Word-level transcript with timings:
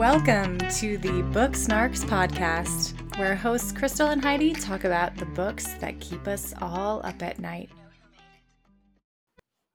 Welcome 0.00 0.58
to 0.58 0.98
the 0.98 1.22
Book 1.32 1.52
Snarks 1.52 2.04
podcast, 2.04 2.92
where 3.18 3.34
hosts 3.34 3.72
Crystal 3.72 4.08
and 4.08 4.22
Heidi 4.22 4.52
talk 4.52 4.84
about 4.84 5.16
the 5.16 5.26
books 5.26 5.74
that 5.74 6.00
keep 6.00 6.26
us 6.26 6.52
all 6.60 7.00
up 7.04 7.22
at 7.22 7.38
night. 7.38 7.70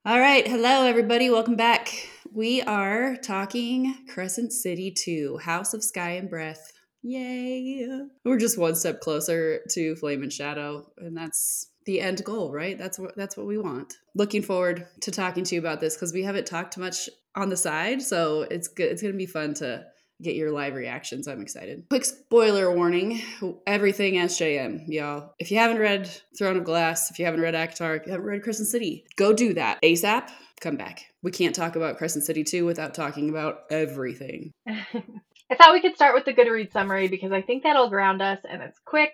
All 0.06 0.20
right. 0.20 0.48
Hello, 0.48 0.86
everybody. 0.86 1.30
Welcome 1.30 1.56
back. 1.56 2.10
We 2.32 2.62
are 2.64 3.16
talking 3.18 3.96
Crescent 4.08 4.52
City 4.54 4.92
2 4.92 5.38
House 5.38 5.74
of 5.74 5.84
Sky 5.84 6.12
and 6.12 6.30
Breath. 6.30 6.72
Yay. 7.02 7.88
We're 8.24 8.38
just 8.38 8.58
one 8.58 8.76
step 8.76 9.02
closer 9.02 9.62
to 9.72 9.96
Flame 9.96 10.22
and 10.24 10.34
Shadow, 10.34 10.92
and 10.98 11.16
that's 11.16 11.72
the 11.86 12.02
end 12.02 12.24
goal, 12.24 12.52
right? 12.52 12.78
That's 12.78 13.00
what 13.00 13.16
that's 13.16 13.38
what 13.38 13.46
we 13.46 13.58
want. 13.58 13.98
Looking 14.16 14.42
forward 14.42 14.88
to 15.02 15.12
talking 15.12 15.44
to 15.44 15.56
you 15.56 15.62
about 15.62 15.80
this 15.80 15.96
because 15.96 16.14
we 16.14 16.24
haven't 16.24 16.48
talked 16.48 16.78
much 16.78 17.10
on 17.36 17.50
the 17.50 17.58
side, 17.58 18.02
so 18.02 18.42
it's 18.44 18.68
good. 18.68 18.92
It's 18.92 19.02
going 19.02 19.14
to 19.14 19.18
be 19.18 19.26
fun 19.26 19.54
to 19.56 19.86
get 20.22 20.36
your 20.36 20.52
live 20.52 20.76
reactions. 20.76 21.28
I'm 21.28 21.42
excited. 21.42 21.84
Quick 21.90 22.06
spoiler 22.06 22.74
warning 22.74 23.22
everything 23.68 24.16
SJM, 24.16 24.86
y'all. 24.88 25.34
If 25.40 25.52
you 25.52 25.58
haven't 25.58 25.80
read 25.80 26.10
Throne 26.38 26.58
of 26.58 26.64
Glass, 26.64 27.12
if 27.12 27.20
you 27.20 27.26
haven't 27.26 27.42
read 27.42 27.54
ACOTAR, 27.54 27.98
if 27.98 28.06
you 28.06 28.12
haven't 28.14 28.28
read 28.28 28.44
Crescent 28.44 28.70
City, 28.70 29.06
go 29.18 29.34
do 29.34 29.54
that 29.54 29.82
ASAP. 29.82 30.30
Come 30.62 30.78
back. 30.78 31.06
We 31.22 31.32
can't 31.32 31.54
talk 31.54 31.76
about 31.76 31.98
Crescent 31.98 32.24
City 32.24 32.44
2 32.44 32.66
without 32.66 32.94
talking 32.94 33.30
about 33.30 33.64
everything. 33.70 34.52
I 34.68 35.56
thought 35.56 35.74
we 35.74 35.82
could 35.82 35.96
start 35.96 36.16
with 36.16 36.26
the 36.26 36.34
Goodreads 36.34 36.72
summary 36.72 37.08
because 37.08 37.32
I 37.32 37.42
think 37.42 37.64
that'll 37.64 37.90
ground 37.90 38.22
us 38.22 38.40
and 38.50 38.62
it's 38.64 38.80
quick 38.86 39.12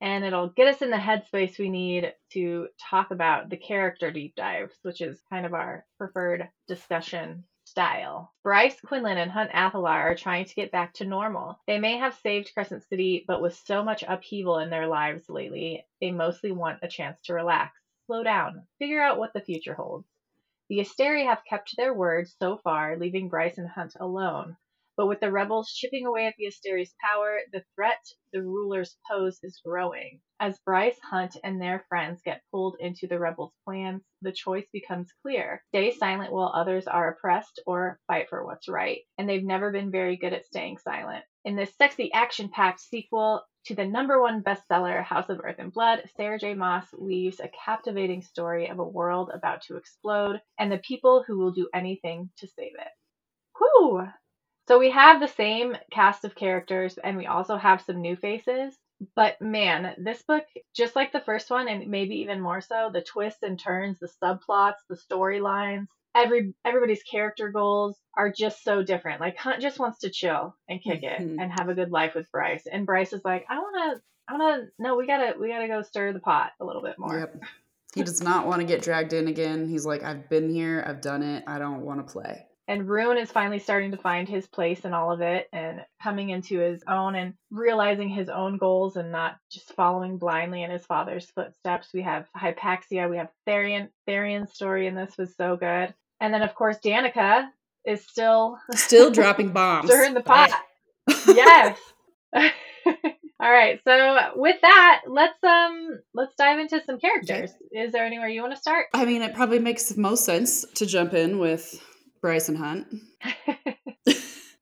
and 0.00 0.24
it'll 0.24 0.48
get 0.48 0.68
us 0.68 0.82
in 0.82 0.90
the 0.90 0.96
headspace 0.96 1.58
we 1.58 1.70
need 1.70 2.14
to 2.32 2.68
talk 2.78 3.10
about 3.10 3.50
the 3.50 3.56
character 3.56 4.10
deep 4.10 4.34
dives, 4.34 4.74
which 4.82 5.00
is 5.00 5.20
kind 5.30 5.46
of 5.46 5.54
our 5.54 5.84
preferred 5.98 6.48
discussion 6.68 7.44
style. 7.64 8.32
Bryce 8.42 8.80
Quinlan 8.80 9.18
and 9.18 9.30
Hunt 9.30 9.50
Athalar 9.50 9.86
are 9.86 10.14
trying 10.14 10.44
to 10.44 10.54
get 10.54 10.70
back 10.70 10.94
to 10.94 11.04
normal. 11.04 11.58
They 11.66 11.78
may 11.78 11.98
have 11.98 12.14
saved 12.14 12.52
Crescent 12.54 12.84
City, 12.84 13.24
but 13.26 13.42
with 13.42 13.56
so 13.66 13.82
much 13.82 14.04
upheaval 14.06 14.58
in 14.58 14.70
their 14.70 14.86
lives 14.86 15.28
lately, 15.28 15.84
they 16.00 16.12
mostly 16.12 16.52
want 16.52 16.78
a 16.82 16.88
chance 16.88 17.20
to 17.22 17.34
relax, 17.34 17.78
slow 18.06 18.22
down, 18.22 18.66
figure 18.78 19.02
out 19.02 19.18
what 19.18 19.32
the 19.32 19.40
future 19.40 19.74
holds. 19.74 20.06
The 20.68 20.78
Asteri 20.78 21.24
have 21.26 21.44
kept 21.44 21.76
their 21.76 21.94
word 21.94 22.28
so 22.40 22.56
far, 22.56 22.96
leaving 22.96 23.28
Bryce 23.28 23.58
and 23.58 23.68
Hunt 23.68 23.94
alone. 23.98 24.56
But 24.96 25.08
with 25.08 25.20
the 25.20 25.30
rebels 25.30 25.74
chipping 25.74 26.06
away 26.06 26.26
at 26.26 26.36
the 26.38 26.46
Asteri's 26.46 26.94
power, 27.04 27.40
the 27.52 27.62
threat 27.74 28.02
the 28.32 28.42
rulers 28.42 28.96
pose 29.06 29.38
is 29.42 29.60
growing. 29.62 30.22
As 30.40 30.58
Bryce, 30.60 30.98
Hunt, 31.00 31.36
and 31.44 31.60
their 31.60 31.84
friends 31.90 32.22
get 32.22 32.42
pulled 32.50 32.76
into 32.80 33.06
the 33.06 33.18
rebels' 33.18 33.54
plans, 33.62 34.02
the 34.22 34.32
choice 34.32 34.66
becomes 34.72 35.12
clear. 35.20 35.62
Stay 35.68 35.90
silent 35.90 36.32
while 36.32 36.50
others 36.54 36.86
are 36.86 37.10
oppressed 37.10 37.60
or 37.66 38.00
fight 38.06 38.30
for 38.30 38.46
what's 38.46 38.68
right. 38.68 39.02
And 39.18 39.28
they've 39.28 39.44
never 39.44 39.70
been 39.70 39.90
very 39.90 40.16
good 40.16 40.32
at 40.32 40.46
staying 40.46 40.78
silent. 40.78 41.26
In 41.44 41.56
this 41.56 41.76
sexy 41.76 42.10
action 42.12 42.48
packed 42.48 42.80
sequel 42.80 43.44
to 43.66 43.74
the 43.74 43.84
number 43.84 44.18
one 44.18 44.42
bestseller, 44.42 45.02
House 45.02 45.28
of 45.28 45.40
Earth 45.44 45.58
and 45.58 45.72
Blood, 45.72 46.08
Sarah 46.16 46.38
J. 46.38 46.54
Maas 46.54 46.86
weaves 46.98 47.40
a 47.40 47.50
captivating 47.64 48.22
story 48.22 48.68
of 48.68 48.78
a 48.78 48.84
world 48.84 49.30
about 49.34 49.60
to 49.64 49.76
explode 49.76 50.40
and 50.58 50.72
the 50.72 50.78
people 50.78 51.22
who 51.26 51.38
will 51.38 51.52
do 51.52 51.68
anything 51.74 52.30
to 52.38 52.46
save 52.46 52.72
it. 52.78 52.92
Whew! 53.58 54.08
So 54.68 54.78
we 54.78 54.90
have 54.90 55.20
the 55.20 55.28
same 55.28 55.76
cast 55.92 56.24
of 56.24 56.34
characters 56.34 56.98
and 57.02 57.16
we 57.16 57.26
also 57.26 57.56
have 57.56 57.82
some 57.82 58.00
new 58.00 58.16
faces. 58.16 58.76
But 59.14 59.40
man, 59.40 59.94
this 59.98 60.22
book, 60.22 60.44
just 60.74 60.96
like 60.96 61.12
the 61.12 61.20
first 61.20 61.50
one, 61.50 61.68
and 61.68 61.88
maybe 61.88 62.16
even 62.16 62.40
more 62.40 62.62
so, 62.62 62.90
the 62.92 63.02
twists 63.02 63.42
and 63.42 63.58
turns, 63.58 63.98
the 63.98 64.08
subplots, 64.22 64.76
the 64.88 64.96
storylines, 64.96 65.88
every 66.14 66.54
everybody's 66.64 67.02
character 67.02 67.50
goals 67.50 67.98
are 68.16 68.32
just 68.32 68.64
so 68.64 68.82
different. 68.82 69.20
Like 69.20 69.36
Hunt 69.36 69.60
just 69.60 69.78
wants 69.78 70.00
to 70.00 70.10
chill 70.10 70.56
and 70.68 70.82
kick 70.82 71.02
it 71.02 71.20
mm-hmm. 71.20 71.38
and 71.38 71.52
have 71.52 71.68
a 71.68 71.74
good 71.74 71.90
life 71.90 72.14
with 72.14 72.30
Bryce, 72.32 72.66
and 72.70 72.86
Bryce 72.86 73.12
is 73.12 73.24
like, 73.24 73.44
I 73.50 73.58
want 73.58 73.96
to, 73.96 74.02
I 74.28 74.38
want 74.38 74.62
to. 74.62 74.68
No, 74.78 74.96
we 74.96 75.06
gotta, 75.06 75.38
we 75.38 75.48
gotta 75.48 75.68
go 75.68 75.82
stir 75.82 76.12
the 76.12 76.20
pot 76.20 76.52
a 76.58 76.64
little 76.64 76.82
bit 76.82 76.98
more. 76.98 77.18
Yep. 77.18 77.42
He 77.94 78.02
does 78.02 78.22
not 78.22 78.46
want 78.46 78.60
to 78.60 78.66
get 78.66 78.82
dragged 78.82 79.14
in 79.14 79.26
again. 79.26 79.66
He's 79.66 79.86
like, 79.86 80.02
I've 80.02 80.28
been 80.28 80.50
here, 80.50 80.84
I've 80.86 81.00
done 81.00 81.22
it, 81.22 81.44
I 81.46 81.58
don't 81.58 81.80
want 81.80 82.06
to 82.06 82.12
play. 82.12 82.44
And 82.68 82.88
Ruhn 82.88 83.20
is 83.20 83.30
finally 83.30 83.60
starting 83.60 83.92
to 83.92 83.96
find 83.96 84.28
his 84.28 84.46
place 84.46 84.84
in 84.84 84.92
all 84.92 85.12
of 85.12 85.20
it 85.20 85.48
and 85.52 85.84
coming 86.02 86.30
into 86.30 86.58
his 86.58 86.82
own 86.88 87.14
and 87.14 87.34
realizing 87.50 88.08
his 88.08 88.28
own 88.28 88.58
goals 88.58 88.96
and 88.96 89.12
not 89.12 89.36
just 89.52 89.72
following 89.74 90.18
blindly 90.18 90.62
in 90.64 90.70
his 90.70 90.84
father's 90.84 91.26
footsteps. 91.30 91.88
We 91.94 92.02
have 92.02 92.26
Hypaxia, 92.36 93.08
we 93.08 93.18
have 93.18 93.30
Tharion. 93.46 93.88
Tharion's 94.08 94.52
story 94.52 94.88
in 94.88 94.96
this 94.96 95.16
was 95.16 95.34
so 95.36 95.56
good. 95.56 95.94
And 96.20 96.34
then, 96.34 96.42
of 96.42 96.54
course, 96.56 96.78
Danika 96.84 97.46
is 97.84 98.04
still 98.04 98.58
Still 98.72 99.10
dropping 99.12 99.50
bombs. 99.52 99.88
stirring 99.88 100.14
the 100.14 100.22
pot. 100.22 100.50
yes. 101.28 101.78
all 102.34 102.50
right. 103.40 103.80
So 103.84 104.30
with 104.34 104.56
that, 104.62 105.02
let's 105.06 105.42
um 105.44 106.00
let's 106.14 106.34
dive 106.34 106.58
into 106.58 106.82
some 106.84 106.98
characters. 106.98 107.52
Is 107.70 107.92
there 107.92 108.04
anywhere 108.04 108.28
you 108.28 108.40
want 108.42 108.54
to 108.54 108.60
start? 108.60 108.86
I 108.92 109.04
mean, 109.04 109.22
it 109.22 109.34
probably 109.34 109.60
makes 109.60 109.88
the 109.88 110.00
most 110.00 110.24
sense 110.24 110.64
to 110.74 110.84
jump 110.84 111.14
in 111.14 111.38
with 111.38 111.80
Bryce 112.26 112.48
and 112.48 112.58
Hunt. 112.58 112.88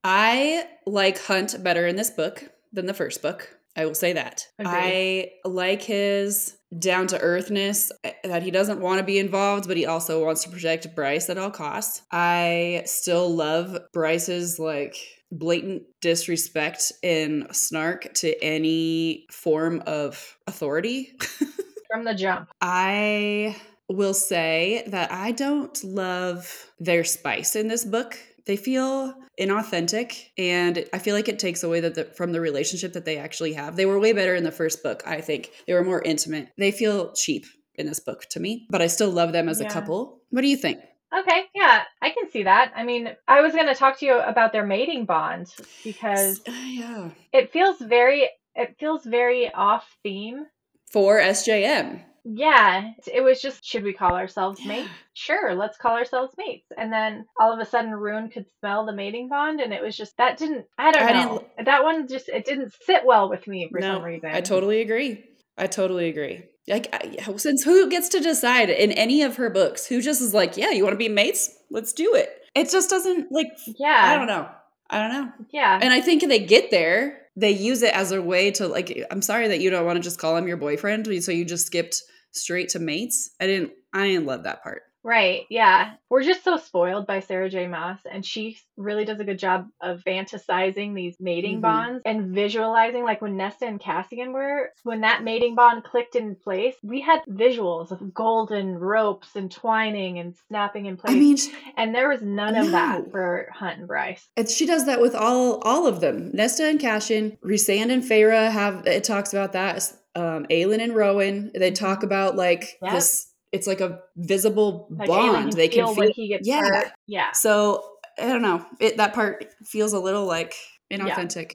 I 0.04 0.69
like 0.84 1.19
Hunt 1.19 1.64
better 1.64 1.86
in 1.86 1.97
this 1.97 2.10
book 2.10 2.44
than 2.75 2.84
the 2.84 2.92
first 2.92 3.22
book. 3.22 3.48
I 3.75 3.86
will 3.86 3.94
say 3.94 4.12
that. 4.12 4.47
Agreed. 4.58 4.75
I 4.75 5.30
like 5.48 5.80
his 5.80 6.58
down 6.78 7.06
to 7.06 7.19
earthness, 7.19 7.91
eh, 8.04 8.12
that 8.25 8.42
he 8.42 8.50
doesn't 8.50 8.82
want 8.82 8.98
to 8.98 9.02
be 9.02 9.19
involved, 9.19 9.66
but 9.66 9.78
he 9.78 9.86
also 9.86 10.22
wants 10.22 10.44
to 10.44 10.50
protect 10.50 10.94
Bryce 10.94 11.30
at 11.30 11.38
all 11.38 11.50
costs. 11.50 12.02
I 12.12 12.82
still 12.84 13.34
love 13.34 13.78
Bryce's 13.94 14.58
like 14.58 14.98
blatant 15.32 15.84
disrespect 16.02 16.92
and 17.02 17.46
snark 17.56 18.12
to 18.16 18.38
any 18.44 19.25
form 19.31 19.82
of 19.86 20.36
authority. 20.46 21.16
From 21.91 22.04
the 22.04 22.14
jump. 22.14 22.50
I 22.60 23.56
will 23.89 24.15
say 24.15 24.84
that 24.89 25.12
I 25.12 25.33
don't 25.33 25.83
love 25.84 26.71
their 26.78 27.05
spice 27.05 27.56
in 27.56 27.69
this 27.69 27.84
book. 27.84 28.19
They 28.47 28.56
feel 28.56 29.15
inauthentic, 29.41 30.31
and 30.37 30.84
I 30.93 30.99
feel 30.99 31.15
like 31.15 31.28
it 31.28 31.39
takes 31.39 31.62
away 31.62 31.81
that 31.81 31.94
the, 31.94 32.05
from 32.05 32.33
the 32.33 32.41
relationship 32.41 32.93
that 32.93 33.05
they 33.05 33.17
actually 33.17 33.55
have. 33.55 33.77
They 33.77 33.87
were 33.87 33.99
way 33.99 34.12
better 34.12 34.34
in 34.34 34.44
the 34.44 34.53
first 34.53 34.83
book, 34.83 35.03
I 35.06 35.21
think. 35.21 35.50
They 35.67 35.73
were 35.73 35.84
more 35.84 36.03
intimate. 36.03 36.49
They 36.59 36.71
feel 36.71 37.12
cheap 37.12 37.47
in 37.77 37.87
this 37.87 38.00
book 38.00 38.25
to 38.31 38.41
me, 38.41 38.67
but 38.71 38.83
I 38.83 38.87
still 38.87 39.11
love 39.11 39.33
them 39.33 39.49
as 39.49 39.61
a 39.61 39.69
couple. 39.69 40.21
What 40.31 40.43
do 40.43 40.49
you 40.49 40.56
think? 40.56 40.78
Okay, 41.17 41.44
yeah, 41.55 41.84
I 42.03 42.11
can 42.11 42.31
see 42.31 42.43
that. 42.43 42.73
I 42.77 42.84
mean, 42.84 43.09
I 43.28 43.41
was 43.41 43.53
going 43.53 43.67
to 43.67 43.75
talk 43.75 43.99
to 44.00 44.06
you 44.06 44.19
about 44.19 44.53
their 44.53 44.67
mating 44.67 45.05
bond 45.06 45.53
because 45.84 46.41
Uh, 46.47 46.53
yeah. 46.67 47.11
it 47.33 47.53
feels 47.53 47.78
very 47.81 48.28
it 48.56 48.77
feels 48.78 49.05
very 49.05 49.53
off 49.53 49.84
theme. 50.03 50.47
For 50.93 51.19
SJM. 51.19 52.05
Yeah, 52.25 52.93
it 53.12 53.21
was 53.23 53.41
just 53.41 53.65
should 53.65 53.85
we 53.85 53.93
call 53.93 54.15
ourselves 54.15 54.61
Yeah. 54.62 54.69
mates? 54.69 54.91
Sure, 55.12 55.55
let's 55.55 55.77
call 55.77 55.93
ourselves 55.97 56.35
mates. 56.39 56.67
And 56.77 56.93
then 56.93 57.27
all 57.39 57.53
of 57.53 57.61
a 57.61 57.67
sudden 57.67 57.93
Ruhn 57.93 58.33
could 58.33 58.47
smell 58.61 58.87
the 58.87 58.95
mating 58.95 59.29
bond 59.29 59.61
and 59.61 59.73
it 59.73 59.83
was 59.83 59.97
just 59.97 60.17
that 60.17 60.39
didn't 60.39 60.67
I 60.79 60.91
don't 60.91 61.03
I 61.03 61.12
know. 61.12 61.45
that 61.65 61.85
one 61.85 62.09
just 62.09 62.29
it 62.29 62.47
didn't 62.47 62.73
sit 62.87 63.05
well 63.05 63.29
with 63.29 63.47
me 63.47 63.69
for 63.71 63.79
no, 63.79 63.95
some 63.95 64.03
reason. 64.03 64.31
I 64.33 64.41
totally 64.41 64.81
agree. 64.81 65.25
I 65.59 65.67
totally 65.67 66.09
agree. 66.09 66.45
Like, 66.67 66.89
I, 66.93 67.37
since 67.37 67.62
who 67.62 67.91
gets 67.91 68.09
to 68.11 68.21
decide 68.21 68.71
in 68.71 68.91
any 68.93 69.23
of 69.23 69.37
her 69.37 69.51
books? 69.51 69.87
Who 69.87 70.01
just 70.01 70.23
is 70.23 70.33
like, 70.33 70.56
yeah, 70.56 70.71
you 70.71 70.83
want 70.83 70.95
to 70.95 70.99
be 70.99 71.11
mates? 71.11 71.55
Let's 71.71 71.93
do 71.93 72.15
it. 72.15 72.31
It 72.55 72.71
just 72.71 72.89
doesn't 72.89 73.31
like. 73.31 73.49
Yeah. 73.79 74.01
I 74.03 74.17
don't 74.17 74.27
know. 74.27 74.49
I 74.89 74.99
don't 74.99 75.12
know. 75.12 75.33
Yeah. 75.51 75.79
And 75.81 75.93
I 75.93 76.01
think 76.01 76.27
they 76.27 76.39
get 76.39 76.71
there. 76.71 77.21
They 77.37 77.51
use 77.51 77.83
it 77.83 77.95
as 77.95 78.12
a 78.12 78.23
way 78.23 78.51
to 78.53 78.67
like. 78.67 79.05
I'm 79.11 79.21
sorry 79.21 79.49
that 79.49 79.61
you 79.61 79.69
don't 79.69 79.85
want 79.85 79.97
to 79.97 80.03
just 80.03 80.19
call 80.19 80.37
him 80.37 80.49
your 80.49 80.56
boyfriend, 80.56 81.06
so 81.23 81.33
you 81.33 81.45
just 81.45 81.67
skipped 81.67 82.03
straight 82.34 82.71
to 82.71 82.78
mates. 82.78 83.31
I 83.41 83.47
didn't. 83.47 83.72
I 83.93 84.09
didn't 84.09 84.27
love 84.27 84.43
that 84.44 84.62
part. 84.62 84.82
Right. 85.06 85.43
Yeah. 85.50 85.93
We're 86.08 86.23
just 86.23 86.43
so 86.44 86.56
spoiled 86.56 87.06
by 87.06 87.20
Sarah 87.20 87.50
J. 87.50 87.67
Maas, 87.67 87.99
and 88.11 88.25
she 88.25 88.56
really 88.79 89.05
does 89.05 89.20
a 89.20 89.25
good 89.25 89.38
job 89.38 89.67
of 89.82 90.00
fantasizing 90.03 90.94
these 90.94 91.14
mating 91.20 91.58
Mhm. 91.58 91.61
bonds 91.61 92.03
and 92.06 92.35
visualizing, 92.35 93.05
like 93.05 93.20
when 93.20 93.37
Nesta 93.37 93.67
and 93.67 93.79
Cassian 93.79 94.32
were, 94.32 94.70
when 94.82 95.03
that 95.03 95.23
mating 95.23 95.56
bond 95.56 95.85
clicked 95.85 96.17
in 96.17 96.37
place, 96.37 96.75
we 96.82 97.03
had 97.03 97.20
visuals 97.29 97.91
of 97.91 98.14
golden 98.14 98.79
ropes 98.79 99.37
and 99.37 99.50
twining 99.50 100.19
and 100.19 100.35
snapping 100.49 100.87
in 100.87 100.97
place. 100.97 101.14
I 101.14 101.19
mean, 101.19 101.37
and 101.76 101.94
there 101.94 102.08
was 102.08 102.23
none 102.23 102.56
of 102.56 102.64
No. 102.67 102.70
that 102.73 103.11
for 103.11 103.49
Hunt 103.53 103.81
and 103.81 103.87
Bryce. 103.87 104.26
And 104.38 104.49
she 104.49 104.64
does 104.64 104.87
that 104.87 105.03
with 105.03 105.14
all 105.14 105.58
all 105.64 105.87
of 105.87 106.00
them. 106.00 106.31
Nesta 106.32 106.64
and 106.67 106.81
Cassian, 106.81 107.37
Rhysand 107.44 107.91
and 107.93 108.03
Feyre 108.03 108.50
have 108.50 108.87
it 108.87 109.05
talks 109.05 109.35
about 109.35 109.53
that. 109.53 109.93
Um, 110.16 110.46
Aelin 110.50 110.82
and 110.82 110.94
Rowan, 110.94 111.50
they 111.55 111.70
talk 111.70 112.02
about 112.02 112.37
like 112.37 112.78
this. 112.81 113.31
It's 113.52 113.66
like 113.66 113.81
a 113.81 114.00
visible 114.16 114.88
Like 114.90 115.08
bond. 115.08 115.50
Can 115.50 115.56
they 115.56 115.69
can 115.69 115.87
feel 115.87 115.94
feel. 115.94 116.05
when 116.05 116.11
he 116.12 116.28
gets 116.28 116.46
yeah. 116.49 116.61
hurt. 116.61 116.88
Yeah. 117.06 117.32
So 117.32 117.84
I 118.19 118.26
don't 118.26 118.43
know. 118.43 118.64
It 118.81 118.96
that 118.96 119.14
part 119.14 119.46
feels 119.64 119.93
a 119.93 120.00
little 120.00 120.26
like 120.26 120.55
inauthentic. 120.93 121.52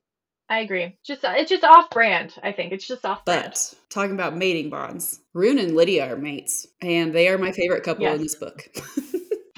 I 0.50 0.60
agree. 0.62 0.98
Just 1.06 1.22
it's 1.24 1.50
just 1.50 1.64
off 1.64 1.90
brand. 1.92 2.34
I 2.42 2.52
think 2.54 2.74
it's 2.74 2.88
just 2.88 3.06
off 3.06 3.24
brand. 3.26 3.52
But 3.52 3.74
talking 3.90 4.14
about 4.14 4.36
mating 4.36 4.70
bonds, 4.70 5.20
Ruhn 5.36 5.60
and 5.62 5.76
Lidia 5.76 6.12
are 6.12 6.18
mates, 6.18 6.66
and 6.82 7.14
they 7.14 7.28
are 7.28 7.38
my 7.38 7.52
favorite 7.52 7.84
couple 7.84 8.04
Yes. 8.04 8.16
in 8.16 8.22
this 8.24 8.36
book. 8.36 8.64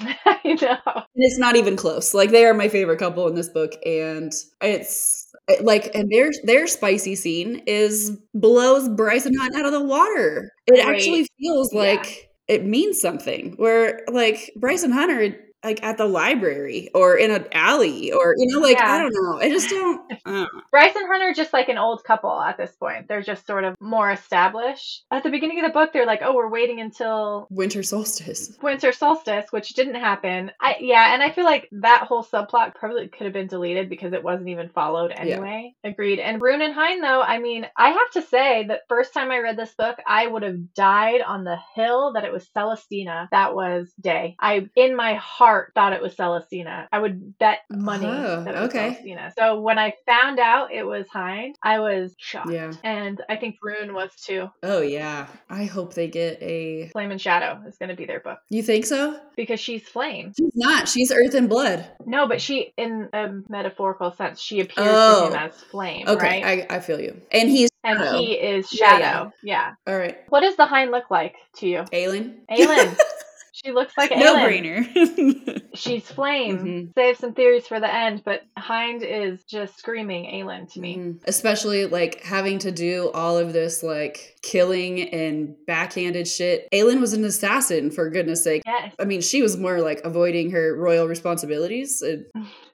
I 0.26 0.56
know. 0.60 0.78
And 0.86 1.04
it's 1.16 1.38
not 1.38 1.56
even 1.56 1.76
close. 1.76 2.12
Like 2.12 2.30
they 2.30 2.44
are 2.44 2.54
my 2.54 2.68
favorite 2.68 2.98
couple 2.98 3.26
in 3.28 3.34
this 3.34 3.48
book, 3.48 3.72
and 3.86 4.32
it's 4.60 5.21
it- 5.21 5.21
like 5.62 5.94
and 5.94 6.10
their 6.10 6.30
their 6.44 6.66
spicy 6.66 7.14
scene 7.14 7.62
is 7.66 8.16
blows 8.34 8.88
Bryson 8.88 9.34
Hunt 9.38 9.56
out 9.56 9.66
of 9.66 9.72
the 9.72 9.82
water. 9.84 10.50
It 10.66 10.84
Right. 10.84 10.94
actually 10.94 11.26
feels 11.40 11.72
Yeah. 11.72 11.80
like 11.80 12.28
it 12.48 12.64
means 12.64 13.00
something. 13.00 13.54
Where 13.56 14.00
like 14.12 14.52
Bryson 14.56 14.92
Hunter 14.92 15.34
like 15.64 15.82
at 15.82 15.98
the 15.98 16.06
library 16.06 16.90
or 16.94 17.16
in 17.16 17.30
an 17.30 17.46
alley 17.52 18.12
or 18.12 18.34
you 18.36 18.46
know 18.46 18.60
like 18.60 18.80
I 18.80 18.98
don't 18.98 19.14
know. 19.14 19.38
I 19.38 19.48
just 19.48 19.68
don't. 19.70 20.00
Know. 20.26 20.48
Bryce 20.70 20.94
and 20.94 21.06
Hunter 21.06 21.30
are 21.30 21.34
just 21.34 21.52
like 21.52 21.68
an 21.68 21.78
old 21.78 22.04
couple 22.04 22.40
at 22.40 22.56
this 22.56 22.72
point. 22.72 23.08
They're 23.08 23.22
just 23.22 23.46
sort 23.46 23.64
of 23.64 23.76
more 23.80 24.10
established. 24.10 25.04
At 25.10 25.22
the 25.22 25.30
beginning 25.30 25.60
of 25.60 25.66
the 25.66 25.72
book, 25.72 25.92
they're 25.92 26.06
like, 26.06 26.20
"Oh, 26.22 26.34
we're 26.34 26.48
waiting 26.48 26.80
until 26.80 27.46
Winter 27.50 27.82
solstice. 27.82 28.56
winter 28.62 28.92
solstice," 28.92 29.46
which 29.50 29.74
didn't 29.74 29.94
happen. 29.94 30.50
I 30.60 30.76
yeah, 30.80 31.14
and 31.14 31.22
I 31.22 31.30
feel 31.30 31.44
like 31.44 31.68
that 31.72 32.04
whole 32.08 32.24
subplot 32.24 32.74
probably 32.74 33.08
could 33.08 33.24
have 33.24 33.32
been 33.32 33.46
deleted 33.46 33.88
because 33.88 34.12
it 34.12 34.24
wasn't 34.24 34.48
even 34.48 34.68
followed 34.70 35.12
anyway. 35.12 35.74
Agreed. 35.84 36.18
And 36.18 36.40
Ruhn 36.40 36.62
and 36.62 36.74
Hein, 36.74 37.00
though, 37.00 37.20
I 37.20 37.38
mean, 37.38 37.66
I 37.76 37.90
have 37.90 38.10
to 38.12 38.22
say 38.22 38.64
that 38.68 38.88
first 38.88 39.14
time 39.14 39.30
I 39.30 39.38
read 39.38 39.56
this 39.56 39.74
book, 39.74 39.98
I 40.06 40.26
would 40.26 40.42
have 40.42 40.74
died 40.74 41.20
on 41.20 41.44
the 41.44 41.58
hill 41.74 42.14
that 42.14 42.24
it 42.24 42.32
was 42.32 42.48
Celestina. 42.56 43.28
That 43.30 43.54
was 43.54 43.92
Day. 44.00 44.36
I 44.40 44.68
in 44.74 44.96
my 44.96 45.14
heart 45.14 45.51
thought 45.74 45.92
it 45.92 46.02
was 46.02 46.14
Celestina. 46.14 46.86
I 46.92 46.98
would 46.98 47.38
bet 47.38 47.60
money 47.70 48.06
Oh, 48.06 48.44
that 48.44 48.54
it 48.54 48.60
was 48.60 48.68
okay. 48.70 48.98
Celestina. 49.02 49.32
So 49.38 49.60
when 49.60 49.78
I 49.78 49.94
found 50.06 50.38
out 50.38 50.72
it 50.72 50.84
was 50.86 51.06
Hind, 51.08 51.56
I 51.62 51.78
was 51.80 52.14
shocked. 52.18 52.50
Yeah. 52.52 52.72
And 52.84 53.20
I 53.28 53.36
think 53.36 53.56
Ruhn 53.64 53.92
was 53.94 54.10
too. 54.16 54.48
Oh 54.62 54.80
yeah. 54.80 55.26
I 55.50 55.64
hope 55.64 55.94
they 55.94 56.08
get 56.08 56.42
a. 56.42 56.88
Flame 56.92 57.10
and 57.10 57.20
Shadow 57.20 57.60
is 57.66 57.76
going 57.78 57.88
to 57.90 57.96
be 57.96 58.04
their 58.06 58.20
book 58.20 58.38
You 58.50 58.62
think 58.62 58.86
so? 58.86 59.18
because 59.36 59.60
she's 59.60 59.82
flame. 59.88 60.32
She's 60.38 60.52
not. 60.54 60.88
She's 60.88 61.10
Earth 61.10 61.34
and 61.34 61.48
Blood. 61.48 61.86
No, 62.04 62.26
but 62.28 62.40
she, 62.40 62.72
in 62.76 63.08
a 63.14 63.28
metaphorical 63.48 64.12
sense, 64.12 64.40
she 64.40 64.60
appears 64.60 64.88
Oh. 64.90 65.30
to 65.30 65.36
him 65.36 65.42
as 65.42 65.54
flame, 65.70 66.06
Okay, 66.08 66.42
right? 66.42 66.66
I, 66.70 66.76
I 66.76 66.80
feel 66.80 67.00
you. 67.00 67.20
And 67.30 67.48
he's 67.48 67.70
and 67.84 67.98
Shadow. 67.98 68.18
he 68.18 68.32
is 68.34 68.68
Yeah, 68.72 68.98
Shadow. 68.98 69.32
Yeah. 69.42 69.72
all 69.86 69.96
right. 69.98 70.18
What 70.28 70.40
does 70.40 70.56
the 70.56 70.66
Hind 70.66 70.90
look 70.90 71.10
like 71.10 71.36
to 71.56 71.66
you? 71.68 71.78
Aelin. 71.92 72.40
Aelin. 72.50 72.96
she 73.52 73.70
looks 73.72 73.96
like 73.96 74.10
no 74.10 74.36
Aelin. 74.36 74.92
brainer. 74.94 75.62
She's 75.74 76.10
flame. 76.10 76.58
Mhm. 76.58 76.92
Save 76.96 77.16
some 77.18 77.34
theories 77.34 77.66
for 77.66 77.78
the 77.80 77.92
end, 77.92 78.22
but 78.24 78.42
Hind 78.58 79.02
is 79.02 79.44
just 79.44 79.78
screaming 79.78 80.24
Aelin 80.24 80.70
to 80.72 80.80
me. 80.80 80.96
Mhm. 80.96 81.20
Especially 81.26 81.86
like 81.86 82.22
having 82.22 82.58
to 82.60 82.70
do 82.72 83.10
all 83.14 83.36
of 83.38 83.52
this 83.52 83.82
like 83.82 84.36
killing 84.42 85.02
and 85.10 85.54
backhanded 85.66 86.26
shit. 86.28 86.68
Aelin 86.72 87.00
was 87.00 87.12
an 87.12 87.24
assassin 87.24 87.90
for 87.90 88.08
goodness 88.10 88.42
sake. 88.42 88.62
Yes. 88.66 88.94
I 88.98 89.04
mean, 89.04 89.20
she 89.20 89.42
was 89.42 89.56
more 89.56 89.80
like 89.80 90.00
avoiding 90.04 90.50
her 90.52 90.74
royal 90.76 91.06
responsibilities. 91.06 92.02
and- 92.02 92.26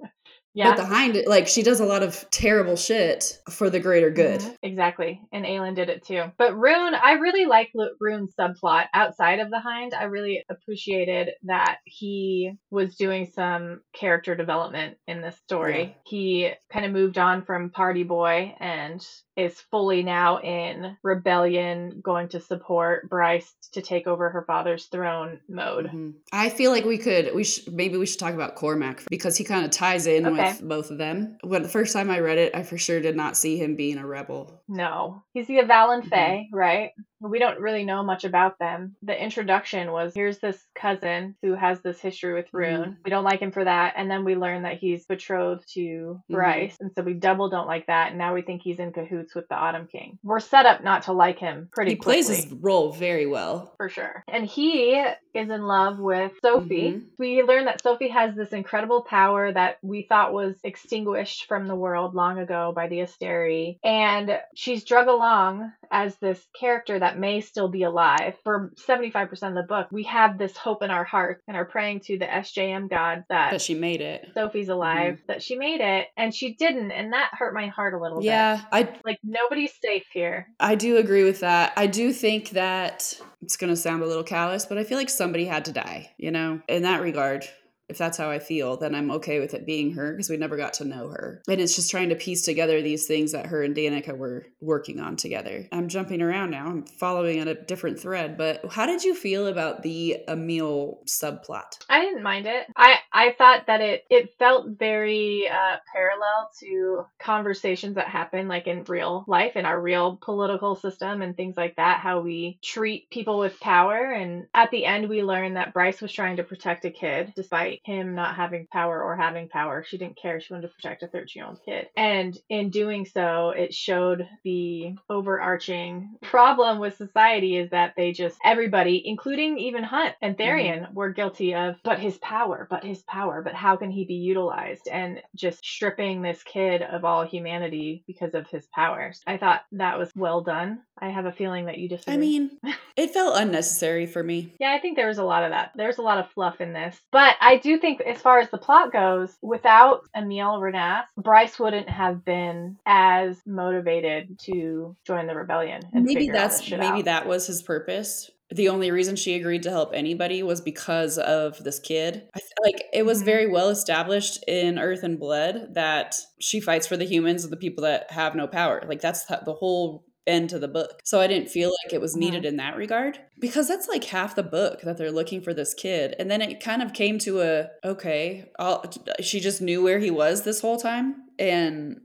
Yeah. 0.53 0.71
But 0.71 0.77
the 0.77 0.85
hind, 0.85 1.23
like, 1.25 1.47
she 1.47 1.63
does 1.63 1.79
a 1.79 1.85
lot 1.85 2.03
of 2.03 2.29
terrible 2.29 2.75
shit 2.75 3.39
for 3.49 3.69
the 3.69 3.79
greater 3.79 4.11
good. 4.11 4.39
Mhm, 4.41 4.57
Exactly. 4.61 5.21
And 5.31 5.45
Aelin 5.45 5.75
did 5.75 5.89
it 5.89 6.05
too. 6.05 6.23
But 6.37 6.53
Ruhn, 6.53 6.93
I 6.93 7.13
really 7.13 7.45
like 7.45 7.71
Ruhn's 8.01 8.35
subplot 8.39 8.85
outside 8.93 9.39
of 9.39 9.49
the 9.49 9.59
Hind. 9.59 9.93
I 9.93 10.03
really 10.03 10.43
appreciated 10.49 11.31
that 11.43 11.77
he 11.85 12.51
was 12.69 12.95
doing 12.95 13.25
some 13.33 13.81
character 13.93 14.35
development 14.35 14.97
in 15.07 15.21
this 15.21 15.37
story. 15.37 15.81
Yeah. 15.83 15.93
He 16.05 16.51
kind 16.71 16.85
of 16.85 16.91
moved 16.91 17.17
on 17.17 17.43
from 17.45 17.71
party 17.71 18.03
boy 18.03 18.55
and 18.59 19.03
is 19.35 19.59
fully 19.71 20.03
now 20.03 20.39
in 20.39 20.97
rebellion, 21.03 21.99
going 22.03 22.27
to 22.29 22.39
support 22.39 23.09
Bryce 23.09 23.51
to 23.71 23.81
take 23.81 24.05
over 24.07 24.29
her 24.29 24.43
father's 24.45 24.85
throne 24.85 25.39
mode. 25.49 25.87
Mhm. 25.87 26.13
I 26.31 26.49
feel 26.49 26.71
like 26.71 26.85
we 26.85 26.97
could, 26.97 27.33
we 27.33 27.43
should, 27.43 27.73
maybe 27.73 27.97
we 27.97 28.05
should 28.05 28.19
talk 28.19 28.33
about 28.33 28.55
Cormac 28.55 29.03
because 29.09 29.35
he 29.37 29.43
kind 29.43 29.65
of 29.65 29.71
ties 29.71 30.05
in 30.07 30.25
Okay. 30.27 30.51
with 30.51 30.67
both 30.67 30.91
of 30.91 30.97
them. 30.97 31.37
When 31.43 31.63
the 31.63 31.69
first 31.69 31.93
time 31.93 32.09
I 32.11 32.19
read 32.19 32.37
it, 32.37 32.55
I 32.55 32.63
for 32.63 32.77
sure 32.77 32.99
did 32.99 33.15
not 33.15 33.37
see 33.37 33.57
him 33.57 33.75
being 33.75 33.97
a 33.97 34.05
rebel. 34.05 34.61
No. 34.67 35.23
He's 35.33 35.47
the 35.47 35.59
Avalon 35.59 36.03
Mhm. 36.03 36.47
Right? 36.51 36.91
We 37.21 37.39
don't 37.39 37.59
really 37.61 37.85
know 37.85 38.03
much 38.03 38.25
about 38.25 38.59
them. 38.59 38.97
The 39.01 39.17
introduction 39.21 39.93
was 39.93 40.13
here's 40.13 40.39
this 40.39 40.61
cousin 40.75 41.35
who 41.41 41.53
has 41.53 41.79
this 41.81 42.01
history 42.01 42.33
with 42.33 42.51
Ruhn. 42.51 42.97
We 43.05 43.09
don't 43.11 43.23
like 43.23 43.39
him 43.39 43.51
for 43.53 43.63
that. 43.63 43.93
And 43.95 44.11
then 44.11 44.25
we 44.25 44.35
learn 44.35 44.63
that 44.63 44.77
he's 44.77 45.05
betrothed 45.05 45.63
to 45.73 46.19
Bryce. 46.29 46.75
And 46.81 46.91
so 46.93 47.01
we 47.01 47.13
double 47.13 47.49
don't 47.49 47.65
like 47.67 47.87
that. 47.87 48.09
And 48.09 48.17
now 48.17 48.33
we 48.33 48.41
think 48.41 48.61
he's 48.61 48.79
in 48.79 48.91
cahoots 48.91 49.22
with 49.35 49.47
the 49.49 49.55
Autumn 49.55 49.87
King. 49.91 50.17
We're 50.23 50.39
set 50.39 50.65
up 50.65 50.83
not 50.83 51.03
to 51.03 51.13
like 51.13 51.39
him 51.39 51.69
pretty 51.71 51.91
he 51.91 51.95
plays 51.95 52.27
quickly. 52.27 52.43
his 52.49 52.53
role 52.61 52.91
very 52.91 53.25
well. 53.25 53.73
For 53.77 53.89
sure. 53.89 54.23
And 54.27 54.45
he 54.45 54.91
is 55.33 55.49
in 55.49 55.63
love 55.63 55.99
with 55.99 56.31
Sofie. 56.43 56.93
Mhm. 56.95 57.05
We 57.17 57.41
learn 57.43 57.65
that 57.65 57.81
Sofie 57.81 58.11
has 58.11 58.35
this 58.35 58.49
incredible 58.53 59.01
power 59.01 59.51
that 59.51 59.77
we 59.81 60.03
thought 60.03 60.33
was 60.33 60.55
extinguished 60.63 61.45
from 61.45 61.67
the 61.67 61.75
world 61.75 62.13
long 62.15 62.37
ago 62.39 62.71
by 62.75 62.87
the 62.87 62.99
Asteri. 62.99 63.77
And 63.83 64.39
she's 64.55 64.83
drug 64.83 65.07
along 65.07 65.71
as 65.93 66.17
this 66.17 66.43
character 66.59 66.97
that 66.97 67.19
may 67.19 67.39
still 67.39 67.69
be 67.69 67.83
alive. 67.83 68.33
For 68.43 68.73
75% 68.87 69.31
of 69.49 69.53
the 69.53 69.61
book, 69.61 69.87
we 69.91 70.03
have 70.03 70.39
this 70.39 70.57
hope 70.57 70.81
in 70.81 70.89
our 70.89 71.03
heart 71.03 71.43
and 71.47 71.55
are 71.55 71.65
praying 71.65 72.01
to 72.05 72.17
the 72.17 72.25
SJM 72.25 72.89
gods 72.89 73.23
that 73.29 73.51
But 73.51 73.61
she 73.61 73.75
made 73.75 74.01
it. 74.01 74.31
Sofie's 74.33 74.69
alive, 74.69 75.15
mm-hmm. 75.15 75.25
that 75.27 75.43
she 75.43 75.55
made 75.55 75.81
it, 75.81 76.07
and 76.17 76.33
she 76.33 76.55
didn't. 76.55 76.91
And 76.91 77.13
that 77.13 77.29
hurt 77.33 77.53
my 77.53 77.67
heart 77.67 77.93
a 77.93 77.99
little 77.99 78.17
bit. 78.17 78.25
Yeah, 78.25 78.61
I 78.71 78.89
Like, 79.05 79.19
nobody's 79.23 79.73
safe 79.81 80.05
here. 80.11 80.47
I 80.59 80.73
do 80.73 80.97
agree 80.97 81.23
with 81.23 81.41
that. 81.41 81.73
I 81.77 81.85
do 81.85 82.11
think 82.11 82.49
that 82.51 83.13
it's 83.43 83.55
going 83.55 83.69
to 83.69 83.77
sound 83.77 84.01
a 84.01 84.07
little 84.07 84.23
callous, 84.23 84.65
but 84.65 84.79
I 84.79 84.83
feel 84.83 84.97
like 84.97 85.09
somebody 85.09 85.45
had 85.45 85.65
to 85.65 85.71
die, 85.71 86.11
you 86.17 86.31
know, 86.31 86.59
in 86.67 86.81
that 86.83 87.01
regard. 87.01 87.45
If 87.89 87.97
that's 87.97 88.17
how 88.17 88.29
I 88.29 88.39
feel, 88.39 88.77
then 88.77 88.95
I'm 88.95 89.11
okay 89.11 89.39
with 89.39 89.53
it 89.53 89.65
being 89.65 89.93
her 89.93 90.11
because 90.11 90.29
we 90.29 90.37
never 90.37 90.57
got 90.57 90.73
to 90.75 90.85
know 90.85 91.09
her. 91.09 91.41
And 91.49 91.59
it's 91.59 91.75
just 91.75 91.91
trying 91.91 92.09
to 92.09 92.15
piece 92.15 92.43
together 92.43 92.81
these 92.81 93.05
things 93.05 93.33
that 93.33 93.47
her 93.47 93.61
and 93.61 93.75
Danika 93.75 94.17
were 94.17 94.45
working 94.61 94.99
on 94.99 95.15
together. 95.15 95.67
I'm 95.71 95.89
jumping 95.89 96.21
around 96.21 96.51
now. 96.51 96.65
I'm 96.67 96.85
following 96.85 97.41
on 97.41 97.47
a 97.47 97.53
different 97.53 97.99
thread, 97.99 98.37
but 98.37 98.61
how 98.71 98.85
did 98.85 99.03
you 99.03 99.15
feel 99.15 99.47
about 99.47 99.83
the 99.83 100.17
Emile 100.27 101.01
subplot? 101.07 101.83
I 101.89 102.01
didn't 102.01 102.23
mind 102.23 102.47
it. 102.47 102.67
I 102.75 102.95
I 103.11 103.35
thought 103.37 103.67
that 103.67 103.81
it 103.81 104.05
it 104.09 104.33
felt 104.39 104.67
very 104.79 105.47
uh, 105.47 105.77
parallel 105.93 106.49
to 106.61 107.05
conversations 107.19 107.95
that 107.95 108.07
happen 108.07 108.47
like 108.47 108.67
in 108.67 108.83
real 108.85 109.25
life 109.27 109.55
in 109.55 109.65
our 109.65 109.79
real 109.79 110.17
political 110.21 110.75
system 110.75 111.21
and 111.21 111.35
things 111.35 111.57
like 111.57 111.75
that. 111.75 111.99
How 111.99 112.21
we 112.21 112.59
treat 112.63 113.09
people 113.09 113.39
with 113.39 113.59
power, 113.59 114.11
and 114.11 114.47
at 114.53 114.71
the 114.71 114.85
end 114.85 115.09
we 115.09 115.23
learn 115.23 115.55
that 115.55 115.73
Bryce 115.73 116.01
was 116.01 116.11
trying 116.11 116.37
to 116.37 116.43
protect 116.43 116.85
a 116.85 116.91
kid 116.91 117.33
despite 117.35 117.72
him 117.83 118.15
not 118.15 118.35
having 118.35 118.67
power 118.71 119.01
or 119.03 119.15
having 119.15 119.49
power. 119.49 119.83
She 119.87 119.97
didn't 119.97 120.17
care. 120.17 120.39
She 120.39 120.53
wanted 120.53 120.67
to 120.67 120.73
protect 120.73 121.03
a 121.03 121.07
13 121.07 121.27
year 121.35 121.45
old 121.45 121.59
kid, 121.65 121.87
and 121.95 122.37
in 122.49 122.69
doing 122.69 123.05
so, 123.05 123.49
it 123.49 123.73
showed 123.73 124.27
the 124.43 124.95
overarching 125.09 126.17
problem 126.21 126.79
with 126.79 126.97
society 126.97 127.57
is 127.57 127.69
that 127.71 127.93
they 127.95 128.11
just 128.11 128.37
everybody, 128.43 129.01
including 129.05 129.57
even 129.59 129.83
Hunt 129.83 130.15
and 130.21 130.37
mm-hmm. 130.37 130.43
Tharion, 130.43 130.93
were 130.93 131.11
guilty 131.11 131.55
of 131.55 131.75
but 131.83 131.99
his 131.99 132.17
power, 132.17 132.67
but 132.69 132.83
his 132.83 133.01
power, 133.03 133.41
but 133.41 133.53
how 133.53 133.75
can 133.75 133.91
he 133.91 134.05
be 134.05 134.15
utilized? 134.15 134.87
And 134.87 135.21
just 135.35 135.63
stripping 135.65 136.21
this 136.21 136.43
kid 136.43 136.81
of 136.81 137.05
all 137.05 137.25
humanity 137.25 138.03
because 138.07 138.33
of 138.33 138.47
his 138.47 138.65
powers. 138.67 139.21
I 139.27 139.37
thought 139.37 139.63
that 139.73 139.97
was 139.97 140.11
well 140.15 140.41
done. 140.41 140.81
I 140.97 141.09
have 141.09 141.25
a 141.25 141.31
feeling 141.31 141.65
that 141.65 141.77
you 141.77 141.89
disagree. 141.89 142.13
I 142.13 142.17
mean, 142.17 142.51
it 142.95 143.11
felt 143.11 143.37
unnecessary 143.37 144.05
for 144.05 144.23
me. 144.23 144.53
Yeah, 144.59 144.71
I 144.71 144.79
think 144.79 144.95
there 144.95 145.07
was 145.07 145.17
a 145.17 145.23
lot 145.23 145.43
of 145.43 145.51
that. 145.51 145.71
There's 145.75 145.97
a 145.97 146.03
lot 146.03 146.19
of 146.19 146.29
fluff 146.31 146.61
in 146.61 146.73
this. 146.73 146.99
But 147.11 147.35
I 147.41 147.57
do 147.63 147.77
think, 147.79 148.01
as 148.01 148.21
far 148.21 148.39
as 148.39 148.49
the 148.51 148.57
plot 148.57 148.91
goes, 148.91 149.35
without 149.41 150.01
Emile 150.15 150.59
Renast, 150.59 151.05
Bryce 151.17 151.57
wouldn't 151.59 151.89
have 151.89 152.23
been 152.23 152.77
as 152.85 153.41
motivated 153.45 154.37
to 154.45 154.95
join 155.07 155.27
the 155.27 155.35
rebellion. 155.35 155.81
And 155.93 156.03
maybe 156.03 156.29
that's 156.29 156.69
maybe 156.69 156.85
out. 156.85 157.05
that 157.05 157.27
was 157.27 157.47
his 157.47 157.61
purpose 157.63 158.29
the 158.51 158.69
only 158.69 158.91
reason 158.91 159.15
she 159.15 159.33
agreed 159.33 159.63
to 159.63 159.71
help 159.71 159.91
anybody 159.95 160.43
was 160.43 160.61
because 160.61 161.17
of 161.17 161.63
this 161.63 161.79
kid 161.79 162.27
I 162.35 162.39
th- 162.39 162.51
like 162.61 162.83
it 162.93 163.03
was 163.03 163.21
Mhm. 163.21 163.25
very 163.25 163.47
well 163.47 163.69
established 163.69 164.43
in 164.47 164.77
earth 164.77 165.01
and 165.01 165.17
blood 165.19 165.73
that 165.73 166.15
she 166.39 166.59
fights 166.59 166.85
for 166.85 166.95
the 166.95 167.05
humans 167.05 167.43
and 167.43 167.51
the 167.51 167.57
people 167.57 167.83
that 167.83 168.11
have 168.11 168.35
no 168.35 168.45
power 168.45 168.83
like 168.87 169.01
that's 169.01 169.25
the 169.25 169.55
whole 169.57 170.03
end 170.25 170.49
to 170.49 170.59
the 170.59 170.67
book. 170.67 170.99
So 171.03 171.19
i 171.19 171.27
didn't 171.27 171.49
feel 171.49 171.69
like 171.69 171.93
it 171.93 172.01
was 172.01 172.13
mm-hmm. 172.13 172.21
needed 172.21 172.45
in 172.45 172.57
that 172.57 172.75
regard 172.75 173.19
because 173.39 173.67
that's 173.67 173.87
like 173.87 174.05
half 174.05 174.35
the 174.35 174.43
book 174.43 174.81
that 174.81 174.97
they're 174.97 175.11
looking 175.11 175.41
for 175.41 175.53
this 175.53 175.73
kid. 175.73 176.15
And 176.19 176.29
then 176.29 176.41
it 176.41 176.63
kind 176.63 176.81
of 176.81 176.93
came 176.93 177.19
to 177.19 177.41
a 177.41 177.69
okay 177.83 178.51
I'll, 178.59 178.83
she 179.21 179.39
just 179.39 179.61
knew 179.61 179.83
where 179.83 179.99
he 179.99 180.11
was 180.11 180.43
this 180.43 180.61
whole 180.61 180.77
time 180.77 181.15
and 181.37 182.01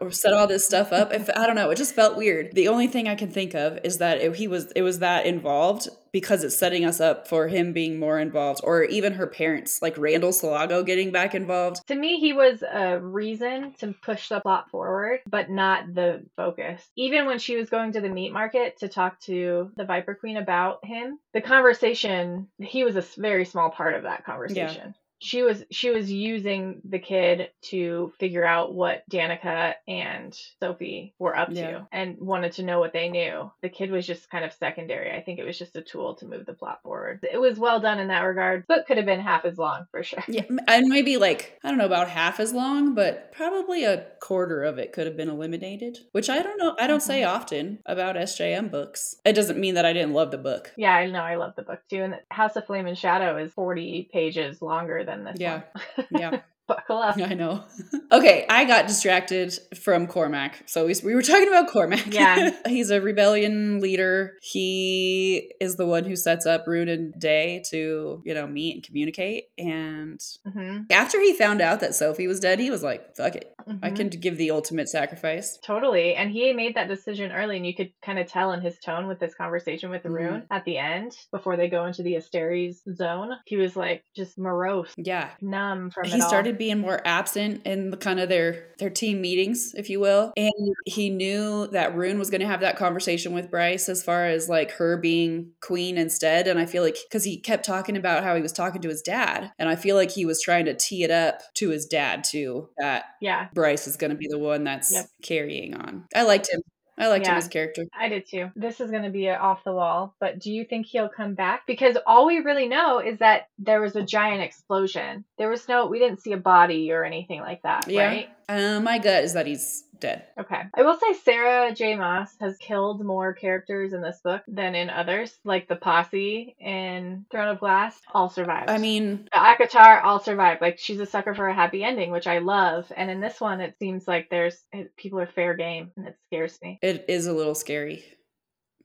or 0.00 0.10
set 0.10 0.32
all 0.32 0.46
this 0.46 0.66
stuff 0.66 0.92
up. 0.92 1.12
If 1.12 1.28
I 1.36 1.46
don't 1.46 1.56
know, 1.56 1.70
it 1.70 1.76
just 1.76 1.94
felt 1.94 2.16
weird. 2.16 2.54
The 2.54 2.68
only 2.68 2.86
thing 2.86 3.08
I 3.08 3.14
can 3.14 3.30
think 3.30 3.54
of 3.54 3.78
is 3.82 3.98
that 3.98 4.18
it, 4.18 4.36
he 4.36 4.46
was 4.46 4.70
it 4.76 4.82
was 4.82 5.00
that 5.00 5.26
involved 5.26 5.88
because 6.12 6.42
it's 6.42 6.56
setting 6.56 6.84
us 6.84 7.00
up 7.00 7.28
for 7.28 7.46
him 7.48 7.72
being 7.72 7.98
more 7.98 8.18
involved, 8.18 8.60
or 8.64 8.82
even 8.84 9.12
her 9.14 9.26
parents, 9.26 9.80
like 9.80 9.96
Randall 9.96 10.32
Silago, 10.32 10.84
getting 10.84 11.12
back 11.12 11.34
involved. 11.34 11.86
To 11.86 11.94
me, 11.94 12.18
he 12.18 12.32
was 12.32 12.62
a 12.62 12.98
reason 12.98 13.74
to 13.78 13.94
push 14.02 14.28
the 14.28 14.40
plot 14.40 14.70
forward, 14.70 15.20
but 15.28 15.50
not 15.50 15.94
the 15.94 16.24
focus. 16.36 16.84
Even 16.96 17.26
when 17.26 17.38
she 17.38 17.56
was 17.56 17.70
going 17.70 17.92
to 17.92 18.00
the 18.00 18.08
meat 18.08 18.32
market 18.32 18.78
to 18.78 18.88
talk 18.88 19.20
to 19.20 19.70
the 19.76 19.84
Viper 19.84 20.14
Queen 20.14 20.36
about 20.36 20.84
him, 20.84 21.18
the 21.32 21.40
conversation 21.40 22.48
he 22.58 22.84
was 22.84 22.96
a 22.96 23.04
very 23.20 23.44
small 23.44 23.70
part 23.70 23.94
of 23.94 24.02
that 24.02 24.24
conversation 24.24 24.94
she 25.20 25.42
was 25.42 25.62
she 25.70 25.90
was 25.90 26.10
using 26.10 26.80
the 26.84 26.98
kid 26.98 27.50
to 27.60 28.12
figure 28.18 28.44
out 28.44 28.74
what 28.74 29.08
Danika 29.08 29.74
and 29.86 30.36
Sofie 30.60 31.12
were 31.18 31.36
up 31.36 31.50
Yeah. 31.50 31.70
to 31.70 31.88
and 31.92 32.18
wanted 32.18 32.52
to 32.52 32.62
know 32.62 32.80
what 32.80 32.94
they 32.94 33.10
knew. 33.10 33.50
The 33.60 33.68
kid 33.68 33.90
was 33.90 34.06
just 34.06 34.30
kind 34.30 34.44
of 34.44 34.52
secondary. 34.54 35.12
I 35.12 35.20
think 35.20 35.38
it 35.38 35.44
was 35.44 35.58
just 35.58 35.76
a 35.76 35.82
tool 35.82 36.14
to 36.16 36.26
move 36.26 36.46
the 36.46 36.54
plot 36.54 36.80
forward. 36.82 37.20
It 37.30 37.38
was 37.38 37.58
well 37.58 37.80
done 37.80 37.98
in 37.98 38.08
that 38.08 38.22
regard. 38.22 38.66
Book 38.66 38.86
could 38.86 38.96
have 38.96 39.06
been 39.06 39.20
half 39.20 39.44
as 39.44 39.58
long 39.58 39.86
for 39.90 40.02
sure. 40.02 40.24
Yeah, 40.26 40.44
and 40.68 40.88
maybe 40.88 41.16
like 41.18 41.58
I 41.62 41.68
don't 41.68 41.78
know 41.78 41.86
about 41.86 42.08
half 42.08 42.40
as 42.40 42.52
long, 42.52 42.94
but 42.94 43.32
probably 43.32 43.84
a 43.84 44.06
quarter 44.20 44.62
of 44.62 44.78
it 44.78 44.92
could 44.92 45.06
have 45.06 45.16
been 45.16 45.28
eliminated. 45.28 45.98
Which 46.12 46.30
I 46.30 46.40
don't 46.40 46.58
know. 46.58 46.76
I 46.78 46.86
don't 46.86 47.02
say 47.02 47.20
mm-hmm. 47.20 47.34
often 47.34 47.78
about 47.84 48.16
SJM 48.16 48.70
books. 48.70 49.16
It 49.24 49.34
doesn't 49.34 49.58
mean 49.58 49.74
that 49.74 49.84
I 49.84 49.92
didn't 49.92 50.14
love 50.14 50.30
the 50.30 50.38
book. 50.38 50.72
Yeah, 50.76 50.94
I 50.94 51.06
know. 51.06 51.20
I 51.20 51.34
love 51.34 51.54
the 51.56 51.62
book 51.62 51.80
too. 51.90 52.04
And 52.04 52.14
House 52.30 52.56
of 52.56 52.66
Flame 52.66 52.86
and 52.86 52.96
Shadow 52.96 53.36
is 53.36 53.52
40 53.52 54.08
pages 54.12 54.62
longer 54.62 55.04
than 55.10 55.24
this 55.24 55.36
Yeah. 55.38 55.62
one. 55.74 56.06
Yeah. 56.20 56.40
Buckle 56.70 56.98
up. 56.98 57.16
I 57.18 57.34
know. 57.34 57.64
okay, 58.12 58.46
I 58.48 58.64
got 58.64 58.86
distracted 58.86 59.58
from 59.76 60.06
Cormac. 60.06 60.62
So 60.66 60.86
we, 60.86 60.94
we 61.04 61.14
were 61.14 61.22
talking 61.22 61.48
about 61.48 61.68
Cormac. 61.68 62.12
Yeah. 62.12 62.50
He's 62.66 62.90
a 62.90 63.00
rebellion 63.00 63.80
leader. 63.80 64.34
He 64.40 65.52
is 65.60 65.76
the 65.76 65.86
one 65.86 66.04
who 66.04 66.16
sets 66.16 66.46
up 66.46 66.66
Ruhn 66.66 66.88
and 66.88 67.12
Day 67.18 67.62
to, 67.70 68.22
you 68.24 68.34
know, 68.34 68.46
meet 68.46 68.74
and 68.76 68.84
communicate. 68.84 69.44
And 69.58 70.20
hmm 70.46 70.78
after 70.90 71.20
he 71.20 71.32
found 71.34 71.60
out 71.60 71.80
that 71.80 71.90
Sofie 71.90 72.26
was 72.28 72.40
dead, 72.40 72.58
he 72.60 72.70
was 72.70 72.82
like, 72.82 73.16
fuck 73.16 73.34
it. 73.36 73.52
I 73.82 73.90
Mhm. 73.90 73.96
can 73.96 74.08
give 74.08 74.36
the 74.36 74.50
ultimate 74.50 74.88
sacrifice. 74.88 75.58
Totally. 75.64 76.14
And 76.14 76.30
he 76.30 76.52
made 76.52 76.74
that 76.76 76.88
decision 76.88 77.30
early, 77.32 77.56
and 77.56 77.66
you 77.66 77.74
could 77.74 77.92
kind 78.02 78.18
of 78.18 78.26
tell 78.26 78.52
in 78.52 78.60
his 78.60 78.78
tone 78.78 79.06
with 79.06 79.18
this 79.20 79.34
conversation 79.34 79.90
with. 79.90 80.02
Ruhn 80.04 80.44
at 80.50 80.64
the 80.64 80.78
end, 80.78 81.12
before 81.30 81.56
they 81.56 81.68
go 81.68 81.84
into 81.84 82.02
the 82.02 82.16
Asteri's 82.16 82.82
zone. 82.94 83.30
He 83.46 83.56
was 83.56 83.76
like 83.76 84.02
just 84.16 84.38
morose, 84.38 84.92
Yeah. 84.96 85.28
numb 85.40 85.90
from 85.90 86.04
he 86.04 86.20
started 86.20 86.58
being 86.60 86.78
more 86.78 87.00
absent 87.06 87.62
in 87.66 87.90
the 87.90 87.96
kind 87.96 88.20
of 88.20 88.28
their 88.28 88.66
their 88.78 88.90
team 88.90 89.20
meetings 89.20 89.74
if 89.74 89.88
you 89.90 89.98
will. 89.98 90.32
And 90.36 90.52
he 90.86 91.08
knew 91.10 91.66
that 91.68 91.94
Ruhn 91.94 92.18
was 92.18 92.28
going 92.30 92.42
to 92.42 92.46
have 92.46 92.60
that 92.60 92.76
conversation 92.76 93.32
with 93.32 93.50
bryce 93.50 93.88
as 93.88 94.02
far 94.02 94.26
as 94.26 94.48
like 94.48 94.70
her 94.72 94.96
being 94.98 95.52
queen 95.62 95.96
instead. 95.98 96.46
And 96.46 96.58
i 96.58 96.66
feel 96.66 96.82
like 96.82 96.98
because 97.08 97.24
he 97.24 97.38
kept 97.40 97.64
talking 97.64 97.96
about 97.96 98.22
how 98.22 98.36
he 98.36 98.42
was 98.42 98.52
talking 98.52 98.82
to 98.82 98.88
his 98.88 99.00
dad 99.02 99.50
and 99.58 99.68
i 99.70 99.74
feel 99.76 99.96
like 99.96 100.10
he 100.10 100.26
was 100.26 100.40
trying 100.42 100.66
to 100.66 100.74
tee 100.74 101.02
it 101.02 101.10
up 101.10 101.40
to 101.54 101.70
his 101.70 101.86
dad 101.86 102.24
too 102.24 102.68
that 102.78 103.04
Yeah, 103.20 103.48
bryce 103.54 103.86
is 103.86 103.96
going 103.96 104.10
to 104.10 104.16
be 104.16 104.28
the 104.28 104.38
one 104.38 104.64
that's 104.64 104.92
Yep. 104.92 105.06
carrying 105.22 105.74
on. 105.74 106.04
I 106.14 106.22
liked 106.24 106.48
him 106.52 106.60
i 107.00 107.08
liked 107.08 107.26
him 107.26 107.34
as 107.34 107.46
a 107.46 107.50
character 107.50 107.86
I 107.98 108.08
did 108.08 108.28
too. 108.28 108.50
This 108.54 108.80
is 108.80 108.90
going 108.90 109.02
to 109.02 109.10
be 109.10 109.28
off 109.30 109.64
the 109.64 109.72
wall, 109.72 110.14
but 110.20 110.38
do 110.38 110.50
you 110.52 110.64
think 110.64 110.86
he'll 110.86 111.08
come 111.08 111.34
back? 111.34 111.66
Because 111.66 111.96
all 112.06 112.26
we 112.26 112.38
really 112.38 112.68
know 112.68 112.98
is 113.00 113.18
that 113.18 113.48
there 113.58 113.80
was 113.80 113.96
a 113.96 114.02
giant 114.02 114.42
explosion. 114.42 115.24
There 115.38 115.48
was 115.50 115.66
no, 115.68 115.86
we 115.86 115.98
didn't 115.98 116.20
see 116.22 116.32
a 116.32 116.36
body 116.38 116.92
or 116.92 117.04
anything 117.04 117.40
like 117.40 117.62
that, 117.62 117.88
Yeah. 117.88 118.06
right? 118.06 118.28
um, 118.48 118.84
my 118.84 118.98
gut 118.98 119.24
is 119.24 119.32
that 119.34 119.46
he's 119.46 119.84
dead 120.00 120.24
Okay. 120.38 120.62
I 120.74 120.82
will 120.82 120.98
say 120.98 121.12
Sarah 121.24 121.74
J. 121.74 121.94
Maas 121.96 122.34
has 122.40 122.56
killed 122.56 123.04
more 123.04 123.32
characters 123.34 123.92
in 123.92 124.00
this 124.02 124.20
book 124.24 124.42
than 124.48 124.74
in 124.74 124.88
others, 124.90 125.38
like 125.44 125.68
the 125.68 125.76
posse 125.76 126.56
in 126.58 127.26
Throne 127.30 127.48
of 127.48 127.60
Glass. 127.60 128.00
All 128.12 128.28
survived. 128.30 128.70
i 128.70 128.78
mean 128.78 129.28
the 129.32 129.38
ACOTAR 129.38 130.02
all 130.02 130.18
survived. 130.20 130.60
Like 130.62 130.78
she's 130.78 131.00
a 131.00 131.06
sucker 131.06 131.34
for 131.34 131.48
a 131.48 131.54
happy 131.54 131.84
ending, 131.84 132.10
which 132.10 132.26
I 132.26 132.38
love. 132.38 132.90
And 132.96 133.10
in 133.10 133.20
this 133.20 133.40
one, 133.40 133.60
it 133.60 133.76
seems 133.78 134.08
like 134.08 134.28
there's 134.30 134.56
people 134.96 135.20
are 135.20 135.26
fair 135.26 135.54
game, 135.54 135.90
and 135.96 136.06
it 136.08 136.16
scares 136.26 136.58
me. 136.62 136.78
It 136.82 137.04
is 137.08 137.26
a 137.26 137.32
little 137.32 137.54
scary. 137.54 138.02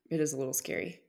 It 0.10 0.20
is 0.20 0.34
a 0.34 0.38
little 0.38 0.54
scary. 0.54 1.00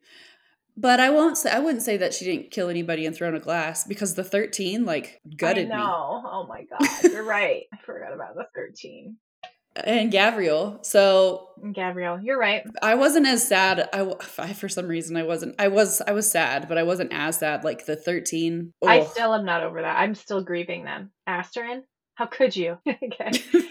But 0.78 1.00
I 1.00 1.08
won't 1.10 1.38
say 1.38 1.50
I 1.50 1.58
wouldn't 1.58 1.82
say 1.82 1.96
that 1.96 2.12
she 2.14 2.25
didn't 2.26 2.50
kill 2.50 2.68
anybody 2.68 3.06
in 3.06 3.14
Throne 3.14 3.34
of 3.34 3.42
Glass 3.42 3.84
because 3.84 4.14
the 4.14 4.25
13 4.25 4.84
like 4.84 5.20
gutted 5.36 5.66
I 5.70 5.76
me. 5.76 5.82
know. 5.82 6.22
Oh 6.26 6.46
my 6.46 6.64
god, 6.64 6.88
you're 7.12 7.22
right. 7.38 7.62
I 7.72 7.78
forgot 7.78 8.12
about 8.12 8.34
the 8.34 8.46
thirteen. 8.54 9.16
And 9.85 10.11
Gabriel. 10.11 10.78
So 10.83 11.49
Gabriel, 11.73 12.18
you're 12.21 12.38
right. 12.38 12.62
I 12.83 12.95
wasn't 12.95 13.26
as 13.26 13.47
sad. 13.47 13.88
I, 13.92 14.14
I, 14.38 14.52
for 14.52 14.68
some 14.68 14.88
reason 14.88 15.16
I 15.16 15.23
wasn't. 15.23 15.54
I 15.59 15.68
was 15.68 16.00
I 16.00 16.12
was 16.12 16.30
sad, 16.30 16.68
but 16.68 16.78
I 16.78 16.83
wasn't 16.83 17.12
as 17.12 17.38
sad 17.38 17.64
like 17.64 17.87
the 17.87 17.97
13. 17.97 18.73
I 18.87 19.04
still 19.04 19.35
am 19.35 19.45
not 19.45 19.62
over 19.62 19.83
that. 19.83 19.99
I'm 19.99 20.14
still 20.14 20.42
grieving 20.42 20.85
them. 20.85 21.11
Asterin, 21.28 21.83
how 22.14 22.26
could 22.26 22.56
you? 22.56 22.78
okay. 22.88 23.30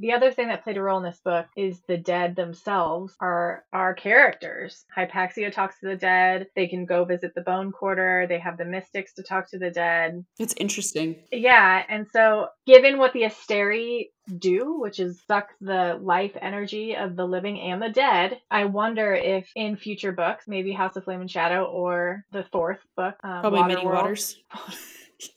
The 0.00 0.12
other 0.12 0.30
thing 0.30 0.48
that 0.48 0.62
played 0.62 0.76
a 0.76 0.82
role 0.82 0.98
in 0.98 1.04
this 1.04 1.20
book 1.24 1.46
is 1.56 1.80
the 1.88 1.96
dead 1.96 2.36
themselves 2.36 3.14
are 3.20 3.64
our 3.72 3.94
characters. 3.94 4.84
Hypaxia 4.96 5.52
talks 5.52 5.80
to 5.80 5.86
the 5.88 5.96
dead. 5.96 6.46
They 6.54 6.68
can 6.68 6.86
go 6.86 7.04
visit 7.04 7.34
the 7.34 7.40
bone 7.40 7.72
quarter. 7.72 8.26
They 8.28 8.38
have 8.38 8.58
the 8.58 8.64
mystics 8.64 9.14
to 9.14 9.22
talk 9.22 9.50
to 9.50 9.58
the 9.58 9.70
dead. 9.70 10.24
it's 10.38 10.54
interesting. 10.56 11.16
Yeah, 11.32 11.82
and 11.88 12.06
so 12.12 12.48
given 12.66 12.98
what 12.98 13.12
the 13.12 13.22
Asteri 13.22 14.10
do, 14.38 14.78
which 14.78 15.00
is 15.00 15.20
suck 15.26 15.48
the 15.60 15.98
life 16.00 16.36
energy 16.40 16.94
of 16.94 17.16
the 17.16 17.24
living 17.26 17.60
and 17.60 17.80
the 17.82 17.88
dead, 17.88 18.38
I 18.50 18.66
wonder 18.66 19.14
if 19.14 19.50
in 19.56 19.76
future 19.76 20.12
books, 20.12 20.44
maybe 20.46 20.72
House 20.72 20.94
of 20.96 21.04
Flame 21.04 21.22
and 21.22 21.30
Shadow 21.30 21.64
or 21.64 22.24
the 22.30 22.44
fourth 22.52 22.80
book, 22.96 23.14
um, 23.24 23.40
Probably 23.40 23.62
many 23.62 23.76
Waterworld- 23.76 23.94
waters. 23.94 24.36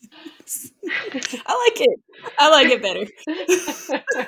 I 1.46 1.70
like 1.70 1.82
it. 1.82 2.00
I 2.38 2.50
like 2.50 2.68
it 2.70 2.82
better. 2.82 4.28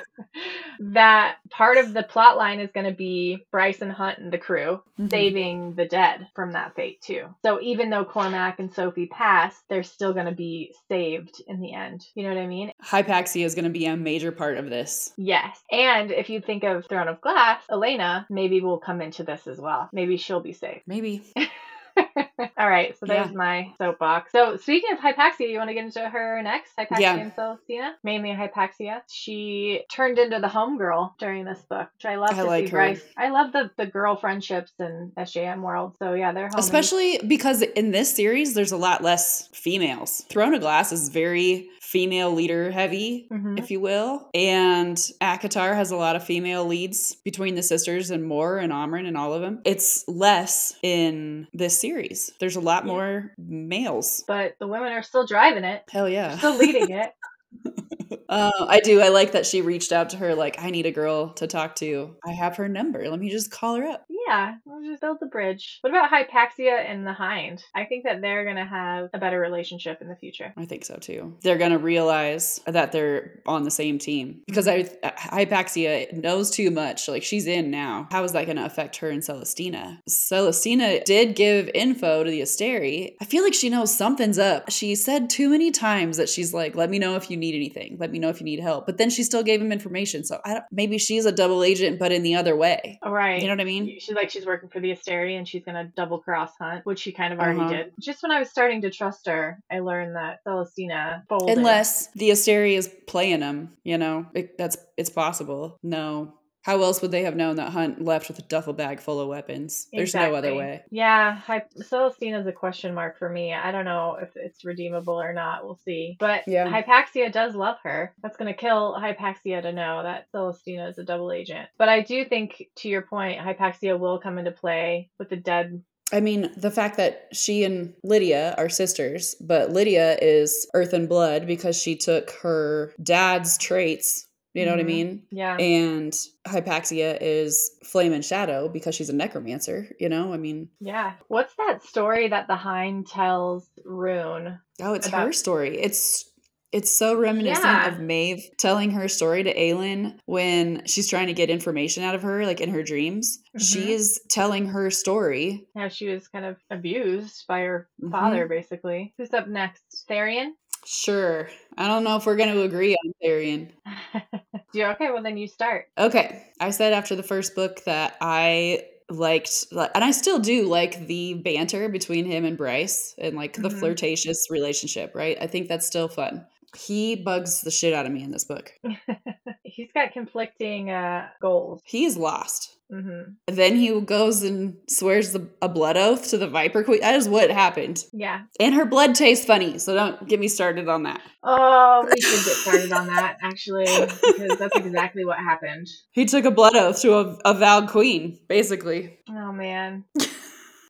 that 0.92 1.36
part 1.50 1.76
of 1.78 1.92
the 1.92 2.02
plot 2.02 2.36
line 2.36 2.60
is 2.60 2.70
going 2.72 2.86
to 2.86 2.92
be 2.96 3.44
Bryson 3.50 3.90
Hunt 3.90 4.18
and 4.18 4.32
the 4.32 4.38
crew 4.38 4.82
Mhm. 4.98 5.10
saving 5.10 5.74
the 5.74 5.86
dead 5.86 6.28
from 6.34 6.52
that 6.52 6.74
fate 6.76 7.00
too. 7.02 7.26
So 7.44 7.60
even 7.60 7.90
though 7.90 8.04
Cormac 8.04 8.58
and 8.60 8.72
Sofie 8.72 9.10
pass, 9.10 9.60
they're 9.68 9.82
still 9.82 10.12
going 10.12 10.26
to 10.26 10.32
be 10.32 10.72
saved 10.88 11.42
in 11.46 11.60
the 11.60 11.72
end. 11.74 12.06
You 12.14 12.22
know 12.24 12.28
what 12.34 12.40
I 12.42 12.46
mean? 12.46 12.70
Hypaxia 12.82 13.44
is 13.44 13.54
going 13.56 13.64
to 13.64 13.70
be 13.70 13.86
a 13.86 13.96
major 13.96 14.30
part 14.32 14.56
of 14.56 14.70
this. 14.70 15.12
Yes. 15.16 15.60
And 15.70 16.10
if 16.12 16.30
you 16.30 16.40
think 16.40 16.62
of 16.64 16.86
Throne 16.86 17.08
of 17.08 17.20
Glass, 17.20 17.62
Elena 17.70 18.26
maybe 18.30 18.60
will 18.60 18.78
come 18.78 19.00
into 19.00 19.24
this 19.24 19.46
as 19.48 19.58
well. 19.58 19.88
Maybe 19.92 20.16
she'll 20.16 20.40
be 20.40 20.52
saved. 20.52 20.82
Maybe. 20.86 21.22
All 22.58 22.68
right, 22.68 22.96
so 22.98 23.06
there's 23.06 23.30
Yeah. 23.30 23.36
my 23.36 23.72
soapbox. 23.78 24.32
So 24.32 24.56
speaking 24.56 24.92
of 24.92 24.98
Hypaxia, 24.98 25.48
you 25.50 25.58
want 25.58 25.70
to 25.70 25.74
get 25.74 25.84
into 25.84 26.00
her 26.08 26.40
next? 26.42 26.76
Hypaxia 26.76 27.00
Yeah. 27.00 27.16
and 27.16 27.32
Celestina? 27.34 27.92
Mainly 28.02 28.30
Hypaxia. 28.30 29.02
She 29.10 29.82
turned 29.90 30.18
into 30.18 30.38
the 30.40 30.48
homegirl 30.48 31.16
during 31.18 31.44
this 31.44 31.60
book, 31.68 31.88
which 31.96 32.04
I 32.06 32.16
love 32.16 32.32
I 32.32 32.42
to 32.42 32.44
like 32.44 32.64
see 32.66 32.70
her. 32.70 32.78
Bryce. 32.78 33.02
I 33.16 33.28
love 33.30 33.52
the, 33.52 33.70
the 33.76 33.86
girl 33.86 34.16
friendships 34.16 34.72
in 34.78 35.12
SJM 35.16 35.60
world. 35.62 35.96
So 35.98 36.14
yeah, 36.14 36.32
they're 36.32 36.48
homies. 36.48 36.58
Especially 36.58 37.18
because 37.26 37.62
in 37.62 37.90
this 37.90 38.14
series, 38.14 38.54
there's 38.54 38.72
a 38.72 38.76
lot 38.76 39.02
less 39.02 39.48
females. 39.52 40.24
Throne 40.28 40.54
of 40.54 40.60
Glass 40.60 40.92
is 40.92 41.08
very 41.08 41.68
female 41.94 42.32
leader 42.32 42.72
heavy, 42.72 43.28
Mhm. 43.32 43.56
if 43.56 43.70
you 43.70 43.78
will. 43.78 44.28
And 44.34 44.96
ACOTAR 45.20 45.76
has 45.76 45.92
a 45.92 45.96
lot 45.96 46.16
of 46.16 46.24
female 46.24 46.64
leads 46.64 47.14
between 47.24 47.54
the 47.54 47.62
sisters 47.62 48.10
and 48.10 48.24
Mor 48.26 48.58
and 48.58 48.72
Amren 48.72 49.06
and 49.06 49.16
all 49.16 49.32
of 49.32 49.42
them. 49.42 49.60
It's 49.64 50.04
less 50.08 50.74
in 50.82 51.46
this 51.54 51.78
series. 51.80 52.32
There's 52.40 52.56
a 52.56 52.60
lot 52.60 52.84
Yeah. 52.84 52.92
more 52.92 53.32
males. 53.38 54.24
But 54.26 54.56
the 54.58 54.66
women 54.66 54.92
are 54.92 55.04
still 55.04 55.24
driving 55.24 55.62
it, 55.62 55.82
Hell 55.88 56.08
yeah. 56.08 56.36
still 56.36 56.56
leading 56.56 56.90
it. 56.90 57.12
Uh, 58.28 58.50
I 58.68 58.80
do. 58.80 59.00
I 59.00 59.08
like 59.10 59.32
that 59.32 59.46
she 59.46 59.60
reached 59.60 59.92
out 59.92 60.10
to 60.10 60.16
her, 60.16 60.34
like, 60.34 60.56
I 60.60 60.70
need 60.70 60.86
a 60.86 60.90
girl 60.90 61.34
to 61.34 61.46
talk 61.46 61.76
to. 61.76 62.16
I 62.26 62.32
have 62.32 62.56
her 62.56 62.68
number. 62.68 63.08
Let 63.08 63.20
me 63.20 63.28
just 63.30 63.50
call 63.50 63.76
her 63.76 63.84
up. 63.84 64.03
Yeah, 64.26 64.56
we'll 64.64 64.82
just 64.88 65.00
build 65.00 65.18
the 65.20 65.26
bridge. 65.26 65.78
What 65.82 65.90
about 65.90 66.10
Hypaxia 66.10 66.90
and 66.90 67.06
the 67.06 67.12
Hind? 67.12 67.62
I 67.74 67.84
think 67.84 68.04
that 68.04 68.20
they're 68.20 68.44
gonna 68.44 68.66
have 68.66 69.10
a 69.12 69.18
better 69.18 69.38
relationship 69.38 70.00
in 70.00 70.08
the 70.08 70.16
future. 70.16 70.52
I 70.56 70.64
think 70.64 70.84
so 70.84 70.96
too. 70.96 71.36
They're 71.42 71.58
going 71.58 71.72
to 71.72 71.78
realize 71.78 72.60
that 72.66 72.92
they're 72.92 73.40
on 73.46 73.64
the 73.64 73.70
same 73.70 73.98
team 73.98 74.42
because 74.46 74.68
I, 74.68 74.82
mm-hmm. 74.82 74.94
uh, 75.02 75.10
Hypaxia 75.10 76.12
knows 76.12 76.50
too 76.50 76.70
much. 76.70 77.08
Like 77.08 77.22
she's 77.22 77.46
in 77.46 77.70
now. 77.70 78.08
How 78.10 78.24
is 78.24 78.32
that 78.32 78.46
going 78.46 78.56
to 78.56 78.64
affect 78.64 78.96
her 78.96 79.10
and 79.10 79.22
Celestina? 79.22 80.00
Celestina 80.08 81.04
did 81.04 81.36
give 81.36 81.70
info 81.74 82.24
to 82.24 82.30
the 82.30 82.40
Asteri. 82.40 83.14
I 83.20 83.24
feel 83.24 83.44
like 83.44 83.54
she 83.54 83.68
knows 83.68 83.96
something's 83.96 84.38
up. 84.38 84.70
She 84.70 84.94
said 84.94 85.30
too 85.30 85.48
many 85.48 85.70
times 85.70 86.16
that 86.16 86.28
she's 86.28 86.54
like, 86.54 86.74
"Let 86.74 86.90
me 86.90 86.98
know 86.98 87.16
if 87.16 87.30
you 87.30 87.36
need 87.36 87.54
anything. 87.54 87.96
Let 87.98 88.10
me 88.10 88.18
know 88.18 88.28
if 88.28 88.40
you 88.40 88.44
need 88.44 88.60
help." 88.60 88.86
But 88.86 88.98
then 88.98 89.10
she 89.10 89.22
still 89.22 89.42
gave 89.42 89.60
him 89.60 89.72
information. 89.72 90.24
So 90.24 90.40
I 90.44 90.54
don't, 90.54 90.64
maybe 90.70 90.98
she's 90.98 91.26
a 91.26 91.32
double 91.32 91.62
agent, 91.62 91.98
but 91.98 92.12
in 92.12 92.22
the 92.22 92.36
other 92.36 92.56
way. 92.56 92.98
All 93.02 93.12
right. 93.12 93.40
You 93.40 93.48
know 93.48 93.54
what 93.54 93.60
I 93.60 93.64
mean? 93.64 93.98
She's 93.98 94.13
She's 94.14 94.22
like 94.22 94.30
she's 94.30 94.46
working 94.46 94.68
for 94.68 94.80
the 94.80 94.90
Asteri 94.92 95.36
and 95.36 95.46
she's 95.48 95.64
gonna 95.64 95.90
double 95.96 96.18
cross 96.18 96.52
Hunt, 96.60 96.86
which 96.86 97.00
she 97.00 97.12
kind 97.12 97.32
of 97.32 97.40
already 97.40 97.60
Uh-huh. 97.60 97.72
did. 97.72 97.92
Just 98.00 98.22
when 98.22 98.30
I 98.32 98.38
was 98.38 98.48
starting 98.50 98.82
to 98.82 98.90
trust 98.90 99.26
her, 99.26 99.58
I 99.70 99.80
learned 99.80 100.14
that 100.16 100.38
Celestina 100.46 101.22
folded. 101.28 101.58
Unless 101.58 102.08
the 102.12 102.30
Asteri 102.30 102.76
is 102.76 102.88
playing 103.06 103.40
him, 103.42 103.76
you 103.82 103.98
know, 103.98 104.26
it, 104.34 104.56
that's 104.56 104.76
it's 104.96 105.10
possible. 105.10 105.78
No. 105.82 106.32
How 106.64 106.82
else 106.82 107.02
would 107.02 107.10
they 107.10 107.24
have 107.24 107.36
known 107.36 107.56
that 107.56 107.72
Hunt 107.72 108.02
left 108.02 108.28
with 108.28 108.38
a 108.38 108.42
duffel 108.42 108.72
bag 108.72 108.98
full 108.98 109.20
of 109.20 109.28
weapons? 109.28 109.86
There's 109.92 110.14
no 110.14 110.34
other 110.34 110.54
way. 110.54 110.82
Yeah, 110.90 111.34
Hy- 111.36 111.66
Celestina's 111.78 112.46
a 112.46 112.52
question 112.52 112.94
mark 112.94 113.18
for 113.18 113.28
me. 113.28 113.52
I 113.52 113.70
don't 113.70 113.84
know 113.84 114.16
if 114.20 114.30
it's 114.34 114.64
redeemable 114.64 115.20
or 115.20 115.34
not. 115.34 115.64
We'll 115.64 115.78
see. 115.84 116.16
But 116.18 116.44
Yeah. 116.46 116.66
Hypaxia 116.66 117.30
does 117.30 117.54
love 117.54 117.76
her. 117.84 118.14
That's 118.22 118.38
going 118.38 118.52
to 118.52 118.58
kill 118.58 118.96
Hypaxia 118.98 119.60
to 119.60 119.72
know 119.72 120.02
that 120.02 120.26
Celestina 120.32 120.88
is 120.88 120.96
a 120.96 121.04
double 121.04 121.32
agent. 121.32 121.68
But 121.76 121.90
I 121.90 122.00
do 122.00 122.24
think, 122.24 122.64
to 122.76 122.88
your 122.88 123.02
point, 123.02 123.40
Hypaxia 123.40 123.98
will 123.98 124.18
come 124.18 124.38
into 124.38 124.50
play 124.50 125.10
with 125.18 125.28
the 125.28 125.36
dead. 125.36 125.82
I 126.12 126.20
mean, 126.20 126.50
the 126.56 126.70
fact 126.70 126.96
that 126.96 127.28
she 127.32 127.64
and 127.64 127.92
Lidia 128.02 128.54
are 128.56 128.68
sisters, 128.68 129.34
but 129.40 129.70
Lidia 129.70 130.16
is 130.22 130.66
earth 130.72 130.92
and 130.92 131.08
blood 131.08 131.46
because 131.46 131.80
she 131.80 131.96
took 131.96 132.30
her 132.42 132.92
dad's 133.02 133.58
traits, 133.58 134.26
you 134.54 134.64
know 134.64 134.70
what 134.70 134.80
I 134.80 134.84
Mhm. 134.84 134.86
mean? 134.86 135.22
Yeah. 135.30 135.56
And 135.58 136.12
Hypaxia 136.48 137.18
is 137.20 137.70
flame 137.84 138.12
and 138.12 138.24
shadow 138.24 138.68
because 138.68 138.94
she's 138.94 139.10
a 139.10 139.14
necromancer, 139.14 139.88
you 140.00 140.08
know? 140.08 140.32
I 140.32 140.36
mean, 140.36 140.68
yeah. 140.80 141.14
What's 141.28 141.54
that 141.56 141.82
story 141.84 142.28
that 142.28 142.46
the 142.48 142.56
Hind 142.56 143.06
tells 143.06 143.68
Ruhn? 143.84 144.58
oh, 144.80 144.94
it's 144.94 145.08
About- 145.08 145.26
her 145.26 145.32
story. 145.32 145.76
It's 145.78 146.30
it's 146.72 146.90
so 146.90 147.16
reminiscent 147.16 147.64
Yeah. 147.64 147.86
of 147.86 148.00
Maeve 148.00 148.42
telling 148.58 148.90
her 148.90 149.06
story 149.06 149.44
to 149.44 149.54
Aelin 149.54 150.18
when 150.26 150.84
she's 150.86 151.08
trying 151.08 151.28
to 151.28 151.32
get 151.32 151.48
information 151.48 152.02
out 152.02 152.16
of 152.16 152.22
her, 152.22 152.44
like 152.44 152.60
in 152.60 152.68
her 152.70 152.82
dreams. 152.82 153.38
Mhm. 153.56 153.60
She 153.62 153.92
is 153.92 154.20
telling 154.28 154.66
her 154.66 154.90
story. 154.90 155.68
How 155.76 155.86
she 155.86 156.08
was 156.08 156.26
kind 156.26 156.44
of 156.44 156.56
abused 156.70 157.44
by 157.46 157.60
her 157.60 157.88
Mhm. 158.02 158.10
father, 158.10 158.48
basically. 158.48 159.14
Who's 159.18 159.32
up 159.32 159.46
next? 159.46 160.04
Tharion? 160.10 160.48
Sure. 160.86 161.48
I 161.78 161.86
don't 161.88 162.04
know 162.04 162.16
if 162.16 162.26
we're 162.26 162.36
going 162.36 162.52
to 162.52 162.62
agree 162.62 162.94
on 162.94 163.12
Tharion. 163.24 163.70
yeah, 164.74 164.92
okay, 164.92 165.10
well, 165.10 165.22
then 165.22 165.36
you 165.36 165.48
start. 165.48 165.86
Okay. 165.98 166.44
I 166.60 166.70
said 166.70 166.92
after 166.92 167.16
the 167.16 167.22
first 167.22 167.54
book 167.54 167.82
that 167.84 168.16
I 168.20 168.84
liked, 169.10 169.66
and 169.72 170.04
I 170.04 170.10
still 170.10 170.38
do 170.38 170.66
like 170.68 171.06
the 171.06 171.34
banter 171.34 171.88
between 171.88 172.24
him 172.24 172.44
and 172.44 172.56
Bryce 172.56 173.14
and 173.18 173.36
like 173.36 173.54
the 173.54 173.68
Mhm. 173.68 173.78
flirtatious 173.78 174.46
relationship, 174.50 175.12
right? 175.14 175.36
I 175.40 175.46
think 175.46 175.68
that's 175.68 175.86
still 175.86 176.08
fun. 176.08 176.46
He 176.76 177.16
bugs 177.16 177.62
the 177.62 177.70
shit 177.70 177.92
out 177.94 178.06
of 178.06 178.12
me 178.12 178.22
in 178.22 178.30
this 178.30 178.44
book. 178.44 178.72
He's 179.62 179.88
got 179.92 180.12
conflicting 180.12 180.90
uh, 180.90 181.28
goals. 181.40 181.80
He 181.84 182.04
is 182.04 182.16
lost. 182.16 182.76
hmm 182.90 183.22
Then 183.48 183.74
he 183.76 184.00
goes 184.02 184.42
and 184.42 184.76
swears 184.88 185.32
the, 185.32 185.48
a 185.60 185.68
blood 185.68 185.96
oath 185.96 186.28
to 186.30 186.38
the 186.38 186.46
Viper 186.48 186.84
Queen. 186.84 187.00
That 187.00 187.14
is 187.16 187.28
what 187.28 187.50
happened. 187.50 188.04
Yeah. 188.12 188.42
And 188.60 188.74
her 188.74 188.84
blood 188.84 189.14
tastes 189.14 189.44
funny, 189.44 189.78
so 189.78 189.94
don't 189.94 190.28
get 190.28 190.38
me 190.38 190.46
started 190.48 190.88
on 190.88 191.02
that. 191.04 191.20
Oh, 191.42 192.04
we 192.08 192.20
should 192.20 192.44
get 192.44 192.54
started 192.62 192.92
on 192.92 193.06
that 193.08 193.38
actually, 193.42 193.84
because 193.86 194.58
that's 194.58 194.76
exactly 194.76 195.24
what 195.24 195.38
happened. 195.38 195.88
He 196.12 196.24
took 196.26 196.44
a 196.44 196.50
blood 196.52 196.76
oath 196.76 197.00
to 197.02 197.14
a, 197.14 197.36
a 197.44 197.54
vowed 197.54 197.88
queen, 197.88 198.38
basically. 198.48 199.18
Oh 199.28 199.50
man, 199.52 200.04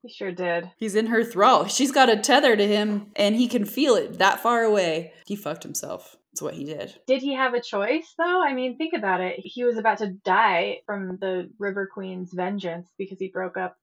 he 0.04 0.12
sure 0.12 0.32
did. 0.32 0.70
He's 0.76 0.94
in 0.94 1.06
her 1.06 1.24
thrall. 1.24 1.66
She's 1.66 1.90
got 1.90 2.10
a 2.10 2.16
tether 2.16 2.56
to 2.56 2.66
him, 2.66 3.10
and 3.16 3.34
he 3.34 3.48
can 3.48 3.64
feel 3.64 3.94
it 3.94 4.18
that 4.18 4.40
far 4.40 4.62
away. 4.62 5.12
He 5.26 5.34
fucked 5.34 5.62
himself. 5.62 6.16
That's 6.32 6.42
what 6.42 6.54
he 6.54 6.64
did. 6.64 6.94
Did 7.06 7.22
he 7.22 7.34
have 7.34 7.54
a 7.54 7.60
choice 7.60 8.12
though? 8.18 8.42
I 8.42 8.54
mean, 8.54 8.76
think 8.76 8.92
about 8.92 9.20
it. 9.20 9.36
He 9.38 9.64
was 9.64 9.78
about 9.78 9.98
to 9.98 10.08
die 10.08 10.80
from 10.84 11.16
the 11.20 11.48
River 11.58 11.88
Queen's 11.92 12.32
vengeance 12.34 12.90
because 12.98 13.18
he 13.18 13.28
broke 13.28 13.56
up. 13.56 13.76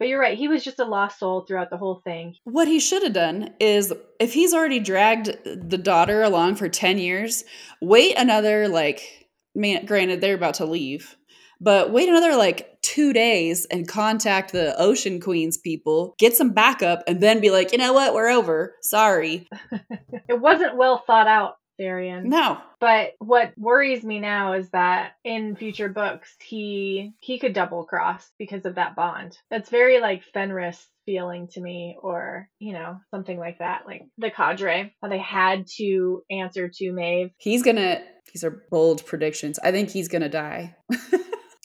But 0.00 0.08
you're 0.08 0.20
right. 0.20 0.36
He 0.36 0.48
was 0.48 0.64
just 0.64 0.80
a 0.80 0.84
lost 0.84 1.20
soul 1.20 1.42
throughout 1.42 1.70
the 1.70 1.76
whole 1.76 2.02
thing. 2.04 2.34
What 2.42 2.66
he 2.66 2.80
should 2.80 3.04
have 3.04 3.12
done 3.12 3.54
is 3.60 3.92
if 4.18 4.34
he's 4.34 4.52
already 4.52 4.80
dragged 4.80 5.38
the 5.44 5.78
daughter 5.78 6.22
along 6.22 6.56
for 6.56 6.68
10 6.68 6.98
years, 6.98 7.44
wait 7.80 8.18
another, 8.18 8.66
like, 8.66 9.28
man, 9.54 9.86
granted, 9.86 10.20
they're 10.20 10.34
about 10.34 10.54
to 10.54 10.64
leave, 10.64 11.16
but 11.64 11.90
wait 11.90 12.08
another, 12.08 12.36
like, 12.36 12.74
two 12.82 13.12
days 13.12 13.64
and 13.66 13.88
contact 13.88 14.52
the 14.52 14.78
Ocean 14.78 15.18
Queens 15.18 15.56
people, 15.56 16.14
get 16.18 16.36
some 16.36 16.50
backup, 16.50 17.02
and 17.06 17.20
then 17.20 17.40
be 17.40 17.50
like, 17.50 17.72
you 17.72 17.78
know 17.78 17.94
what, 17.94 18.14
we're 18.14 18.28
over. 18.28 18.74
Sorry. 18.82 19.48
It 20.26 20.40
wasn't 20.40 20.78
well 20.78 21.04
thought 21.06 21.26
out, 21.26 21.56
Darian. 21.78 22.30
No. 22.30 22.58
But 22.80 23.12
what 23.18 23.52
worries 23.58 24.02
me 24.02 24.18
now 24.18 24.54
is 24.54 24.70
that 24.70 25.12
in 25.22 25.54
future 25.54 25.90
books 25.90 26.34
he 26.42 27.12
he 27.20 27.38
could 27.38 27.52
double 27.52 27.84
cross 27.84 28.26
because 28.38 28.64
of 28.64 28.76
that 28.76 28.96
bond. 28.96 29.36
That's 29.50 29.68
very 29.68 30.00
like 30.00 30.22
Fenrys 30.34 30.82
feeling 31.04 31.48
to 31.48 31.60
me 31.60 31.96
or, 32.00 32.48
you 32.58 32.72
know, 32.72 32.98
something 33.10 33.38
like 33.38 33.58
that. 33.58 33.82
Like 33.86 34.06
the 34.16 34.30
cadre, 34.30 34.94
how 35.02 35.08
they 35.08 35.18
had 35.18 35.66
to 35.76 36.22
answer 36.30 36.70
to 36.72 36.92
Maeve. 36.92 37.30
He's 37.38 37.62
gonna, 37.62 38.02
these 38.32 38.44
are 38.44 38.62
bold 38.70 39.04
predictions. 39.04 39.58
I 39.62 39.72
think 39.72 39.90
he's 39.90 40.08
gonna 40.08 40.30
die. 40.30 40.74